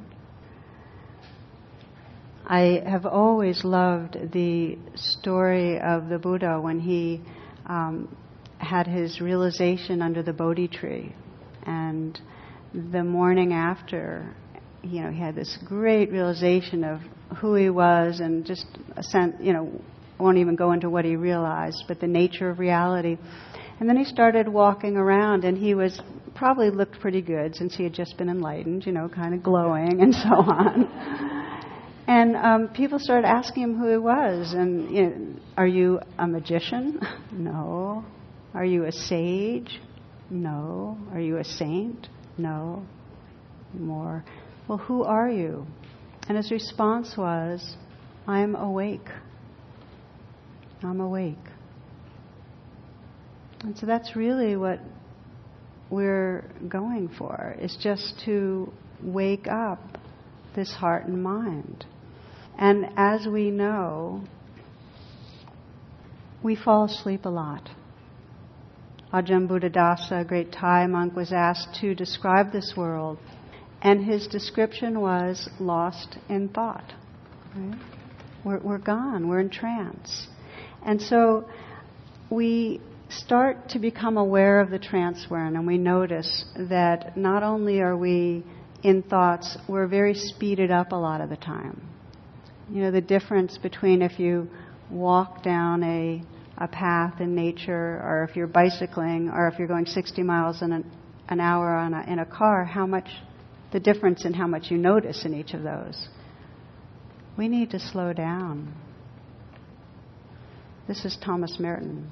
I 2.45 2.83
have 2.85 3.05
always 3.05 3.63
loved 3.63 4.17
the 4.33 4.77
story 4.95 5.79
of 5.79 6.09
the 6.09 6.19
Buddha 6.19 6.59
when 6.59 6.81
he 6.81 7.21
um, 7.65 8.13
had 8.57 8.87
his 8.87 9.21
realization 9.21 10.01
under 10.01 10.21
the 10.21 10.33
Bodhi 10.33 10.67
tree. 10.67 11.15
And 11.65 12.19
the 12.73 13.05
morning 13.05 13.53
after, 13.53 14.35
you 14.83 15.03
know, 15.03 15.11
he 15.11 15.21
had 15.21 15.35
this 15.35 15.57
great 15.63 16.11
realization 16.11 16.83
of 16.83 16.99
who 17.37 17.55
he 17.55 17.69
was 17.69 18.19
and 18.19 18.45
just 18.45 18.65
a 18.97 19.03
sense, 19.03 19.37
you 19.39 19.53
know, 19.53 19.81
won't 20.19 20.39
even 20.39 20.57
go 20.57 20.73
into 20.73 20.89
what 20.89 21.05
he 21.05 21.15
realized, 21.15 21.85
but 21.87 22.01
the 22.01 22.07
nature 22.07 22.49
of 22.49 22.59
reality. 22.59 23.17
And 23.81 23.89
then 23.89 23.97
he 23.97 24.05
started 24.05 24.47
walking 24.47 24.95
around, 24.95 25.43
and 25.43 25.57
he 25.57 25.73
was 25.73 25.99
probably 26.35 26.69
looked 26.69 26.99
pretty 26.99 27.23
good 27.23 27.55
since 27.55 27.75
he 27.75 27.83
had 27.83 27.93
just 27.93 28.15
been 28.15 28.29
enlightened, 28.29 28.85
you 28.85 28.91
know, 28.91 29.09
kind 29.09 29.33
of 29.33 29.41
glowing 29.41 30.01
and 30.03 30.13
so 30.13 30.29
on. 30.29 30.87
and 32.07 32.37
um, 32.37 32.67
people 32.75 32.99
started 32.99 33.27
asking 33.27 33.63
him 33.63 33.77
who 33.79 33.89
he 33.89 33.97
was. 33.97 34.53
And 34.53 34.95
you 34.95 35.09
know, 35.09 35.39
are 35.57 35.65
you 35.65 35.99
a 36.19 36.27
magician? 36.27 36.99
no. 37.31 38.05
Are 38.53 38.63
you 38.63 38.85
a 38.85 38.91
sage? 38.91 39.81
No. 40.29 40.95
Are 41.11 41.19
you 41.19 41.39
a 41.39 41.43
saint? 41.43 42.07
No. 42.37 42.85
More. 43.73 44.23
Well, 44.67 44.77
who 44.77 45.05
are 45.05 45.31
you? 45.31 45.65
And 46.27 46.37
his 46.37 46.51
response 46.51 47.17
was, 47.17 47.75
I'm 48.27 48.53
awake. 48.53 49.09
I'm 50.83 50.99
awake. 50.99 51.50
And 53.63 53.77
so 53.77 53.85
that's 53.85 54.15
really 54.15 54.55
what 54.55 54.79
we're 55.89 56.45
going 56.67 57.09
for, 57.17 57.55
is 57.59 57.77
just 57.79 58.19
to 58.25 58.71
wake 59.03 59.47
up 59.47 59.79
this 60.55 60.71
heart 60.71 61.05
and 61.05 61.21
mind. 61.21 61.85
And 62.57 62.87
as 62.97 63.27
we 63.27 63.51
know, 63.51 64.23
we 66.41 66.55
fall 66.55 66.85
asleep 66.85 67.25
a 67.25 67.29
lot. 67.29 67.69
Ajahn 69.13 69.47
Buddhadasa, 69.47 70.21
a 70.21 70.25
great 70.25 70.51
Thai 70.51 70.87
monk, 70.87 71.15
was 71.15 71.31
asked 71.31 71.75
to 71.81 71.93
describe 71.93 72.51
this 72.51 72.73
world, 72.77 73.19
and 73.81 74.03
his 74.03 74.25
description 74.27 75.01
was 75.01 75.49
lost 75.59 76.17
in 76.29 76.49
thought. 76.49 76.93
Right? 77.55 77.79
We're, 78.45 78.59
we're 78.59 78.77
gone, 78.77 79.27
we're 79.27 79.41
in 79.41 79.49
trance. 79.49 80.27
And 80.83 81.01
so 81.01 81.47
we 82.29 82.79
start 83.11 83.69
to 83.69 83.79
become 83.79 84.17
aware 84.17 84.59
of 84.59 84.69
the 84.69 84.79
in, 84.79 85.55
and 85.55 85.67
we 85.67 85.77
notice 85.77 86.45
that 86.55 87.17
not 87.17 87.43
only 87.43 87.81
are 87.81 87.97
we 87.97 88.43
in 88.83 89.03
thoughts, 89.03 89.57
we're 89.67 89.87
very 89.87 90.13
speeded 90.13 90.71
up 90.71 90.91
a 90.91 90.95
lot 90.95 91.21
of 91.21 91.29
the 91.29 91.37
time. 91.37 91.81
You 92.69 92.83
know, 92.83 92.91
the 92.91 93.01
difference 93.01 93.57
between 93.57 94.01
if 94.01 94.19
you 94.19 94.49
walk 94.89 95.43
down 95.43 95.83
a 95.83 96.23
a 96.61 96.67
path 96.67 97.19
in 97.19 97.33
nature, 97.33 97.99
or 98.03 98.27
if 98.29 98.35
you're 98.35 98.45
bicycling, 98.45 99.29
or 99.29 99.47
if 99.47 99.57
you're 99.57 99.67
going 99.67 99.87
60 99.87 100.21
miles 100.21 100.61
in 100.61 100.71
an, 100.71 100.91
an 101.27 101.39
hour 101.39 101.75
on 101.75 101.93
a, 101.95 102.03
in 102.03 102.19
a 102.19 102.25
car, 102.25 102.63
how 102.63 102.85
much, 102.85 103.09
the 103.71 103.79
difference 103.79 104.25
in 104.25 104.33
how 104.33 104.45
much 104.45 104.69
you 104.69 104.77
notice 104.77 105.25
in 105.25 105.33
each 105.33 105.55
of 105.55 105.63
those. 105.63 106.07
We 107.35 107.47
need 107.47 107.71
to 107.71 107.79
slow 107.79 108.13
down. 108.13 108.75
This 110.87 111.03
is 111.03 111.17
Thomas 111.23 111.57
Merton. 111.59 112.11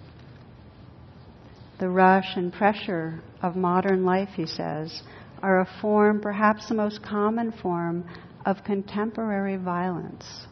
The 1.80 1.90
rush 1.90 2.36
and 2.36 2.52
pressure 2.52 3.22
of 3.42 3.56
modern 3.56 4.06
life, 4.06 4.30
he 4.36 4.46
says, 4.46 5.02
are 5.42 5.62
a 5.62 5.70
form, 5.82 6.20
perhaps 6.20 6.68
the 6.68 6.76
most 6.76 7.02
common 7.02 7.52
form, 7.54 8.04
of 8.46 8.64
contemporary 8.64 9.58
violence 9.58 10.48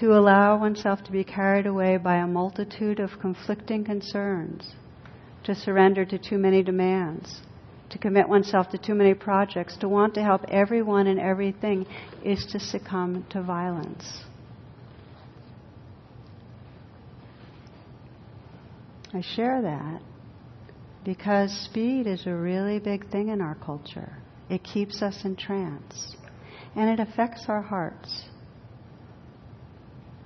to 0.00 0.12
allow 0.12 0.58
oneself 0.58 1.02
to 1.04 1.12
be 1.12 1.22
carried 1.22 1.66
away 1.66 1.96
by 1.96 2.16
a 2.16 2.26
multitude 2.26 2.98
of 2.98 3.10
conflicting 3.20 3.84
concerns, 3.84 4.74
to 5.44 5.54
surrender 5.54 6.04
to 6.04 6.18
too 6.18 6.36
many 6.36 6.62
demands, 6.62 7.42
to 7.90 7.98
commit 7.98 8.28
oneself 8.28 8.68
to 8.70 8.78
too 8.78 8.94
many 8.94 9.14
projects, 9.14 9.76
to 9.76 9.88
want 9.88 10.14
to 10.14 10.22
help 10.22 10.44
everyone 10.48 11.06
and 11.06 11.20
everything 11.20 11.86
is 12.24 12.44
to 12.46 12.58
succumb 12.58 13.24
to 13.30 13.40
violence. 13.40 14.24
I 19.14 19.20
share 19.20 19.62
that 19.62 20.02
because 21.04 21.52
speed 21.70 22.08
is 22.08 22.26
a 22.26 22.34
really 22.34 22.80
big 22.80 23.08
thing 23.12 23.28
in 23.28 23.40
our 23.40 23.54
culture. 23.54 24.16
It 24.50 24.64
keeps 24.64 25.02
us 25.02 25.24
in 25.24 25.36
trance 25.36 26.16
and 26.74 26.90
it 26.90 26.98
affects 26.98 27.44
our 27.46 27.62
hearts. 27.62 28.24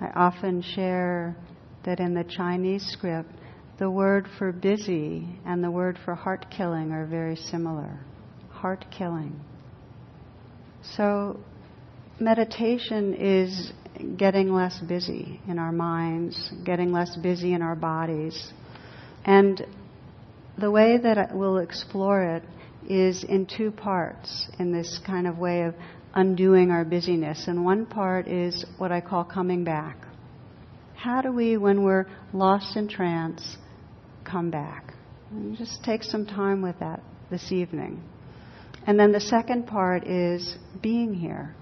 I 0.01 0.07
often 0.14 0.62
share 0.62 1.37
that 1.85 2.01
in 2.01 2.14
the 2.14 2.24
Chinese 2.24 2.83
script, 2.87 3.31
the 3.79 3.90
word 3.90 4.27
for 4.38 4.53
busy 4.53 5.38
and 5.44 5.62
the 5.62 5.70
word 5.70 5.98
for 6.05 6.14
heart 6.14 6.46
killing 6.51 6.90
are 6.90 7.05
very 7.05 7.37
similar. 7.37 8.01
Heart 8.51 8.87
killing. 8.90 9.38
So, 10.96 11.38
meditation 12.18 13.14
is 13.14 13.72
getting 14.16 14.53
less 14.53 14.81
busy 14.81 15.40
in 15.46 15.59
our 15.59 15.72
minds, 15.72 16.53
getting 16.64 16.90
less 16.90 17.16
busy 17.16 17.53
in 17.53 17.62
our 17.62 17.77
bodies. 17.77 18.53
And 19.29 19.67
the 20.57 20.71
way 20.71 20.97
that 20.97 21.37
we'll 21.37 21.59
explore 21.59 22.23
it 22.37 22.43
is 22.88 23.25
in 23.25 23.45
two 23.45 23.71
parts 23.71 24.49
in 24.59 24.73
this 24.73 24.99
kind 25.05 25.27
of 25.27 25.37
way 25.37 25.64
of 25.64 25.75
undoing 26.14 26.71
our 26.71 26.83
busyness. 26.83 27.47
And 27.47 27.62
one 27.62 27.85
part 27.85 28.27
is 28.27 28.64
what 28.79 28.91
I 28.91 29.03
call 29.03 29.25
coming 29.25 29.64
back. 29.64 29.99
How 30.95 31.21
do 31.21 31.31
we, 31.31 31.59
when 31.59 31.83
we're 31.83 32.07
lost 32.33 32.75
in 32.79 32.88
trance, 32.88 33.59
come 34.25 34.51
back? 34.51 34.95
And 35.31 35.59
just 35.59 35.85
take 35.85 36.05
some 36.05 36.25
time 36.25 36.62
with 36.62 36.79
that 36.81 37.03
this 37.31 37.53
evening. 37.53 38.03
And 38.87 38.99
then 38.99 39.12
the 39.12 39.21
second 39.21 39.67
part 39.67 40.07
is 40.07 40.57
being 40.81 41.12
here. 41.12 41.55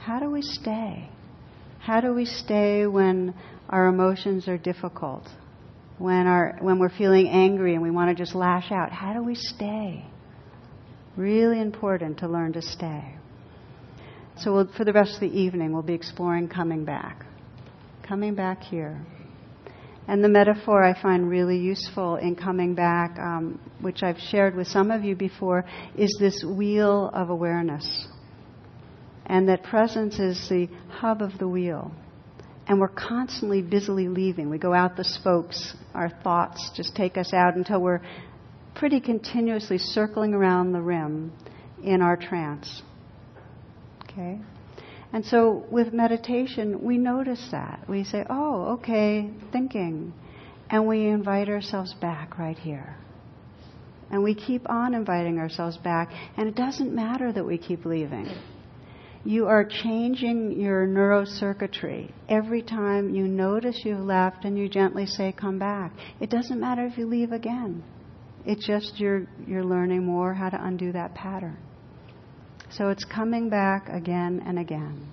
How 0.00 0.18
do 0.18 0.28
we 0.28 0.42
stay? 0.42 1.08
How 1.78 2.00
do 2.00 2.12
we 2.12 2.24
stay 2.24 2.88
when 2.88 3.34
our 3.68 3.86
emotions 3.86 4.48
are 4.48 4.58
difficult? 4.58 5.28
When, 5.98 6.26
our, 6.26 6.56
when 6.60 6.78
we're 6.78 6.96
feeling 6.96 7.28
angry 7.28 7.74
and 7.74 7.82
we 7.82 7.90
want 7.90 8.10
to 8.10 8.20
just 8.20 8.34
lash 8.34 8.72
out? 8.72 8.90
How 8.90 9.12
do 9.12 9.22
we 9.22 9.34
stay? 9.34 10.04
Really 11.16 11.60
important 11.60 12.18
to 12.18 12.28
learn 12.28 12.54
to 12.54 12.62
stay. 12.62 13.14
So 14.38 14.54
we'll, 14.54 14.72
for 14.76 14.84
the 14.84 14.92
rest 14.92 15.14
of 15.14 15.20
the 15.20 15.38
evening, 15.38 15.72
we'll 15.72 15.82
be 15.82 15.94
exploring 15.94 16.48
coming 16.48 16.84
back. 16.84 17.26
Coming 18.02 18.34
back 18.34 18.62
here. 18.62 19.00
And 20.08 20.24
the 20.24 20.28
metaphor 20.28 20.82
I 20.82 21.00
find 21.00 21.28
really 21.28 21.58
useful 21.58 22.16
in 22.16 22.34
coming 22.34 22.74
back, 22.74 23.18
um, 23.18 23.60
which 23.80 24.02
I've 24.02 24.18
shared 24.18 24.56
with 24.56 24.66
some 24.66 24.90
of 24.90 25.04
you 25.04 25.14
before, 25.14 25.64
is 25.96 26.16
this 26.18 26.42
wheel 26.44 27.10
of 27.14 27.30
awareness. 27.30 28.08
And 29.26 29.48
that 29.48 29.62
presence 29.62 30.18
is 30.18 30.48
the 30.48 30.68
hub 30.88 31.22
of 31.22 31.38
the 31.38 31.46
wheel. 31.46 31.92
And 32.68 32.80
we're 32.80 32.88
constantly 32.88 33.60
busily 33.60 34.08
leaving. 34.08 34.48
We 34.48 34.58
go 34.58 34.72
out 34.72 34.96
the 34.96 35.04
spokes, 35.04 35.74
our 35.94 36.08
thoughts 36.22 36.70
just 36.76 36.94
take 36.94 37.16
us 37.16 37.32
out 37.32 37.56
until 37.56 37.80
we're 37.80 38.00
pretty 38.74 39.00
continuously 39.00 39.78
circling 39.78 40.32
around 40.32 40.72
the 40.72 40.80
rim 40.80 41.32
in 41.82 42.00
our 42.00 42.16
trance. 42.16 42.82
Okay? 44.04 44.38
And 45.12 45.24
so 45.24 45.64
with 45.70 45.92
meditation, 45.92 46.82
we 46.82 46.96
notice 46.96 47.48
that. 47.50 47.84
We 47.88 48.04
say, 48.04 48.24
oh, 48.30 48.78
okay, 48.78 49.30
thinking. 49.50 50.14
And 50.70 50.86
we 50.86 51.06
invite 51.06 51.48
ourselves 51.48 51.92
back 51.94 52.38
right 52.38 52.58
here. 52.58 52.96
And 54.10 54.22
we 54.22 54.34
keep 54.34 54.68
on 54.70 54.94
inviting 54.94 55.38
ourselves 55.38 55.76
back. 55.76 56.10
And 56.36 56.48
it 56.48 56.54
doesn't 56.54 56.94
matter 56.94 57.30
that 57.32 57.44
we 57.44 57.58
keep 57.58 57.84
leaving. 57.84 58.26
You 59.24 59.46
are 59.46 59.64
changing 59.64 60.60
your 60.60 60.86
neurocircuitry 60.86 62.10
every 62.28 62.62
time 62.62 63.14
you 63.14 63.28
notice 63.28 63.82
you've 63.84 64.00
left 64.00 64.44
and 64.44 64.58
you 64.58 64.68
gently 64.68 65.06
say, 65.06 65.32
come 65.32 65.58
back. 65.58 65.92
It 66.20 66.28
doesn't 66.28 66.58
matter 66.58 66.84
if 66.86 66.98
you 66.98 67.06
leave 67.06 67.32
again. 67.32 67.84
It's 68.44 68.66
just 68.66 68.98
you're, 68.98 69.26
you're 69.46 69.64
learning 69.64 70.04
more 70.04 70.34
how 70.34 70.50
to 70.50 70.64
undo 70.64 70.90
that 70.92 71.14
pattern. 71.14 71.56
So 72.70 72.88
it's 72.88 73.04
coming 73.04 73.48
back 73.48 73.88
again 73.88 74.42
and 74.44 74.58
again. 74.58 75.12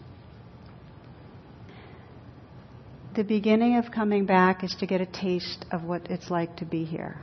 the 3.20 3.24
beginning 3.26 3.76
of 3.76 3.92
coming 3.92 4.26
back 4.26 4.64
is 4.64 4.74
to 4.80 4.86
get 4.86 5.02
a 5.02 5.06
taste 5.06 5.66
of 5.72 5.84
what 5.84 6.10
it's 6.10 6.30
like 6.30 6.56
to 6.56 6.64
be 6.64 6.86
here. 6.86 7.18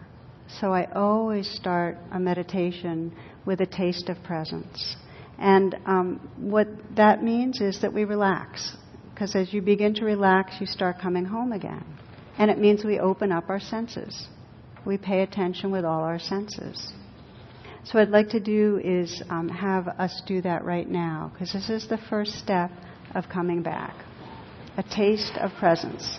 So 0.61 0.73
I 0.73 0.85
always 0.93 1.49
start 1.49 1.97
a 2.13 2.21
meditation 2.21 3.15
with 3.47 3.63
a 3.63 3.67
taste 3.67 4.11
of 4.11 4.23
presence. 4.23 4.97
And 5.39 5.77
um, 5.87 6.31
what 6.37 6.69
that 6.97 7.23
means 7.23 7.61
is 7.61 7.81
that 7.83 7.93
we 7.93 8.05
relax. 8.05 8.77
Because 9.13 9.35
as 9.35 9.53
you 9.53 9.63
begin 9.63 9.95
to 9.95 10.05
relax, 10.05 10.57
you 10.61 10.67
start 10.67 10.99
coming 11.01 11.25
home 11.25 11.53
again. 11.53 11.85
And 12.39 12.51
it 12.51 12.59
means 12.59 12.85
we 12.85 12.99
open 12.99 13.33
up 13.33 13.49
our 13.49 13.61
senses. 13.61 14.29
We 14.85 14.99
pay 14.99 15.23
attention 15.23 15.71
with 15.71 15.85
all 15.85 16.03
our 16.03 16.19
senses. 16.19 16.93
So, 17.85 17.99
what 17.99 18.09
I'd 18.09 18.13
like 18.13 18.31
to 18.31 18.41
do 18.41 18.81
is 18.83 19.23
um, 19.31 19.49
have 19.49 19.89
us 19.89 20.21
do 20.27 20.43
that 20.43 20.65
right 20.65 20.89
now, 20.89 21.31
because 21.33 21.53
this 21.53 21.71
is 21.71 21.89
the 21.89 21.99
first 22.11 22.33
step 22.33 22.71
of 23.15 23.29
coming 23.29 23.63
back 23.63 23.95
a 24.77 24.83
taste 24.83 25.37
of 25.39 25.51
presence. 25.59 26.19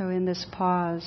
So, 0.00 0.08
in 0.08 0.24
this 0.24 0.46
pause, 0.50 1.04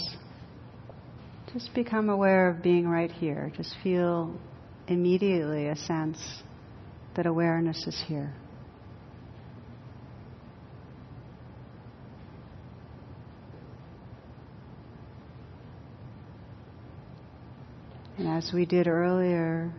just 1.51 1.73
become 1.73 2.10
aware 2.10 2.47
of 2.47 2.62
being 2.62 2.88
right 2.88 3.12
here. 3.12 3.51
Just 3.58 3.75
feel 3.82 4.39
immediately 4.88 5.65
a 5.65 5.75
sense 5.75 6.43
that 7.15 7.25
awareness 7.25 7.88
is 7.88 8.03
here. 8.08 8.36
And 18.19 18.27
as 18.27 18.51
we 18.53 18.67
did 18.67 18.86
earlier, 18.86 19.73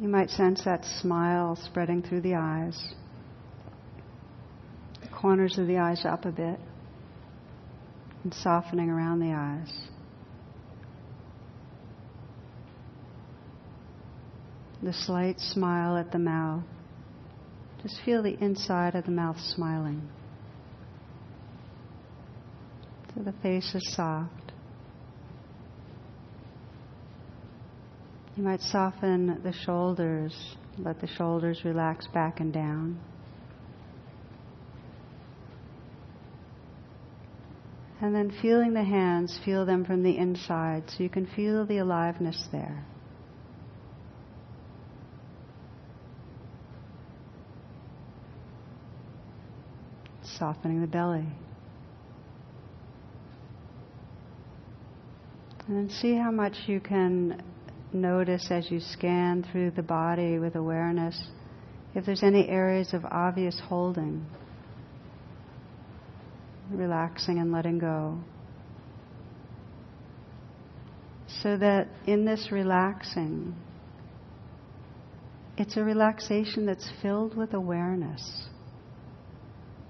you 0.00 0.06
might 0.06 0.30
sense 0.30 0.62
that 0.66 0.84
smile 0.84 1.56
spreading 1.56 2.00
through 2.00 2.20
the 2.20 2.36
eyes, 2.36 2.80
the 5.02 5.08
corners 5.08 5.58
of 5.58 5.66
the 5.66 5.78
eyes 5.78 6.04
up 6.04 6.26
a 6.26 6.30
bit, 6.30 6.60
and 8.24 8.34
softening 8.34 8.90
around 8.90 9.20
the 9.20 9.32
eyes. 9.32 9.72
The 14.82 14.92
slight 14.92 15.38
smile 15.40 15.96
at 15.96 16.10
the 16.12 16.18
mouth. 16.18 16.64
Just 17.82 18.00
feel 18.04 18.22
the 18.22 18.36
inside 18.42 18.94
of 18.94 19.04
the 19.04 19.10
mouth 19.10 19.38
smiling. 19.38 20.08
So 23.14 23.22
the 23.22 23.32
face 23.42 23.74
is 23.74 23.94
soft. 23.94 24.52
You 28.36 28.44
might 28.44 28.60
soften 28.60 29.40
the 29.42 29.52
shoulders, 29.52 30.34
let 30.78 31.00
the 31.00 31.08
shoulders 31.08 31.60
relax 31.64 32.06
back 32.06 32.40
and 32.40 32.52
down. 32.52 32.98
And 38.02 38.14
then 38.14 38.32
feeling 38.40 38.72
the 38.72 38.82
hands, 38.82 39.38
feel 39.44 39.66
them 39.66 39.84
from 39.84 40.02
the 40.02 40.16
inside 40.16 40.84
so 40.88 41.02
you 41.02 41.10
can 41.10 41.26
feel 41.26 41.66
the 41.66 41.78
aliveness 41.78 42.48
there. 42.50 42.84
Softening 50.22 50.80
the 50.80 50.86
belly. 50.86 51.26
And 55.68 55.76
then 55.76 55.90
see 55.90 56.14
how 56.14 56.30
much 56.30 56.56
you 56.66 56.80
can 56.80 57.42
notice 57.92 58.50
as 58.50 58.70
you 58.70 58.80
scan 58.80 59.46
through 59.52 59.72
the 59.72 59.82
body 59.82 60.38
with 60.38 60.56
awareness 60.56 61.20
if 61.94 62.06
there's 62.06 62.22
any 62.22 62.48
areas 62.48 62.94
of 62.94 63.04
obvious 63.04 63.60
holding, 63.68 64.24
relaxing 66.70 67.38
and 67.38 67.52
letting 67.52 67.78
go. 67.78 68.18
So 71.42 71.56
that 71.56 71.88
in 72.06 72.24
this 72.24 72.48
relaxing, 72.50 73.54
it's 75.56 75.76
a 75.76 75.84
relaxation 75.84 76.66
that's 76.66 76.90
filled 77.02 77.36
with 77.36 77.54
awareness. 77.54 78.48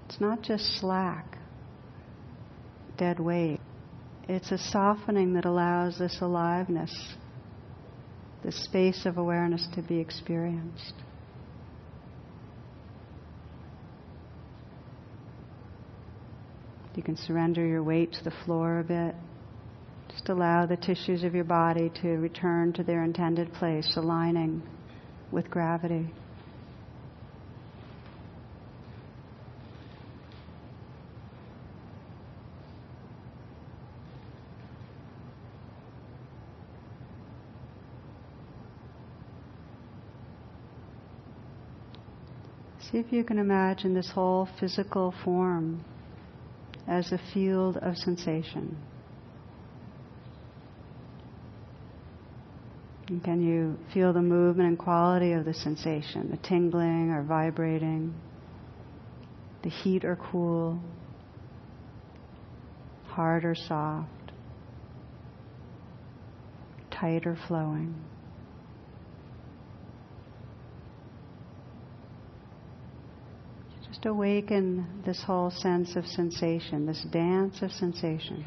It's 0.07 0.21
not 0.21 0.41
just 0.41 0.79
slack, 0.79 1.37
dead 2.97 3.19
weight. 3.19 3.59
It's 4.27 4.51
a 4.51 4.57
softening 4.57 5.33
that 5.33 5.45
allows 5.45 5.97
this 5.97 6.17
aliveness 6.21 7.15
this 8.43 8.63
space 8.63 9.05
of 9.05 9.17
awareness 9.17 9.67
to 9.75 9.81
be 9.81 9.99
experienced. 9.99 10.93
You 17.01 17.05
can 17.05 17.17
surrender 17.17 17.65
your 17.65 17.81
weight 17.81 18.13
to 18.13 18.23
the 18.23 18.33
floor 18.45 18.77
a 18.77 18.83
bit. 18.83 19.15
Just 20.11 20.29
allow 20.29 20.67
the 20.67 20.77
tissues 20.77 21.23
of 21.23 21.33
your 21.33 21.43
body 21.43 21.91
to 22.03 22.09
return 22.09 22.73
to 22.73 22.83
their 22.83 23.03
intended 23.03 23.51
place, 23.53 23.97
aligning 23.97 24.61
with 25.31 25.49
gravity. 25.49 26.13
See 42.91 42.99
if 42.99 43.11
you 43.11 43.23
can 43.23 43.39
imagine 43.39 43.95
this 43.95 44.11
whole 44.11 44.47
physical 44.59 45.15
form 45.25 45.83
as 46.87 47.11
a 47.11 47.19
field 47.33 47.77
of 47.77 47.95
sensation. 47.97 48.77
And 53.07 53.23
can 53.23 53.41
you 53.41 53.77
feel 53.93 54.13
the 54.13 54.21
movement 54.21 54.69
and 54.69 54.79
quality 54.79 55.33
of 55.33 55.43
the 55.43 55.53
sensation, 55.53 56.31
the 56.31 56.37
tingling 56.37 57.11
or 57.11 57.23
vibrating, 57.23 58.13
the 59.63 59.69
heat 59.69 60.05
or 60.05 60.15
cool, 60.15 60.79
hard 63.07 63.43
or 63.43 63.53
soft, 63.53 64.31
tight 66.89 67.25
or 67.25 67.37
flowing? 67.47 67.93
Just 74.01 74.07
awaken 74.07 75.03
this 75.05 75.21
whole 75.21 75.51
sense 75.51 75.95
of 75.95 76.05
sensation, 76.07 76.87
this 76.87 77.05
dance 77.11 77.61
of 77.61 77.71
sensation. 77.71 78.45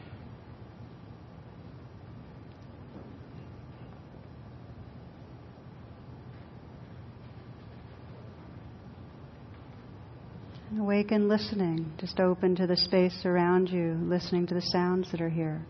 awaken 10.76 11.28
listening, 11.28 11.92
just 11.98 12.18
open 12.18 12.56
to 12.56 12.66
the 12.66 12.76
space 12.76 13.24
around 13.24 13.70
you, 13.70 13.96
listening 14.02 14.46
to 14.46 14.54
the 14.54 14.60
sounds 14.60 15.10
that 15.12 15.20
are 15.20 15.30
here. 15.30 15.64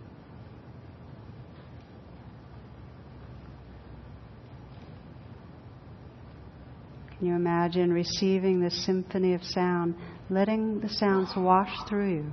Can 7.24 7.30
you 7.30 7.36
imagine 7.36 7.90
receiving 7.90 8.60
this 8.60 8.84
symphony 8.84 9.32
of 9.32 9.42
sound, 9.42 9.94
letting 10.28 10.80
the 10.80 10.90
sounds 10.90 11.30
wash 11.34 11.74
through 11.88 12.16
you? 12.16 12.32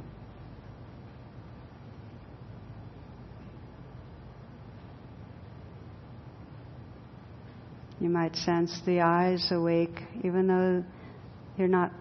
You 8.01 8.09
might 8.09 8.35
sense 8.35 8.81
the 8.85 8.99
eyes 8.99 9.49
awake, 9.53 9.97
even 10.25 10.47
though 10.47 10.83
you're 11.57 11.69
not 11.69 11.93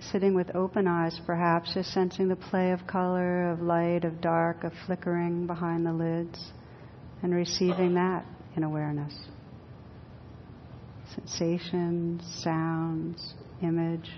sitting 0.00 0.32
with 0.32 0.56
open 0.56 0.86
eyes, 0.86 1.20
perhaps, 1.26 1.74
just 1.74 1.92
sensing 1.92 2.28
the 2.28 2.36
play 2.36 2.72
of 2.72 2.86
color, 2.86 3.50
of 3.50 3.60
light, 3.60 4.04
of 4.04 4.22
dark, 4.22 4.64
of 4.64 4.72
flickering 4.86 5.46
behind 5.46 5.84
the 5.84 5.92
lids, 5.92 6.50
and 7.22 7.34
receiving 7.34 7.92
that 7.92 8.24
in 8.56 8.62
awareness 8.62 9.12
sensations, 11.14 12.22
sounds, 12.42 13.34
image. 13.62 14.10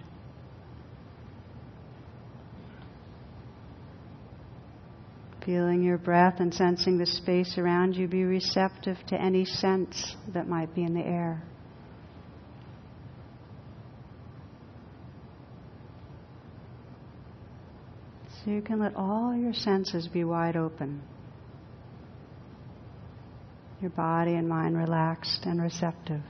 Feeling 5.44 5.82
your 5.82 5.98
breath 5.98 6.40
and 6.40 6.54
sensing 6.54 6.96
the 6.96 7.06
space 7.06 7.58
around 7.58 7.94
you, 7.94 8.08
be 8.08 8.24
receptive 8.24 8.96
to 9.08 9.20
any 9.20 9.44
sense 9.44 10.16
that 10.32 10.48
might 10.48 10.74
be 10.74 10.82
in 10.82 10.94
the 10.94 11.04
air. 11.04 11.42
So 18.44 18.50
you 18.50 18.62
can 18.62 18.78
let 18.80 18.94
all 18.96 19.34
your 19.34 19.54
senses 19.54 20.08
be 20.08 20.24
wide 20.24 20.56
open. 20.56 21.02
Your 23.80 23.90
body 23.90 24.34
and 24.34 24.48
mind 24.48 24.78
relaxed 24.78 25.44
and 25.44 25.60
receptive. 25.60 26.20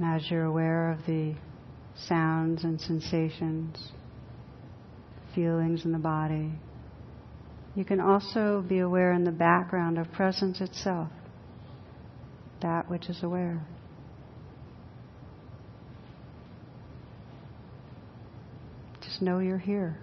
And 0.00 0.14
as 0.16 0.30
you're 0.30 0.46
aware 0.46 0.92
of 0.92 1.04
the 1.04 1.34
sounds 2.08 2.64
and 2.64 2.80
sensations, 2.80 3.92
feelings 5.34 5.84
in 5.84 5.92
the 5.92 5.98
body, 5.98 6.52
you 7.74 7.84
can 7.84 8.00
also 8.00 8.64
be 8.66 8.78
aware 8.78 9.12
in 9.12 9.24
the 9.24 9.30
background 9.30 9.98
of 9.98 10.10
presence 10.12 10.62
itself, 10.62 11.10
that 12.62 12.90
which 12.90 13.10
is 13.10 13.22
aware. 13.22 13.62
Just 19.02 19.20
know 19.20 19.40
you're 19.40 19.58
here. 19.58 19.98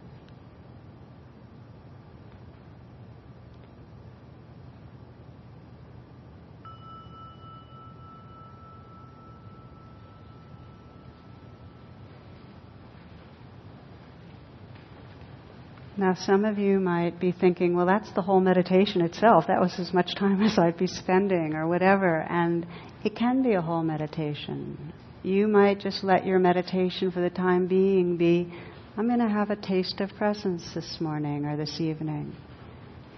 Now, 15.97 16.13
some 16.13 16.45
of 16.45 16.59
you 16.59 16.79
might 16.79 17.19
be 17.19 17.31
thinking, 17.31 17.75
well, 17.75 17.87
that's 17.87 18.11
the 18.11 18.21
whole 18.21 18.39
meditation 18.39 19.01
itself. 19.01 19.45
That 19.47 19.59
was 19.59 19.79
as 19.79 19.93
much 19.93 20.13
time 20.15 20.41
as 20.43 20.57
I'd 20.59 20.77
be 20.77 20.87
spending, 20.87 21.55
or 21.55 21.67
whatever. 21.67 22.21
And 22.29 22.67
it 23.03 23.15
can 23.15 23.41
be 23.41 23.53
a 23.53 23.61
whole 23.61 23.83
meditation. 23.83 24.93
You 25.23 25.47
might 25.47 25.79
just 25.79 26.03
let 26.03 26.25
your 26.25 26.37
meditation 26.37 27.11
for 27.11 27.19
the 27.19 27.31
time 27.31 27.67
being 27.67 28.15
be 28.15 28.53
I'm 28.97 29.07
going 29.07 29.19
to 29.19 29.29
have 29.29 29.51
a 29.51 29.55
taste 29.55 30.01
of 30.01 30.09
presence 30.15 30.71
this 30.73 30.97
morning 30.99 31.45
or 31.45 31.55
this 31.55 31.79
evening. 31.79 32.35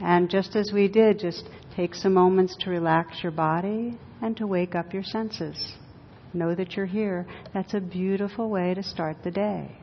And 0.01 0.29
just 0.29 0.57
as 0.57 0.71
we 0.73 0.89
did, 0.89 1.19
just 1.19 1.47
take 1.73 1.95
some 1.95 2.13
moments 2.13 2.57
to 2.61 2.69
relax 2.69 3.23
your 3.23 3.31
body 3.31 3.97
and 4.21 4.35
to 4.35 4.45
wake 4.45 4.75
up 4.75 4.93
your 4.93 5.03
senses. 5.03 5.73
Know 6.33 6.53
that 6.53 6.73
you're 6.73 6.85
here. 6.85 7.25
That's 7.53 7.73
a 7.73 7.79
beautiful 7.79 8.49
way 8.49 8.73
to 8.73 8.83
start 8.83 9.23
the 9.23 9.31
day. 9.31 9.78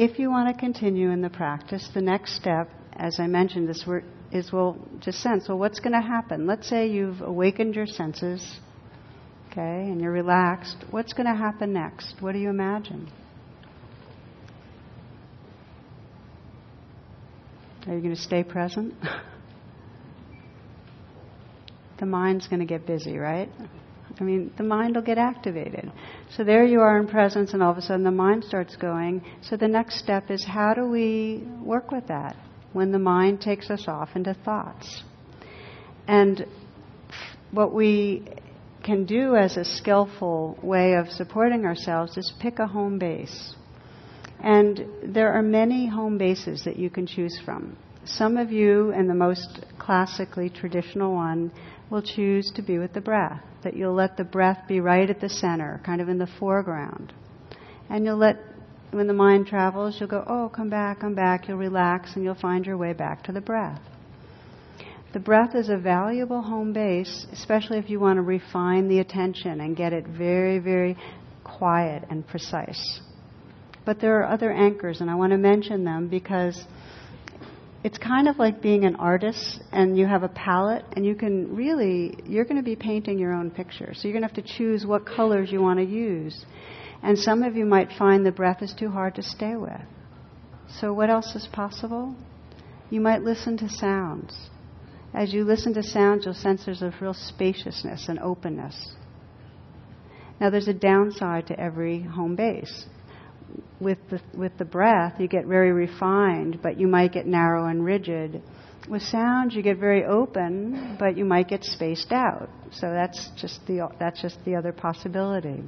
If 0.00 0.18
you 0.18 0.30
want 0.30 0.48
to 0.48 0.58
continue 0.58 1.10
in 1.10 1.20
the 1.20 1.28
practice, 1.28 1.86
the 1.92 2.00
next 2.00 2.34
step, 2.34 2.70
as 2.94 3.20
I 3.20 3.26
mentioned, 3.26 3.68
this 3.68 3.84
is 4.32 4.50
we'll 4.50 4.78
just 5.00 5.20
sense, 5.20 5.46
well, 5.46 5.58
what's 5.58 5.78
going 5.78 5.92
to 5.92 6.00
happen? 6.00 6.46
Let's 6.46 6.70
say 6.70 6.88
you've 6.88 7.20
awakened 7.20 7.74
your 7.74 7.84
senses, 7.84 8.42
okay, 9.50 9.60
and 9.60 10.00
you're 10.00 10.10
relaxed. 10.10 10.78
What's 10.90 11.12
going 11.12 11.26
to 11.26 11.34
happen 11.34 11.74
next? 11.74 12.14
What 12.20 12.32
do 12.32 12.38
you 12.38 12.48
imagine? 12.48 13.10
Are 17.86 17.94
you 17.94 18.00
going 18.00 18.14
to 18.14 18.22
stay 18.22 18.42
present? 18.42 18.94
the 21.98 22.06
mind's 22.06 22.48
going 22.48 22.60
to 22.60 22.66
get 22.66 22.86
busy, 22.86 23.18
right? 23.18 23.50
I 24.18 24.24
mean, 24.24 24.52
the 24.56 24.64
mind 24.64 24.94
will 24.94 25.02
get 25.02 25.18
activated. 25.18 25.90
So 26.36 26.44
there 26.44 26.64
you 26.64 26.80
are 26.80 26.98
in 26.98 27.06
presence, 27.06 27.52
and 27.52 27.62
all 27.62 27.70
of 27.72 27.78
a 27.78 27.82
sudden 27.82 28.04
the 28.04 28.10
mind 28.10 28.44
starts 28.44 28.76
going. 28.76 29.22
So 29.42 29.56
the 29.56 29.68
next 29.68 29.98
step 29.98 30.30
is 30.30 30.44
how 30.44 30.74
do 30.74 30.88
we 30.88 31.46
work 31.62 31.90
with 31.90 32.06
that 32.08 32.36
when 32.72 32.92
the 32.92 32.98
mind 32.98 33.40
takes 33.40 33.70
us 33.70 33.86
off 33.88 34.10
into 34.14 34.34
thoughts? 34.34 35.02
And 36.06 36.46
what 37.50 37.72
we 37.72 38.26
can 38.82 39.04
do 39.04 39.36
as 39.36 39.56
a 39.56 39.64
skillful 39.64 40.58
way 40.62 40.94
of 40.94 41.08
supporting 41.08 41.64
ourselves 41.64 42.16
is 42.16 42.32
pick 42.40 42.58
a 42.58 42.66
home 42.66 42.98
base. 42.98 43.54
And 44.42 44.86
there 45.04 45.32
are 45.32 45.42
many 45.42 45.86
home 45.86 46.16
bases 46.16 46.64
that 46.64 46.76
you 46.76 46.88
can 46.88 47.06
choose 47.06 47.38
from. 47.44 47.76
Some 48.04 48.38
of 48.38 48.50
you, 48.50 48.92
and 48.92 49.08
the 49.08 49.14
most 49.14 49.66
classically 49.78 50.48
traditional 50.48 51.14
one, 51.14 51.52
will 51.90 52.02
choose 52.02 52.50
to 52.54 52.62
be 52.62 52.78
with 52.78 52.92
the 52.92 53.00
breath, 53.00 53.42
that 53.64 53.76
you'll 53.76 53.94
let 53.94 54.16
the 54.16 54.24
breath 54.24 54.62
be 54.68 54.80
right 54.80 55.10
at 55.10 55.20
the 55.20 55.28
center, 55.28 55.80
kind 55.84 56.00
of 56.00 56.08
in 56.08 56.18
the 56.18 56.28
foreground. 56.38 57.12
And 57.88 58.04
you'll 58.04 58.18
let, 58.18 58.36
when 58.92 59.08
the 59.08 59.12
mind 59.12 59.48
travels, 59.48 59.96
you'll 59.98 60.08
go, 60.08 60.24
oh, 60.26 60.50
come 60.54 60.70
back, 60.70 61.00
come 61.00 61.14
back. 61.14 61.48
You'll 61.48 61.58
relax 61.58 62.14
and 62.14 62.24
you'll 62.24 62.36
find 62.36 62.64
your 62.64 62.76
way 62.76 62.92
back 62.92 63.24
to 63.24 63.32
the 63.32 63.40
breath. 63.40 63.80
The 65.12 65.18
breath 65.18 65.56
is 65.56 65.68
a 65.68 65.76
valuable 65.76 66.40
home 66.40 66.72
base, 66.72 67.26
especially 67.32 67.78
if 67.78 67.90
you 67.90 67.98
want 67.98 68.18
to 68.18 68.22
refine 68.22 68.86
the 68.88 69.00
attention 69.00 69.60
and 69.60 69.76
get 69.76 69.92
it 69.92 70.06
very, 70.06 70.60
very 70.60 70.96
quiet 71.42 72.04
and 72.08 72.24
precise. 72.24 73.00
But 73.84 74.00
there 74.00 74.20
are 74.20 74.26
other 74.32 74.52
anchors, 74.52 75.00
and 75.00 75.10
I 75.10 75.16
want 75.16 75.32
to 75.32 75.38
mention 75.38 75.82
them 75.82 76.06
because 76.06 76.64
it's 77.82 77.96
kind 77.96 78.28
of 78.28 78.38
like 78.38 78.60
being 78.60 78.84
an 78.84 78.96
artist 78.96 79.60
and 79.72 79.96
you 79.96 80.06
have 80.06 80.22
a 80.22 80.28
palette 80.28 80.84
and 80.92 81.06
you 81.06 81.14
can 81.14 81.56
really 81.56 82.14
you're 82.26 82.44
going 82.44 82.58
to 82.58 82.62
be 82.62 82.76
painting 82.76 83.18
your 83.18 83.32
own 83.32 83.50
picture. 83.50 83.94
So 83.94 84.06
you're 84.06 84.12
going 84.12 84.28
to 84.28 84.34
have 84.34 84.44
to 84.44 84.56
choose 84.56 84.84
what 84.84 85.06
colors 85.06 85.50
you 85.50 85.62
want 85.62 85.78
to 85.78 85.84
use. 85.84 86.44
And 87.02 87.18
some 87.18 87.42
of 87.42 87.56
you 87.56 87.64
might 87.64 87.90
find 87.98 88.24
the 88.24 88.32
breath 88.32 88.62
is 88.62 88.74
too 88.74 88.90
hard 88.90 89.14
to 89.14 89.22
stay 89.22 89.56
with. 89.56 89.80
So 90.80 90.92
what 90.92 91.08
else 91.08 91.34
is 91.34 91.48
possible? 91.50 92.14
You 92.90 93.00
might 93.00 93.22
listen 93.22 93.56
to 93.58 93.68
sounds. 93.68 94.50
As 95.14 95.32
you 95.32 95.44
listen 95.44 95.72
to 95.74 95.82
sounds 95.82 96.26
you'll 96.26 96.34
sense 96.34 96.66
there's 96.66 96.82
a 96.82 96.92
real 97.00 97.14
spaciousness 97.14 98.08
and 98.08 98.18
openness. 98.18 98.94
Now 100.38 100.50
there's 100.50 100.68
a 100.68 100.74
downside 100.74 101.46
to 101.46 101.58
every 101.58 102.02
home 102.02 102.36
base 102.36 102.84
with 103.80 103.98
the, 104.10 104.20
with 104.36 104.56
the 104.58 104.64
breath, 104.64 105.14
you 105.18 105.28
get 105.28 105.46
very 105.46 105.72
refined, 105.72 106.60
but 106.62 106.78
you 106.78 106.86
might 106.86 107.12
get 107.12 107.26
narrow 107.26 107.66
and 107.66 107.84
rigid. 107.84 108.42
With 108.88 109.02
sound, 109.02 109.52
you 109.52 109.62
get 109.62 109.78
very 109.78 110.04
open, 110.04 110.96
but 110.98 111.16
you 111.16 111.24
might 111.24 111.48
get 111.48 111.64
spaced 111.64 112.12
out. 112.12 112.48
So 112.72 112.90
that's 112.90 113.30
just 113.36 113.60
the, 113.66 113.88
that's 113.98 114.20
just 114.20 114.38
the 114.44 114.56
other 114.56 114.72
possibility. 114.72 115.62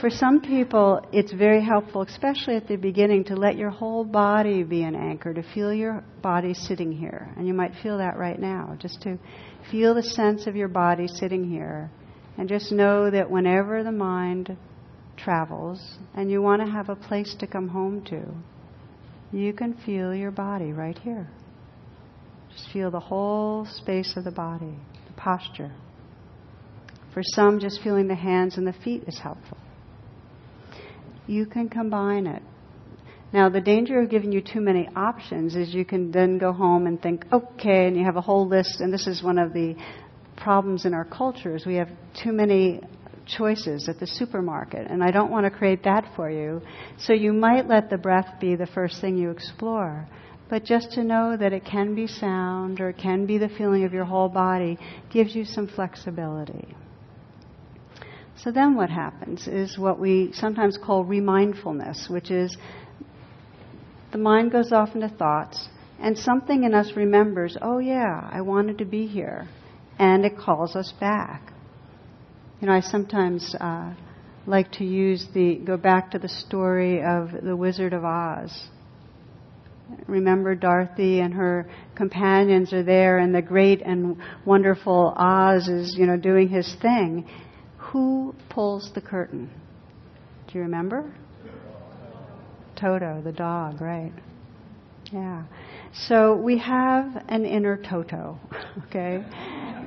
For 0.00 0.08
some 0.08 0.40
people, 0.40 1.00
it's 1.12 1.32
very 1.32 1.62
helpful, 1.62 2.02
especially 2.02 2.56
at 2.56 2.68
the 2.68 2.76
beginning, 2.76 3.24
to 3.24 3.36
let 3.36 3.56
your 3.56 3.70
whole 3.70 4.04
body 4.04 4.62
be 4.62 4.82
an 4.82 4.94
anchor, 4.94 5.34
to 5.34 5.42
feel 5.42 5.74
your 5.74 6.02
body 6.22 6.54
sitting 6.54 6.90
here. 6.90 7.28
And 7.36 7.46
you 7.46 7.52
might 7.52 7.72
feel 7.82 7.98
that 7.98 8.16
right 8.16 8.38
now, 8.38 8.76
just 8.78 9.02
to 9.02 9.18
feel 9.70 9.94
the 9.94 10.02
sense 10.02 10.46
of 10.46 10.56
your 10.56 10.68
body 10.68 11.06
sitting 11.06 11.44
here. 11.44 11.90
And 12.38 12.48
just 12.48 12.72
know 12.72 13.10
that 13.10 13.30
whenever 13.30 13.82
the 13.82 13.92
mind 13.92 14.56
travels 15.24 15.98
and 16.14 16.30
you 16.30 16.42
want 16.42 16.64
to 16.64 16.70
have 16.70 16.88
a 16.88 16.96
place 16.96 17.34
to 17.40 17.46
come 17.46 17.68
home 17.68 18.02
to, 18.06 18.22
you 19.32 19.52
can 19.52 19.74
feel 19.86 20.14
your 20.14 20.30
body 20.30 20.72
right 20.72 20.98
here. 20.98 21.28
Just 22.50 22.72
feel 22.72 22.90
the 22.90 23.00
whole 23.00 23.66
space 23.66 24.14
of 24.16 24.24
the 24.24 24.30
body, 24.30 24.74
the 25.06 25.12
posture. 25.14 25.72
For 27.14 27.22
some, 27.24 27.60
just 27.60 27.82
feeling 27.82 28.08
the 28.08 28.14
hands 28.14 28.56
and 28.56 28.66
the 28.66 28.72
feet 28.72 29.04
is 29.06 29.18
helpful. 29.18 29.58
You 31.26 31.46
can 31.46 31.68
combine 31.68 32.26
it. 32.26 32.42
Now, 33.32 33.48
the 33.48 33.60
danger 33.60 34.00
of 34.00 34.10
giving 34.10 34.32
you 34.32 34.40
too 34.40 34.60
many 34.60 34.88
options 34.96 35.54
is 35.54 35.72
you 35.72 35.84
can 35.84 36.10
then 36.10 36.38
go 36.38 36.52
home 36.52 36.88
and 36.88 37.00
think, 37.00 37.24
okay, 37.32 37.86
and 37.86 37.96
you 37.96 38.04
have 38.04 38.16
a 38.16 38.20
whole 38.20 38.48
list, 38.48 38.80
and 38.80 38.92
this 38.92 39.06
is 39.06 39.22
one 39.22 39.38
of 39.38 39.52
the 39.52 39.76
problems 40.36 40.84
in 40.84 40.94
our 40.94 41.04
cultures. 41.04 41.64
We 41.64 41.76
have 41.76 41.88
too 42.24 42.32
many 42.32 42.80
choices 43.36 43.88
at 43.88 43.98
the 44.00 44.06
supermarket, 44.06 44.90
and 44.90 45.02
I 45.02 45.10
don't 45.10 45.30
want 45.30 45.44
to 45.44 45.50
create 45.50 45.84
that 45.84 46.12
for 46.16 46.30
you. 46.30 46.62
So 46.98 47.12
you 47.12 47.32
might 47.32 47.68
let 47.68 47.90
the 47.90 47.98
breath 47.98 48.40
be 48.40 48.56
the 48.56 48.66
first 48.66 49.00
thing 49.00 49.16
you 49.16 49.30
explore. 49.30 50.06
But 50.48 50.64
just 50.64 50.92
to 50.92 51.04
know 51.04 51.36
that 51.36 51.52
it 51.52 51.64
can 51.64 51.94
be 51.94 52.08
sound 52.08 52.80
or 52.80 52.88
it 52.88 52.98
can 52.98 53.24
be 53.24 53.38
the 53.38 53.48
feeling 53.48 53.84
of 53.84 53.92
your 53.92 54.04
whole 54.04 54.28
body 54.28 54.78
gives 55.12 55.34
you 55.34 55.44
some 55.44 55.68
flexibility. 55.68 56.74
So 58.36 58.50
then 58.50 58.74
what 58.74 58.90
happens 58.90 59.46
is 59.46 59.78
what 59.78 60.00
we 60.00 60.30
sometimes 60.32 60.76
call 60.76 61.04
remindfulness, 61.04 62.08
which 62.08 62.30
is 62.30 62.56
the 64.12 64.18
mind 64.18 64.50
goes 64.50 64.72
off 64.72 64.94
into 64.94 65.08
thoughts, 65.08 65.68
and 66.00 66.18
something 66.18 66.64
in 66.64 66.74
us 66.74 66.92
remembers, 66.96 67.56
oh 67.60 67.78
yeah, 67.78 68.28
I 68.32 68.40
wanted 68.40 68.78
to 68.78 68.84
be 68.84 69.06
here. 69.06 69.46
And 69.98 70.24
it 70.24 70.36
calls 70.38 70.74
us 70.74 70.92
back. 70.98 71.52
You 72.60 72.66
know, 72.66 72.74
I 72.74 72.80
sometimes 72.80 73.54
uh, 73.58 73.94
like 74.46 74.70
to 74.72 74.84
use 74.84 75.26
the, 75.32 75.56
go 75.56 75.78
back 75.78 76.10
to 76.10 76.18
the 76.18 76.28
story 76.28 77.02
of 77.02 77.30
the 77.42 77.56
Wizard 77.56 77.94
of 77.94 78.04
Oz. 78.04 78.68
Remember 80.06 80.54
Dorothy 80.54 81.20
and 81.20 81.32
her 81.34 81.66
companions 81.94 82.72
are 82.72 82.82
there 82.82 83.18
and 83.18 83.34
the 83.34 83.40
great 83.40 83.80
and 83.80 84.18
wonderful 84.44 85.14
Oz 85.16 85.68
is, 85.68 85.96
you 85.96 86.06
know, 86.06 86.18
doing 86.18 86.48
his 86.48 86.76
thing. 86.82 87.26
Who 87.78 88.34
pulls 88.50 88.90
the 88.94 89.00
curtain? 89.00 89.50
Do 90.48 90.58
you 90.58 90.60
remember? 90.60 91.10
Toto, 92.76 93.22
the 93.24 93.32
dog, 93.32 93.80
right. 93.80 94.12
Yeah. 95.12 95.44
So 95.92 96.36
we 96.36 96.58
have 96.58 97.24
an 97.28 97.44
inner 97.44 97.76
Toto, 97.76 98.38
okay? 98.86 99.24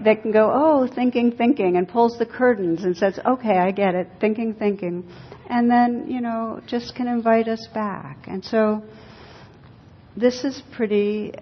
That 0.03 0.21
can 0.21 0.31
go, 0.31 0.51
oh, 0.53 0.87
thinking, 0.93 1.31
thinking, 1.31 1.77
and 1.77 1.87
pulls 1.87 2.17
the 2.17 2.25
curtains 2.25 2.83
and 2.83 2.95
says, 2.95 3.19
okay, 3.25 3.57
I 3.57 3.71
get 3.71 3.95
it, 3.95 4.07
thinking, 4.19 4.53
thinking. 4.53 5.07
And 5.49 5.69
then, 5.69 6.05
you 6.07 6.21
know, 6.21 6.61
just 6.67 6.95
can 6.95 7.07
invite 7.07 7.47
us 7.47 7.67
back. 7.73 8.25
And 8.27 8.43
so 8.43 8.83
this 10.15 10.43
is 10.43 10.61
pretty, 10.75 11.33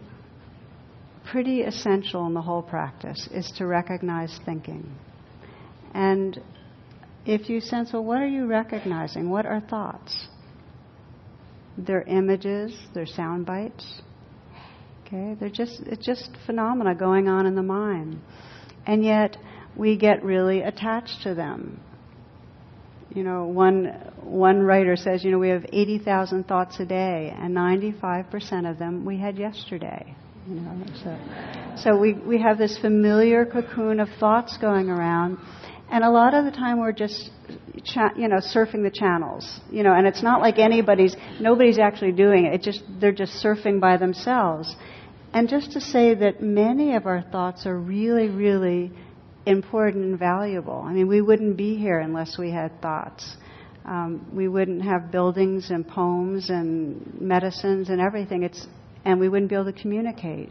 pretty 1.29 1.61
essential 1.61 2.25
in 2.27 2.33
the 2.33 2.41
whole 2.41 2.61
practice, 2.61 3.27
is 3.31 3.51
to 3.57 3.65
recognize 3.65 4.39
thinking. 4.45 4.89
And 5.93 6.41
if 7.25 7.49
you 7.49 7.61
sense, 7.61 7.93
well, 7.93 8.03
what 8.03 8.19
are 8.19 8.27
you 8.27 8.45
recognizing? 8.45 9.29
What 9.29 9.45
are 9.45 9.61
thoughts? 9.61 10.27
They're 11.77 12.03
images, 12.03 12.75
they're 12.93 13.05
sound 13.05 13.45
bites. 13.45 14.01
Okay, 15.05 15.35
they're 15.39 15.49
just 15.49 15.81
it's 15.81 16.05
just 16.05 16.29
phenomena 16.45 16.95
going 16.95 17.27
on 17.27 17.45
in 17.45 17.55
the 17.55 17.63
mind. 17.63 18.21
And 18.85 19.03
yet 19.03 19.37
we 19.75 19.97
get 19.97 20.23
really 20.23 20.61
attached 20.61 21.23
to 21.23 21.35
them. 21.35 21.79
You 23.13 23.23
know, 23.23 23.45
one 23.45 23.85
one 24.23 24.61
writer 24.61 24.95
says, 24.95 25.23
you 25.23 25.31
know, 25.31 25.39
we 25.39 25.49
have 25.49 25.65
80,000 25.71 26.47
thoughts 26.47 26.79
a 26.79 26.85
day 26.85 27.33
and 27.37 27.55
95% 27.55 28.69
of 28.69 28.79
them 28.79 29.03
we 29.05 29.17
had 29.17 29.37
yesterday. 29.37 30.15
You 30.47 30.55
know, 30.55 30.85
so 31.03 31.17
so 31.77 31.97
we 31.97 32.13
we 32.13 32.41
have 32.41 32.57
this 32.57 32.77
familiar 32.77 33.45
cocoon 33.45 33.99
of 33.99 34.09
thoughts 34.19 34.57
going 34.57 34.89
around 34.89 35.37
and 35.91 36.03
a 36.03 36.09
lot 36.09 36.33
of 36.33 36.45
the 36.45 36.51
time 36.51 36.79
we're 36.79 36.91
just 36.91 37.29
cha- 37.83 38.13
you 38.15 38.27
know 38.27 38.37
surfing 38.37 38.81
the 38.81 38.91
channels 38.91 39.59
you 39.69 39.83
know 39.83 39.93
and 39.93 40.07
it's 40.07 40.23
not 40.23 40.41
like 40.41 40.57
anybody's 40.57 41.15
nobody's 41.39 41.77
actually 41.77 42.11
doing 42.11 42.45
it 42.45 42.55
it 42.55 42.61
just 42.63 42.81
they're 42.99 43.11
just 43.11 43.33
surfing 43.43 43.79
by 43.79 43.97
themselves 43.97 44.75
and 45.33 45.47
just 45.49 45.71
to 45.71 45.81
say 45.81 46.13
that 46.13 46.41
many 46.41 46.95
of 46.95 47.05
our 47.05 47.21
thoughts 47.21 47.65
are 47.65 47.77
really 47.77 48.27
really 48.27 48.91
important 49.45 50.03
and 50.03 50.19
valuable 50.19 50.83
i 50.85 50.93
mean 50.93 51.07
we 51.07 51.21
wouldn't 51.21 51.57
be 51.57 51.75
here 51.77 51.99
unless 51.99 52.37
we 52.37 52.51
had 52.51 52.81
thoughts 52.81 53.35
um, 53.83 54.27
we 54.31 54.47
wouldn't 54.47 54.83
have 54.83 55.11
buildings 55.11 55.71
and 55.71 55.87
poems 55.87 56.51
and 56.51 57.19
medicines 57.19 57.89
and 57.89 57.99
everything 57.99 58.43
it's 58.43 58.67
and 59.05 59.19
we 59.19 59.27
wouldn't 59.27 59.49
be 59.49 59.55
able 59.55 59.65
to 59.65 59.81
communicate 59.81 60.49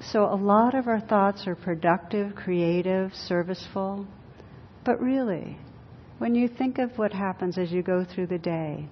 so 0.00 0.24
a 0.24 0.36
lot 0.36 0.74
of 0.74 0.86
our 0.86 1.00
thoughts 1.00 1.46
are 1.46 1.56
productive, 1.56 2.34
creative, 2.36 3.12
serviceful. 3.14 4.06
But 4.84 5.00
really, 5.00 5.58
when 6.18 6.34
you 6.34 6.48
think 6.48 6.78
of 6.78 6.96
what 6.98 7.12
happens 7.12 7.58
as 7.58 7.72
you 7.72 7.82
go 7.82 8.04
through 8.04 8.28
the 8.28 8.38
day, 8.38 8.88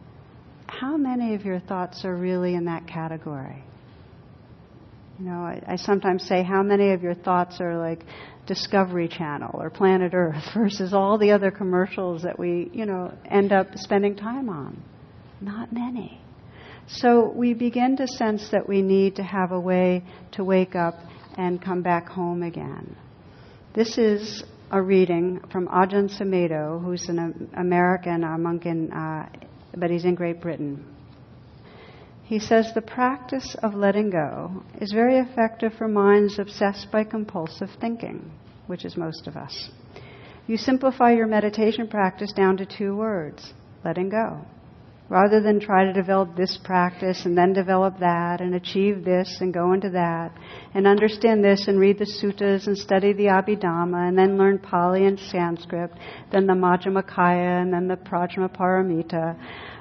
how 0.66 0.96
many 0.96 1.34
of 1.34 1.44
your 1.44 1.61
thoughts 1.61 2.04
are 2.04 2.16
really 2.16 2.54
in 2.54 2.64
that 2.64 2.88
category? 2.88 3.62
You 5.18 5.24
know, 5.24 5.40
I, 5.40 5.62
I, 5.66 5.76
sometimes 5.76 6.24
say, 6.24 6.42
how 6.42 6.62
many 6.62 6.92
of 6.92 7.02
your 7.02 7.14
thoughts 7.14 7.60
are 7.60 7.78
like 7.78 8.04
Discovery 8.46 9.08
Channel 9.08 9.50
or 9.54 9.70
Planet 9.70 10.12
Earth 10.14 10.44
versus 10.54 10.92
all 10.92 11.16
the 11.16 11.32
other 11.32 11.50
commercials 11.50 12.22
that 12.22 12.38
we, 12.38 12.70
you 12.72 12.84
know, 12.84 13.12
end 13.24 13.52
up 13.52 13.68
spending 13.76 14.16
time 14.16 14.50
on? 14.50 14.82
Not 15.40 15.72
many. 15.72 16.20
So 16.88 17.32
we 17.34 17.54
begin 17.54 17.96
to 17.96 18.06
sense 18.06 18.50
that 18.50 18.68
we 18.68 18.82
need 18.82 19.16
to 19.16 19.22
have 19.22 19.52
a 19.52 19.60
way 19.60 20.04
to 20.32 20.44
wake 20.44 20.76
up 20.76 20.94
and 21.36 21.60
come 21.62 21.82
back 21.82 22.08
home 22.08 22.42
again. 22.42 22.96
This 23.74 23.98
is 23.98 24.44
a 24.70 24.80
reading 24.80 25.40
from 25.50 25.66
Ajahn 25.68 26.08
Sumedho, 26.10 26.82
who's 26.82 27.08
an 27.08 27.50
American, 27.56 28.22
a 28.22 28.38
monk 28.38 28.66
in, 28.66 28.92
uh, 28.92 29.28
but 29.76 29.90
he's 29.90 30.04
in 30.04 30.14
Great 30.14 30.40
Britain. 30.40 30.95
He 32.27 32.41
says 32.41 32.72
the 32.74 32.83
practice 32.83 33.55
of 33.62 33.74
letting 33.74 34.11
go 34.11 34.64
is 34.81 34.91
very 34.91 35.16
effective 35.18 35.74
for 35.74 35.87
minds 35.87 36.41
obsessed 36.41 36.91
by 36.91 37.05
compulsive 37.05 37.70
thinking, 37.81 38.33
which 38.66 38.85
is 38.85 38.97
most 38.97 39.29
of 39.29 39.37
us. 39.37 39.70
You 40.49 40.57
simplify 40.57 41.12
your 41.12 41.29
meditation 41.29 41.87
practice 41.87 42.33
down 42.33 42.57
to 42.57 42.66
two 42.66 42.97
words 42.97 43.55
letting 43.85 44.09
go 44.09 44.45
rather 45.09 45.41
than 45.41 45.61
try 45.61 45.85
to 45.85 45.93
develop 45.93 46.35
this 46.37 46.59
practice 46.64 47.24
and 47.27 47.39
then 47.39 47.53
develop 47.53 47.99
that 48.01 48.41
and 48.41 48.55
achieve 48.55 49.05
this 49.05 49.39
and 49.41 49.55
go 49.55 49.72
into 49.72 49.91
that 49.91 50.33
and 50.74 50.87
understand 50.87 51.45
this 51.45 51.68
and 51.68 51.79
read 51.79 51.99
the 51.99 52.05
suttas 52.05 52.66
and 52.66 52.77
study 52.77 53.12
the 53.12 53.27
Abhidhamma 53.27 54.09
and 54.09 54.18
then 54.18 54.37
learn 54.37 54.59
Pali 54.59 55.07
and 55.07 55.18
Sanskrit, 55.18 55.93
then 56.33 56.47
the 56.47 56.55
Majjhima 56.55 57.05
Nikaya 57.05 57.62
and 57.62 57.72
then 57.72 57.87
the 57.87 57.97
Prajnaparamita, 57.97 59.37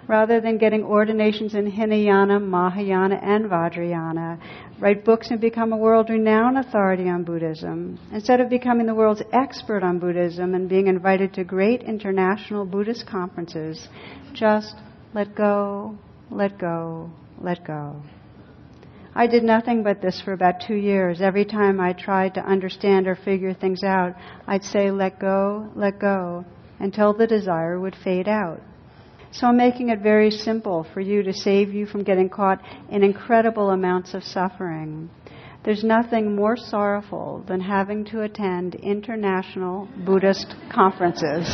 rather 0.08 0.40
than 0.40 0.58
getting 0.58 0.84
ordinations 0.84 1.56
in 1.56 1.70
Hinayana, 1.70 2.40
Mahayana, 2.40 3.16
and 3.16 3.46
Vajrayana, 3.46 4.40
write 4.80 5.04
books 5.04 5.32
and 5.32 5.42
become 5.42 5.74
a 5.74 5.78
world-renowned 5.78 6.58
authority 6.58 7.10
on 7.10 7.24
Buddhism, 7.24 8.00
instead 8.12 8.40
of 8.40 8.50
becoming 8.50 8.86
the 8.86 8.94
world's 8.94 9.24
expert 9.34 9.84
on 9.84 10.00
Buddhism 10.00 10.54
and 10.54 10.70
being 10.70 10.88
invited 10.88 11.34
to 11.34 11.44
great 11.44 11.82
international 11.84 12.66
Buddhist 12.66 13.08
conferences, 13.08 13.88
just 14.34 14.76
let 15.14 15.36
go, 15.36 15.98
let 16.30 16.58
go, 16.60 17.10
let 17.42 17.66
go. 17.66 18.02
I 19.18 19.28
did 19.28 19.44
nothing 19.44 19.82
but 19.82 20.02
this 20.02 20.22
for 20.22 20.34
about 20.34 20.60
two 20.68 20.76
years. 20.76 21.22
Every 21.22 21.46
time 21.46 21.80
I 21.80 21.94
tried 21.94 22.34
to 22.34 22.42
understand 22.42 23.08
or 23.08 23.16
figure 23.16 23.54
things 23.54 23.82
out, 23.82 24.14
I'd 24.46 24.66
say, 24.66 24.92
let 24.92 25.20
go, 25.20 25.70
let 25.74 26.00
go, 26.00 26.44
until 26.80 27.14
the 27.14 27.26
desire 27.26 27.80
would 27.80 27.96
fade 27.96 28.28
out. 28.28 28.60
So 29.36 29.48
I'm 29.48 29.58
making 29.58 29.90
it 29.90 30.00
very 30.00 30.32
simple 30.32 30.88
for 30.94 31.02
you 31.02 31.22
to 31.24 31.34
save 31.34 31.74
you 31.74 31.86
from 31.86 32.06
getting 32.06 32.30
caught 32.30 32.62
in 32.90 33.04
incredible 33.04 33.72
amounts 33.72 34.14
of 34.14 34.24
suffering. 34.24 35.10
There's 35.66 35.84
nothing 35.84 36.38
more 36.38 36.56
sorrowful 36.56 37.44
than 37.46 37.60
having 37.60 38.06
to 38.06 38.22
attend 38.22 38.76
international 38.76 39.90
Buddhist 40.06 40.56
conferences. 40.72 41.50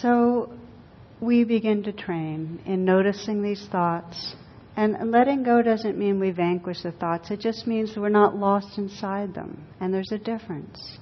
So 0.00 0.52
we 1.20 1.44
begin 1.44 1.84
to 1.84 1.92
train 1.92 2.58
in 2.66 2.84
noticing 2.84 3.40
these 3.40 3.64
thoughts. 3.68 4.34
And 4.76 5.12
letting 5.12 5.44
go 5.44 5.62
doesn't 5.62 5.96
mean 5.96 6.18
we 6.18 6.32
vanquish 6.32 6.82
the 6.82 6.90
thoughts, 6.90 7.30
it 7.30 7.38
just 7.38 7.68
means 7.68 7.96
we're 7.96 8.08
not 8.08 8.36
lost 8.36 8.78
inside 8.78 9.32
them. 9.32 9.64
And 9.78 9.94
there's 9.94 10.10
a 10.10 10.18
difference. 10.18 10.98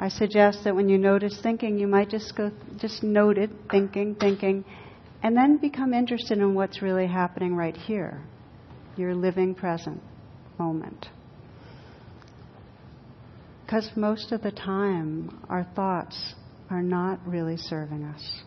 I 0.00 0.08
suggest 0.08 0.62
that 0.62 0.76
when 0.76 0.88
you 0.88 0.96
notice 0.96 1.40
thinking, 1.42 1.76
you 1.76 1.88
might 1.88 2.08
just 2.08 2.36
go, 2.36 2.52
just 2.76 3.02
note 3.02 3.36
it, 3.36 3.50
thinking, 3.68 4.14
thinking, 4.14 4.64
and 5.24 5.36
then 5.36 5.56
become 5.56 5.92
interested 5.92 6.38
in 6.38 6.54
what's 6.54 6.80
really 6.82 7.08
happening 7.08 7.56
right 7.56 7.76
here, 7.76 8.22
your 8.96 9.14
living 9.16 9.56
present 9.56 10.00
moment. 10.56 11.08
Because 13.66 13.90
most 13.96 14.30
of 14.30 14.40
the 14.42 14.52
time, 14.52 15.44
our 15.50 15.66
thoughts 15.74 16.34
are 16.70 16.82
not 16.82 17.18
really 17.26 17.56
serving 17.56 18.04
us. 18.04 18.42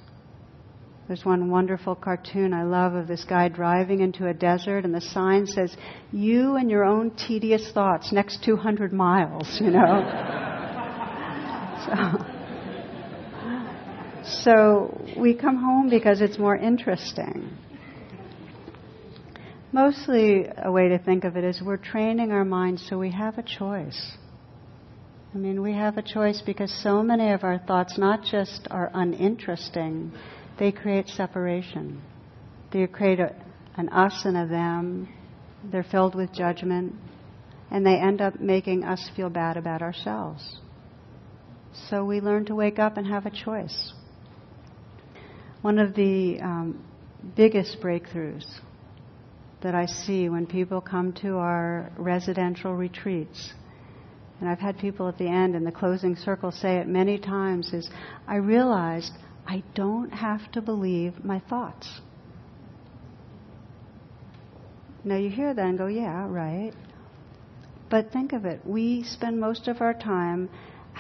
There's 1.08 1.26
one 1.26 1.52
wonderful 1.52 1.96
cartoon 1.96 2.54
I 2.54 2.64
love 2.64 2.94
of 2.94 3.10
this 3.10 3.26
guy 3.26 3.50
driving 3.50 4.00
into 4.00 4.28
a 4.28 4.34
desert, 4.34 4.86
and 4.86 4.96
the 4.96 5.02
sign 5.02 5.46
says, 5.46 5.76
You 6.14 6.56
and 6.56 6.72
your 6.72 6.86
own 6.86 7.12
tedious 7.12 7.72
thoughts, 7.74 8.14
next 8.14 8.42
200 8.46 8.94
miles, 8.94 9.60
you 9.60 9.72
know? 9.72 10.48
so, 11.86 12.26
so 14.44 15.02
we 15.18 15.34
come 15.34 15.58
home 15.58 15.90
because 15.90 16.22
it's 16.22 16.38
more 16.38 16.56
interesting. 16.56 17.58
Mostly, 19.74 20.46
a 20.58 20.72
way 20.72 20.90
to 20.90 21.00
think 21.00 21.24
of 21.24 21.38
it 21.38 21.46
is 21.46 21.62
we're 21.62 21.78
training 21.78 22.32
our 22.32 22.44
minds 22.44 22.86
so 22.90 22.98
we 22.98 23.12
have 23.12 23.38
a 23.38 23.44
choice. 23.44 24.18
I 25.34 25.38
mean, 25.38 25.62
we 25.62 25.74
have 25.74 25.98
a 25.98 26.02
choice 26.02 26.42
because 26.46 26.74
so 26.84 27.02
many 27.02 27.32
of 27.32 27.46
our 27.46 27.58
thoughts 27.58 27.98
not 27.98 28.24
just 28.24 28.68
are 28.70 28.92
uninteresting, 28.94 30.12
they 30.60 30.74
create 30.74 31.08
separation. 31.08 32.02
They 32.74 32.86
create 32.88 33.20
a, 33.22 33.34
an 33.78 33.88
us 33.90 34.24
and 34.26 34.36
a 34.36 34.46
them. 34.46 35.08
They're 35.72 35.86
filled 35.90 36.16
with 36.16 36.34
judgment. 36.34 36.96
And 37.70 37.86
they 37.86 37.96
end 37.96 38.20
up 38.20 38.42
making 38.42 38.84
us 38.84 39.10
feel 39.16 39.30
bad 39.30 39.56
about 39.56 39.82
ourselves. 39.82 40.61
So 41.90 42.06
we 42.06 42.20
learn 42.22 42.46
to 42.46 42.56
wake 42.56 42.80
up 42.80 42.98
and 42.98 43.08
have 43.08 43.26
a 43.26 43.32
choice. 43.32 43.94
One 45.62 45.80
of 45.80 45.94
the 45.96 46.40
um, 46.42 46.84
biggest 47.36 47.80
breakthroughs 47.82 48.46
that 49.62 49.76
I 49.76 49.86
see 49.86 50.28
when 50.30 50.48
people 50.48 50.82
come 50.82 51.14
to 51.22 51.38
our 51.38 51.92
residential 51.98 52.74
retreats 52.76 53.54
and 54.42 54.50
I've 54.50 54.60
had 54.60 54.80
people 54.80 55.08
at 55.08 55.20
the 55.20 55.28
end 55.28 55.56
in 55.56 55.64
the 55.64 55.72
closing 55.72 56.16
circle 56.16 56.52
say 56.52 56.78
it 56.78 56.88
many 56.88 57.20
times, 57.20 57.74
is 57.74 57.88
I 58.28 58.38
realized 58.38 59.12
I 59.48 59.64
don't 59.76 60.10
have 60.10 60.52
to 60.54 60.62
believe 60.62 61.24
my 61.24 61.40
thoughts. 61.48 62.02
Now 65.04 65.18
you 65.18 65.30
hear 65.30 65.54
that 65.54 65.64
and 65.64 65.78
go, 65.78 65.86
yeah, 65.86 66.28
right. 66.28 66.74
But 67.92 68.12
think 68.12 68.34
of 68.34 68.46
it. 68.46 68.62
We 68.66 69.04
spend 69.04 69.40
most 69.40 69.68
of 69.68 69.80
our 69.80 69.94
time 69.94 70.50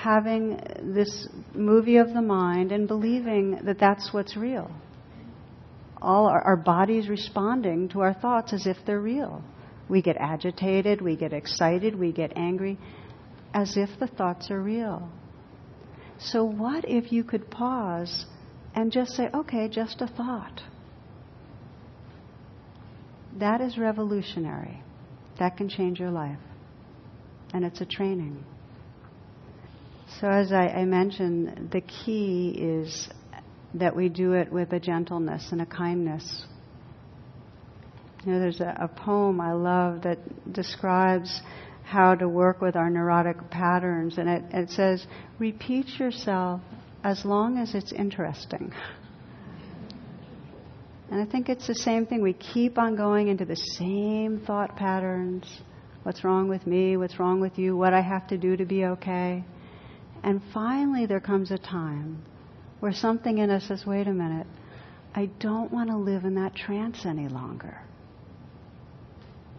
having 0.04 0.60
this 0.82 1.28
movie 1.54 1.97
of 1.97 2.14
the 2.14 2.22
mind 2.22 2.72
and 2.72 2.88
believing 2.88 3.60
that 3.66 3.80
that's 3.80 4.12
what's 4.14 4.36
real. 4.36 4.72
All 6.02 6.26
our, 6.26 6.41
our 6.41 6.58
bodies 6.58 7.08
responding 7.08 7.89
to 7.89 8.02
our 8.02 8.14
thoughts 8.14 8.54
as 8.54 8.66
if 8.66 8.78
they're 8.86 8.99
real. 8.99 9.43
We 9.89 10.02
get 10.02 10.18
agitated, 10.18 11.02
we 11.02 11.16
get 11.16 11.34
excited, 11.34 11.95
we 11.95 12.12
get 12.12 12.34
angry 12.36 12.80
as 13.54 13.78
if 13.78 13.89
the 13.99 14.08
thoughts 14.08 14.49
are 14.49 14.62
real. 14.62 15.10
So, 16.18 16.43
what 16.43 16.86
if 16.88 17.12
you 17.12 17.24
could 17.24 17.52
pause 17.52 18.26
and 18.74 18.91
just 18.91 19.12
say, 19.12 19.30
okay, 19.34 19.68
just 19.68 20.02
a 20.02 20.08
thought? 20.08 20.62
That 23.39 23.62
is 23.62 23.78
revolutionary. 23.78 24.82
That 25.39 25.58
can 25.58 25.70
change 25.70 25.99
your 25.99 26.12
life. 26.12 26.39
and 27.54 27.66
it's 27.66 27.82
a 27.82 27.86
training. 27.86 28.43
So, 30.20 30.28
as 30.28 30.51
I, 30.51 30.68
I 30.68 30.86
mentioned, 30.86 31.70
the 31.72 31.82
key 31.82 32.49
is 32.57 33.07
that 33.74 33.95
we 33.95 34.09
do 34.09 34.34
it 34.34 34.51
with 34.51 34.74
a 34.74 34.80
gentleness 34.80 35.47
and 35.51 35.62
a 35.62 35.66
kindness. 35.66 36.45
You 38.26 38.34
know, 38.34 38.39
there's 38.39 38.59
a, 38.59 38.76
a 38.82 38.88
poem 38.88 39.39
I 39.39 39.53
love 39.53 40.03
that 40.03 40.20
describes 40.51 41.41
how 41.84 42.16
to 42.16 42.28
work 42.28 42.62
with 42.62 42.76
our 42.76 42.89
neurotic 42.89 43.49
patterns, 43.49 44.18
and 44.18 44.30
it, 44.30 44.43
it 44.51 44.70
says, 44.70 45.05
repeat 45.39 45.88
yourself 45.99 46.62
as 47.03 47.26
long 47.26 47.57
as 47.57 47.74
it's 47.74 47.91
interesting. 47.91 48.74
And 51.09 51.22
I 51.22 51.26
think 51.26 51.49
it's 51.49 51.68
the 51.68 51.76
same 51.76 52.05
thing. 52.05 52.22
We 52.22 52.34
keep 52.34 52.78
on 52.78 52.95
going 52.95 53.28
into 53.28 53.43
the 53.43 53.55
same 53.55 54.41
thought 54.45 54.78
patterns. 54.78 55.45
What's 56.03 56.24
wrong 56.24 56.47
with 56.47 56.66
me? 56.66 56.95
What's 56.95 57.20
wrong 57.20 57.41
with 57.41 57.57
you? 57.57 57.76
What 57.76 57.93
I 57.93 58.01
have 58.01 58.28
to 58.28 58.38
do 58.38 58.55
to 58.55 58.66
be 58.66 58.86
okay? 58.86 59.43
And 60.24 60.41
finally, 60.53 61.05
there 61.05 61.19
comes 61.19 61.51
a 61.51 61.57
time 61.57 62.24
where 62.80 62.93
something 62.93 63.38
in 63.38 63.49
us 63.49 63.67
says, 63.67 63.86
wait 63.86 64.07
a 64.07 64.13
minute, 64.13 64.47
I 65.13 65.28
don't 65.39 65.72
want 65.72 65.89
to 65.89 65.97
live 65.97 66.26
in 66.26 66.36
that 66.36 66.55
trance 66.55 67.05
any 67.05 67.28
longer. 67.28 67.78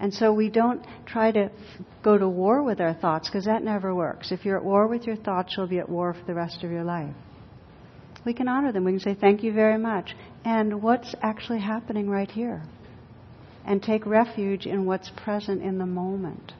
And 0.00 0.12
so 0.12 0.32
we 0.32 0.48
don't 0.48 0.84
try 1.06 1.30
to 1.30 1.50
go 2.02 2.18
to 2.18 2.28
war 2.28 2.62
with 2.62 2.80
our 2.80 2.94
thoughts 2.94 3.28
because 3.28 3.44
that 3.44 3.62
never 3.62 3.94
works. 3.94 4.32
If 4.32 4.44
you're 4.44 4.56
at 4.56 4.64
war 4.64 4.88
with 4.88 5.06
your 5.06 5.16
thoughts, 5.16 5.54
you'll 5.56 5.68
be 5.68 5.78
at 5.78 5.88
war 5.88 6.14
for 6.14 6.24
the 6.26 6.34
rest 6.34 6.64
of 6.64 6.70
your 6.72 6.82
life. 6.82 7.14
We 8.24 8.34
can 8.34 8.48
honor 8.48 8.72
them. 8.72 8.84
We 8.84 8.92
can 8.92 9.00
say, 9.00 9.14
Thank 9.14 9.42
you 9.42 9.52
very 9.52 9.78
much. 9.78 10.14
And 10.44 10.82
what's 10.82 11.14
actually 11.22 11.60
happening 11.60 12.08
right 12.08 12.30
here? 12.30 12.62
And 13.64 13.80
take 13.80 14.04
refuge 14.06 14.66
in 14.66 14.86
what's 14.86 15.10
present 15.10 15.62
in 15.62 15.78
the 15.78 15.86
moment 15.86 16.52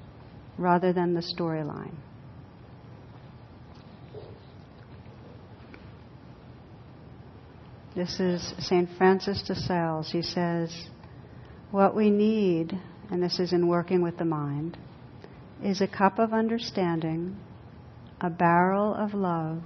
rather 0.57 0.93
than 0.93 1.15
the 1.15 1.23
storyline. 1.37 1.95
This 7.95 8.21
is 8.21 8.55
St. 8.59 8.89
Francis 8.97 9.43
de 9.43 9.55
Sales. 9.55 10.11
He 10.11 10.23
says, 10.23 10.89
What 11.71 11.95
we 11.95 12.09
need, 12.09 12.73
and 13.11 13.23
this 13.23 13.39
is 13.39 13.53
in 13.53 13.67
working 13.67 14.01
with 14.01 14.17
the 14.17 14.25
mind, 14.25 14.79
is 15.63 15.83
a 15.83 15.87
cup 15.87 16.19
of 16.19 16.33
understanding, 16.33 17.37
a 18.19 18.31
barrel 18.31 18.95
of 18.95 19.13
love, 19.13 19.63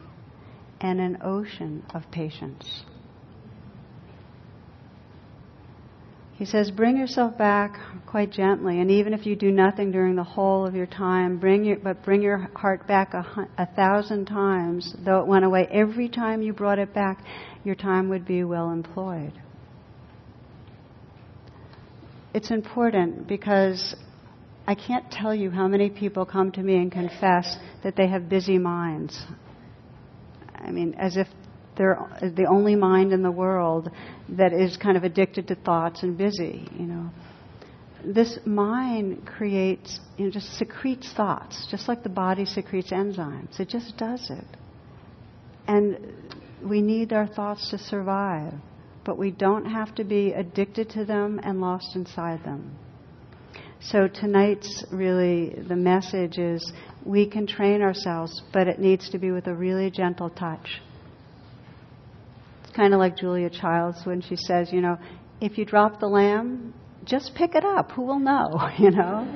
and 0.81 1.01
an 1.01 1.18
ocean 1.22 1.85
of 1.95 2.11
patience. 2.11 2.83
He 6.37 6.45
says, 6.45 6.70
bring 6.70 6.99
yourself 6.99 7.39
back 7.39 7.78
quite 8.07 8.30
gently, 8.30 8.80
and 8.80 8.91
even 8.91 9.14
if 9.14 9.24
you 9.24 9.37
do 9.37 9.51
nothing 9.51 9.91
during 9.91 10.16
the 10.16 10.22
whole 10.22 10.66
of 10.66 10.74
your 10.74 10.87
time, 10.87 11.39
bring 11.39 11.64
your, 11.64 11.76
but 11.78 12.05
bring 12.05 12.20
your 12.20 12.51
heart 12.55 12.87
back 12.87 13.14
a, 13.14 13.49
a 13.57 13.64
thousand 13.64 14.26
times, 14.26 14.95
though 15.03 15.20
it 15.20 15.26
went 15.26 15.47
away. 15.47 15.66
Every 15.70 16.11
time 16.11 16.43
you 16.43 16.53
brought 16.53 16.78
it 16.78 16.93
back, 16.93 17.24
your 17.64 17.74
time 17.74 18.11
would 18.11 18.26
be 18.26 18.45
well 18.45 18.70
employed. 18.70 19.32
It's 22.34 22.51
important 22.51 23.26
because 23.26 23.97
I 24.66 24.74
can't 24.74 25.11
tell 25.11 25.34
you 25.34 25.51
how 25.51 25.68
many 25.68 25.89
people 25.89 26.26
come 26.26 26.53
to 26.53 26.61
me 26.61 26.76
and 26.76 26.93
confess 26.93 27.57
that 27.82 27.97
they 27.97 28.09
have 28.09 28.28
busy 28.28 28.59
minds. 28.59 29.18
I 30.55 30.70
mean, 30.70 30.97
as 30.99 31.16
if 31.16 31.28
they're 31.77 31.99
the 32.35 32.47
only 32.47 32.74
mind 32.74 33.12
in 33.12 33.22
the 33.22 33.31
world 33.31 33.91
that 34.31 34.53
is 34.53 34.77
kind 34.77 34.97
of 34.97 35.05
addicted 35.05 35.49
to 35.49 35.55
thoughts 35.55 36.03
and 36.03 36.16
busy, 36.16 36.68
you 36.79 36.87
know. 36.87 37.11
This 38.05 38.39
mind 38.45 39.27
creates, 39.27 39.99
you 40.16 40.27
know, 40.27 40.31
just 40.31 40.53
secretes 40.59 41.12
thoughts, 41.12 41.66
just 41.70 41.89
like 41.89 42.03
the 42.03 42.09
body 42.09 42.45
secretes 42.45 42.91
enzymes. 42.91 43.59
It 43.59 43.68
just 43.68 43.97
does 43.97 44.31
it. 44.31 44.47
And 45.66 45.99
we 46.64 46.81
need 46.81 47.12
our 47.12 47.27
thoughts 47.27 47.70
to 47.70 47.79
survive, 47.79 48.55
but 49.05 49.18
we 49.18 49.31
don't 49.31 49.64
have 49.64 49.95
to 49.97 50.05
be 50.05 50.33
addicted 50.33 50.91
to 50.91 51.05
them 51.05 51.41
and 51.43 51.61
lost 51.61 51.97
inside 51.97 52.45
them. 52.45 52.77
So 53.81 54.09
tonight's 54.09 54.85
really 54.91 55.55
the 55.68 55.77
message 55.77 56.39
is 56.39 56.72
we 57.05 57.29
can 57.29 57.47
train 57.47 57.83
ourselves, 57.83 58.43
but 58.53 58.68
it 58.68 58.79
needs 58.79 59.11
to 59.11 59.18
be 59.18 59.31
with 59.33 59.47
a 59.49 59.55
really 59.55 59.91
gentle 59.91 60.31
touch 60.31 60.81
kind 62.77 62.93
of 62.93 63.01
like 63.01 63.16
Julia 63.16 63.51
Childs 63.51 64.05
when 64.05 64.20
she 64.20 64.37
says, 64.37 64.70
you 64.70 64.81
know, 64.81 64.99
if 65.41 65.59
you 65.59 65.64
drop 65.64 65.99
the 65.99 66.07
lamb, 66.07 66.74
just 67.05 67.35
pick 67.35 67.55
it 67.55 67.64
up. 67.64 67.93
Who 67.93 68.03
will 68.03 68.18
know, 68.18 68.68
you 68.79 68.91
know? 68.91 69.27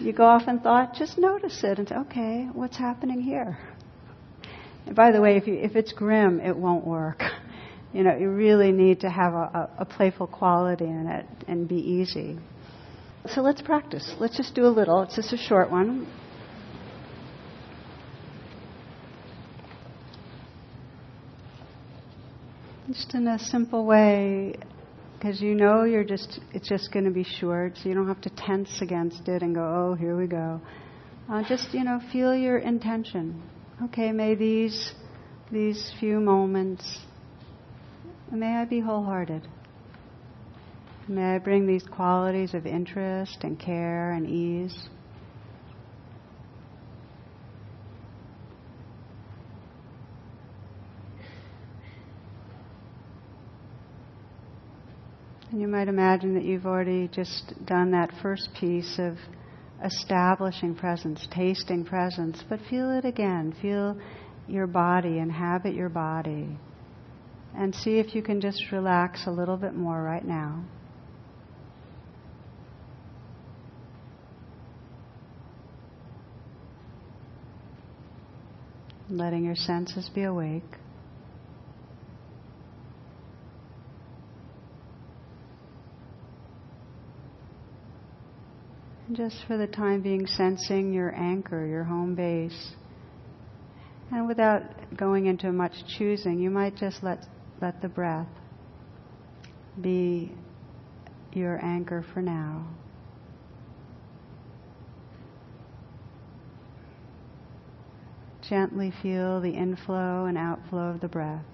You 0.00 0.12
go 0.12 0.24
off 0.24 0.48
in 0.48 0.60
thought, 0.60 0.94
just 0.94 1.16
notice 1.18 1.62
it 1.64 1.78
and 1.78 1.88
say, 1.88 1.94
okay, 1.94 2.48
what's 2.52 2.76
happening 2.76 3.20
here? 3.20 3.58
And 4.86 4.96
by 4.96 5.12
the 5.12 5.20
way, 5.20 5.36
if, 5.36 5.46
you, 5.46 5.54
if 5.54 5.76
it's 5.76 5.92
grim, 5.92 6.40
it 6.40 6.56
won't 6.56 6.86
work. 6.86 7.22
You 7.94 8.04
know, 8.04 8.16
you 8.16 8.30
really 8.30 8.72
need 8.72 9.00
to 9.00 9.10
have 9.10 9.34
a, 9.34 9.36
a, 9.36 9.70
a 9.80 9.84
playful 9.84 10.26
quality 10.26 10.86
in 10.86 11.06
it 11.08 11.26
and 11.46 11.68
be 11.68 11.76
easy. 11.76 12.38
So 13.26 13.42
let's 13.42 13.60
practice. 13.60 14.14
Let's 14.18 14.34
just 14.34 14.54
do 14.54 14.64
a 14.64 14.72
little. 14.72 15.02
It's 15.02 15.14
just 15.14 15.30
a 15.34 15.36
short 15.36 15.70
one. 15.70 16.06
Just 22.88 23.14
in 23.14 23.28
a 23.28 23.38
simple 23.38 23.86
way, 23.86 24.56
because 25.14 25.40
you 25.40 25.54
know 25.54 25.84
you're 25.84 26.02
just, 26.02 26.40
it's 26.52 26.68
just 26.68 26.92
going 26.92 27.04
to 27.04 27.12
be 27.12 27.22
short, 27.22 27.76
so 27.76 27.88
you 27.88 27.94
don't 27.94 28.08
have 28.08 28.20
to 28.22 28.30
tense 28.30 28.80
against 28.80 29.28
it 29.28 29.40
and 29.42 29.54
go, 29.54 29.62
oh, 29.62 29.94
here 29.94 30.16
we 30.16 30.26
go. 30.26 30.60
Uh, 31.30 31.44
just, 31.48 31.72
you 31.72 31.84
know, 31.84 32.00
feel 32.10 32.34
your 32.34 32.58
intention. 32.58 33.40
Okay, 33.84 34.10
may 34.10 34.34
these, 34.34 34.94
these 35.52 35.92
few 36.00 36.18
moments, 36.18 36.98
may 38.32 38.56
I 38.56 38.64
be 38.64 38.80
wholehearted. 38.80 39.46
May 41.06 41.36
I 41.36 41.38
bring 41.38 41.68
these 41.68 41.84
qualities 41.84 42.52
of 42.52 42.66
interest 42.66 43.38
and 43.42 43.58
care 43.60 44.10
and 44.10 44.28
ease. 44.28 44.88
And 55.52 55.60
you 55.60 55.68
might 55.68 55.88
imagine 55.88 56.32
that 56.34 56.44
you've 56.44 56.64
already 56.64 57.08
just 57.08 57.52
done 57.66 57.90
that 57.90 58.10
first 58.22 58.48
piece 58.58 58.98
of 58.98 59.18
establishing 59.84 60.74
presence, 60.74 61.28
tasting 61.30 61.84
presence, 61.84 62.42
but 62.48 62.58
feel 62.70 62.90
it 62.90 63.04
again. 63.04 63.54
Feel 63.60 64.00
your 64.48 64.66
body, 64.66 65.18
inhabit 65.18 65.74
your 65.74 65.90
body, 65.90 66.56
and 67.54 67.74
see 67.74 67.98
if 67.98 68.14
you 68.14 68.22
can 68.22 68.40
just 68.40 68.72
relax 68.72 69.26
a 69.26 69.30
little 69.30 69.58
bit 69.58 69.74
more 69.74 70.02
right 70.02 70.24
now. 70.24 70.64
Letting 79.10 79.44
your 79.44 79.56
senses 79.56 80.08
be 80.14 80.22
awake. 80.22 80.62
Just 89.14 89.36
for 89.46 89.56
the 89.56 89.66
time 89.66 90.02
being 90.02 90.26
sensing 90.26 90.92
your 90.92 91.14
anchor, 91.14 91.66
your 91.66 91.84
home 91.84 92.14
base. 92.14 92.72
And 94.10 94.26
without 94.26 94.62
going 94.96 95.26
into 95.26 95.52
much 95.52 95.72
choosing, 95.98 96.38
you 96.38 96.50
might 96.50 96.76
just 96.76 97.02
let, 97.02 97.26
let 97.60 97.80
the 97.82 97.88
breath 97.88 98.28
be 99.80 100.32
your 101.32 101.64
anchor 101.64 102.04
for 102.12 102.20
now. 102.20 102.66
Gently 108.48 108.92
feel 109.02 109.40
the 109.40 109.50
inflow 109.50 110.26
and 110.26 110.36
outflow 110.36 110.90
of 110.90 111.00
the 111.00 111.08
breath. 111.08 111.44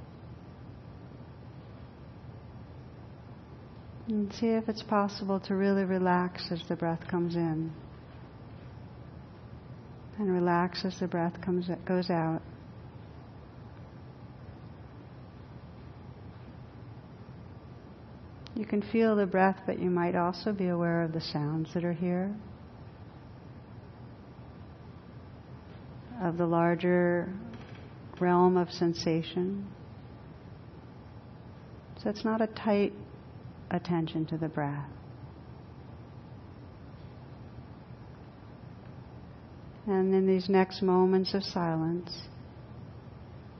And 4.08 4.32
see 4.32 4.46
if 4.46 4.70
it's 4.70 4.82
possible 4.82 5.38
to 5.40 5.54
really 5.54 5.84
relax 5.84 6.50
as 6.50 6.62
the 6.66 6.76
breath 6.76 7.06
comes 7.10 7.36
in. 7.36 7.70
And 10.18 10.32
relax 10.32 10.82
as 10.86 10.98
the 10.98 11.06
breath 11.06 11.38
comes 11.42 11.68
goes 11.84 12.08
out. 12.08 12.40
You 18.56 18.64
can 18.64 18.80
feel 18.80 19.14
the 19.14 19.26
breath, 19.26 19.60
but 19.66 19.78
you 19.78 19.90
might 19.90 20.16
also 20.16 20.52
be 20.52 20.68
aware 20.68 21.02
of 21.02 21.12
the 21.12 21.20
sounds 21.20 21.72
that 21.74 21.84
are 21.84 21.92
here. 21.92 22.34
Of 26.22 26.38
the 26.38 26.46
larger 26.46 27.32
realm 28.18 28.56
of 28.56 28.70
sensation. 28.70 29.66
So 32.02 32.08
it's 32.08 32.24
not 32.24 32.40
a 32.40 32.46
tight 32.48 32.94
attention 33.70 34.26
to 34.26 34.38
the 34.38 34.48
breath. 34.48 34.88
And 39.86 40.14
in 40.14 40.26
these 40.26 40.48
next 40.48 40.82
moments 40.82 41.32
of 41.32 41.42
silence, 41.42 42.22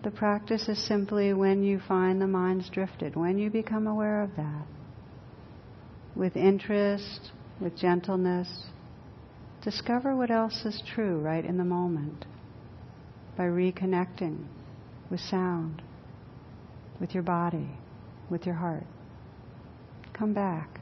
the 0.04 0.11
practice 0.11 0.68
is 0.68 0.86
simply 0.86 1.32
when 1.32 1.62
you 1.62 1.80
find 1.80 2.20
the 2.20 2.26
mind's 2.26 2.68
drifted, 2.68 3.16
when 3.16 3.38
you 3.38 3.50
become 3.50 3.86
aware 3.86 4.22
of 4.22 4.36
that, 4.36 4.66
with 6.14 6.36
interest, 6.36 7.30
with 7.61 7.76
gentleness, 7.76 8.66
discover 9.62 10.14
what 10.14 10.30
else 10.30 10.64
is 10.64 10.82
true 10.94 11.18
right 11.18 11.44
in 11.44 11.56
the 11.56 11.64
moment 11.64 12.26
by 13.36 13.44
reconnecting 13.44 14.44
with 15.11 15.20
sound, 15.20 15.82
with 17.00 17.14
your 17.14 17.22
body, 17.22 17.70
with 18.30 18.44
your 18.44 18.56
heart. 18.56 18.86
Come 20.19 20.33
back 20.33 20.81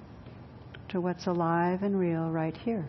to 0.89 0.99
what's 0.99 1.26
alive 1.26 1.82
and 1.82 2.01
real 2.01 2.30
right 2.30 2.57
here. 2.57 2.89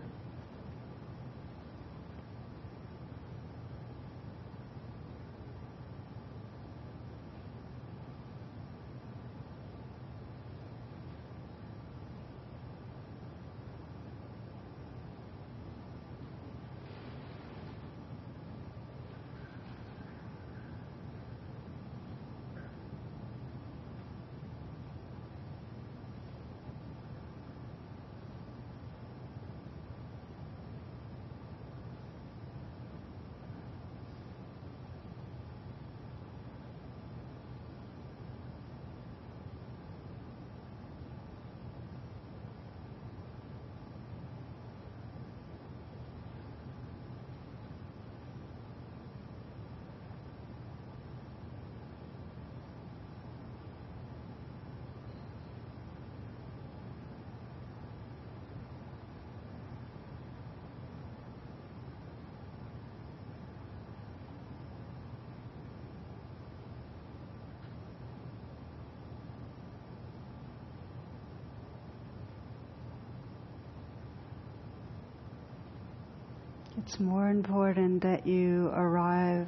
It's 76.87 77.01
more 77.01 77.29
important 77.29 78.03
that 78.03 78.25
you 78.25 78.67
arrive 78.67 79.45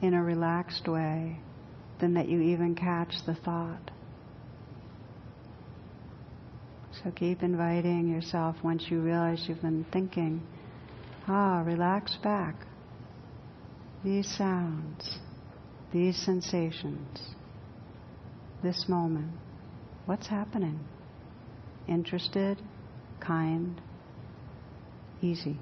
in 0.00 0.14
a 0.14 0.22
relaxed 0.22 0.88
way 0.88 1.38
than 2.00 2.14
that 2.14 2.30
you 2.30 2.40
even 2.40 2.74
catch 2.74 3.12
the 3.26 3.34
thought. 3.34 3.90
So 7.04 7.10
keep 7.10 7.42
inviting 7.42 8.08
yourself 8.08 8.56
once 8.64 8.86
you 8.88 9.00
realize 9.00 9.44
you've 9.46 9.60
been 9.60 9.84
thinking, 9.92 10.40
ah, 11.28 11.62
relax 11.62 12.16
back. 12.22 12.54
These 14.02 14.34
sounds, 14.38 15.18
these 15.92 16.16
sensations, 16.16 17.34
this 18.62 18.86
moment, 18.88 19.32
what's 20.06 20.26
happening? 20.26 20.80
Interested, 21.86 22.62
kind, 23.20 23.78
easy. 25.20 25.58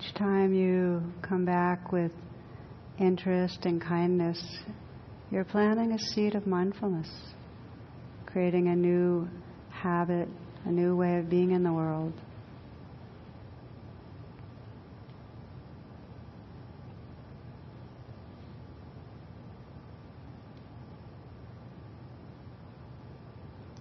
Each 0.00 0.14
time 0.14 0.54
you 0.54 1.02
come 1.20 1.44
back 1.44 1.92
with 1.92 2.12
interest 2.98 3.66
and 3.66 3.82
kindness, 3.82 4.42
you're 5.30 5.44
planting 5.44 5.92
a 5.92 5.98
seed 5.98 6.34
of 6.34 6.46
mindfulness, 6.46 7.10
creating 8.24 8.68
a 8.68 8.76
new 8.76 9.28
habit, 9.68 10.28
a 10.64 10.70
new 10.70 10.96
way 10.96 11.18
of 11.18 11.28
being 11.28 11.50
in 11.50 11.62
the 11.62 11.72
world. 11.72 12.14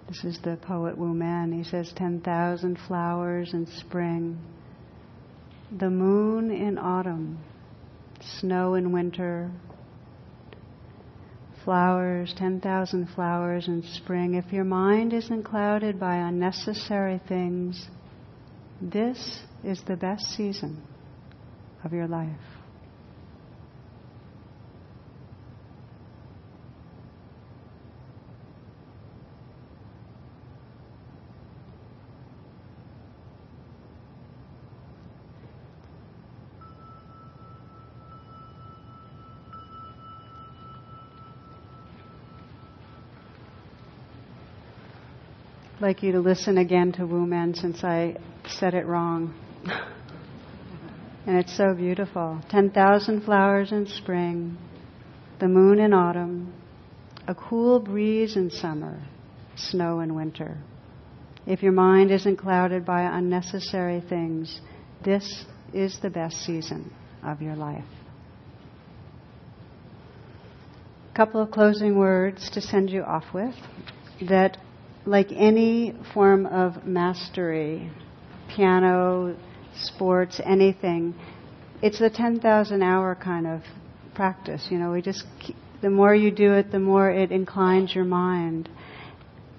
This 0.09 0.23
is 0.25 0.39
the 0.43 0.57
poet 0.57 0.97
Wu 0.97 1.13
Men. 1.13 1.53
He 1.53 1.63
says, 1.63 1.93
10,000 1.95 2.77
flowers 2.87 3.53
in 3.53 3.65
spring 3.67 4.37
the 5.77 5.89
moon 5.89 6.51
in 6.51 6.77
autumn, 6.77 7.39
snow 8.39 8.73
in 8.73 8.91
winter, 8.91 9.51
flowers, 11.63 12.33
10,000 12.37 13.07
flowers 13.13 13.67
in 13.67 13.83
spring. 13.83 14.33
If 14.33 14.51
your 14.51 14.63
mind 14.63 15.13
isn't 15.13 15.43
clouded 15.43 15.99
by 15.99 16.15
unnecessary 16.15 17.21
things, 17.27 17.87
this 18.81 19.41
is 19.63 19.81
the 19.85 19.95
best 19.95 20.25
season 20.35 20.81
of 21.83 21.93
your 21.93 22.07
life. 22.07 22.58
Like 45.81 46.03
you 46.03 46.11
to 46.11 46.19
listen 46.19 46.57
again 46.57 46.91
to 46.91 47.05
Wu 47.05 47.25
Men 47.25 47.53
since 47.53 47.83
I 47.83 48.17
said 48.47 48.73
it 48.73 48.85
wrong. 48.85 49.33
and 51.25 51.37
it's 51.37 51.55
so 51.55 51.73
beautiful. 51.73 52.41
10,000 52.49 53.21
flowers 53.21 53.71
in 53.71 53.87
spring, 53.87 54.57
the 55.39 55.47
moon 55.47 55.79
in 55.79 55.93
autumn, 55.93 56.53
a 57.27 57.35
cool 57.35 57.79
breeze 57.79 58.35
in 58.35 58.49
summer, 58.49 59.01
snow 59.55 60.01
in 60.01 60.15
winter. 60.15 60.57
If 61.47 61.63
your 61.63 61.71
mind 61.71 62.11
isn't 62.11 62.37
clouded 62.37 62.85
by 62.85 63.03
unnecessary 63.03 64.01
things, 64.01 64.59
this 65.05 65.45
is 65.73 65.97
the 66.01 66.09
best 66.09 66.37
season 66.43 66.93
of 67.23 67.41
your 67.41 67.55
life. 67.55 67.85
A 71.13 71.15
couple 71.15 71.41
of 71.41 71.51
closing 71.51 71.97
words 71.97 72.49
to 72.51 72.61
send 72.61 72.89
you 72.89 73.03
off 73.03 73.25
with 73.33 73.55
that 74.27 74.57
like 75.09 75.31
any 75.31 75.95
form 76.13 76.45
of 76.45 76.85
mastery, 76.85 77.91
piano, 78.55 79.35
sports, 79.73 80.39
anything, 80.45 81.15
it's 81.81 81.99
a 81.99 82.09
10,000 82.09 82.83
hour 82.83 83.15
kind 83.15 83.47
of 83.47 83.61
practice. 84.13 84.67
You 84.69 84.77
know, 84.77 84.91
we 84.91 85.01
just, 85.01 85.25
keep, 85.39 85.55
the 85.81 85.89
more 85.89 86.13
you 86.13 86.29
do 86.29 86.53
it, 86.53 86.71
the 86.71 86.79
more 86.79 87.09
it 87.09 87.31
inclines 87.31 87.95
your 87.95 88.05
mind. 88.05 88.69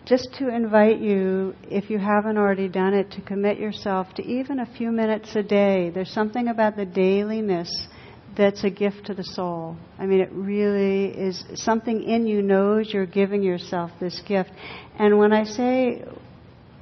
Just 0.07 0.32
to 0.38 0.55
invite 0.55 1.01
you, 1.01 1.55
if 1.64 1.90
you 1.90 1.98
haven't 1.98 2.38
already 2.38 2.68
done 2.68 2.94
it, 2.94 3.11
to 3.12 3.20
commit 3.20 3.59
yourself 3.59 4.07
to 4.14 4.22
even 4.22 4.61
a 4.61 4.66
few 4.76 4.92
minutes 4.92 5.34
a 5.34 5.42
day. 5.42 5.90
There's 5.90 6.12
something 6.12 6.46
about 6.46 6.76
the 6.76 6.86
dailiness 6.86 7.88
that's 8.37 8.64
a 8.64 8.70
gift 8.70 9.07
to 9.07 9.14
the 9.14 9.24
soul. 9.24 9.76
I 9.99 10.07
mean, 10.07 10.20
it 10.20 10.31
really 10.33 11.07
is 11.07 11.45
something 11.55 12.03
in 12.03 12.26
you 12.26 12.43
knows 12.43 12.93
you're 12.93 13.07
giving 13.07 13.43
yourself 13.43 13.91
this 14.01 14.20
gift. 14.26 14.51
And 14.99 15.18
when 15.18 15.33
I 15.33 15.45
say 15.45 16.05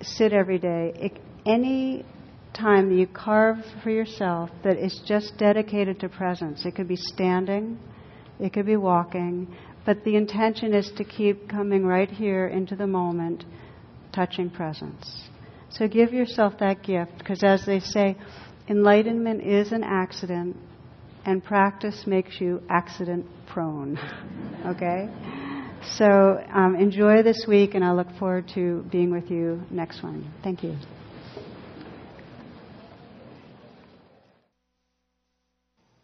sit 0.02 0.32
every 0.32 0.58
day, 0.58 0.92
it, 0.96 1.20
any 1.46 2.04
time 2.54 2.92
you 2.92 3.06
carve 3.06 3.58
for 3.82 3.90
yourself 3.90 4.50
that 4.64 4.76
is 4.76 5.00
just 5.06 5.38
dedicated 5.38 6.00
to 6.00 6.08
presence, 6.08 6.64
it 6.64 6.74
could 6.74 6.88
be 6.88 6.96
standing, 6.96 7.78
it 8.38 8.52
could 8.52 8.66
be 8.66 8.76
walking, 8.76 9.54
but 9.86 10.04
the 10.04 10.16
intention 10.16 10.74
is 10.74 10.90
to 10.96 11.04
keep 11.04 11.48
coming 11.48 11.84
right 11.84 12.10
here 12.10 12.46
into 12.46 12.76
the 12.76 12.86
moment, 12.86 13.44
touching 14.12 14.50
presence. 14.50 15.28
So 15.70 15.86
give 15.88 16.12
yourself 16.12 16.54
that 16.60 16.82
gift, 16.82 17.18
because 17.18 17.42
as 17.42 17.64
they 17.64 17.80
say, 17.80 18.16
enlightenment 18.68 19.42
is 19.42 19.72
an 19.72 19.84
accident 19.84 20.56
and 21.24 21.42
practice 21.42 22.04
makes 22.06 22.40
you 22.40 22.62
accident 22.68 23.26
prone. 23.46 23.98
okay? 24.66 25.08
So 25.96 26.44
um, 26.52 26.76
enjoy 26.76 27.22
this 27.22 27.44
week, 27.46 27.74
and 27.74 27.84
I 27.84 27.92
look 27.92 28.10
forward 28.18 28.48
to 28.54 28.84
being 28.90 29.10
with 29.10 29.30
you 29.30 29.62
next 29.70 30.02
one. 30.02 30.30
Thank 30.42 30.62
you. 30.62 30.76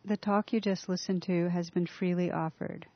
The 0.06 0.16
talk 0.18 0.52
you 0.52 0.60
just 0.60 0.88
listened 0.88 1.22
to 1.22 1.48
has 1.48 1.70
been 1.70 1.86
freely 1.86 2.30
offered. 2.30 2.86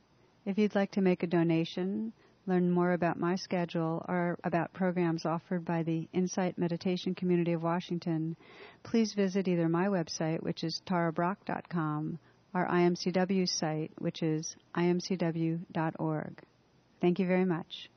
If 0.44 0.58
you'd 0.58 0.74
like 0.74 0.90
to 0.92 1.00
make 1.00 1.22
a 1.22 1.26
donation, 1.26 2.12
learn 2.48 2.70
more 2.70 2.92
about 2.92 3.18
my 3.18 3.36
schedule 3.36 4.04
or 4.08 4.38
about 4.42 4.72
programs 4.72 5.26
offered 5.26 5.64
by 5.64 5.82
the 5.82 6.08
Insight 6.12 6.58
Meditation 6.58 7.14
Community 7.14 7.52
of 7.52 7.62
Washington, 7.62 8.36
please 8.82 9.12
visit 9.12 9.46
either 9.46 9.68
my 9.68 9.86
website, 9.86 10.42
which 10.42 10.64
is 10.64 10.80
tarabrach.com, 10.86 12.18
or 12.54 12.66
IMCW 12.66 13.48
site, 13.48 13.92
which 13.98 14.22
is 14.22 14.56
imcw.org. 14.74 16.42
Thank 17.00 17.18
you 17.18 17.26
very 17.26 17.44
much. 17.44 17.90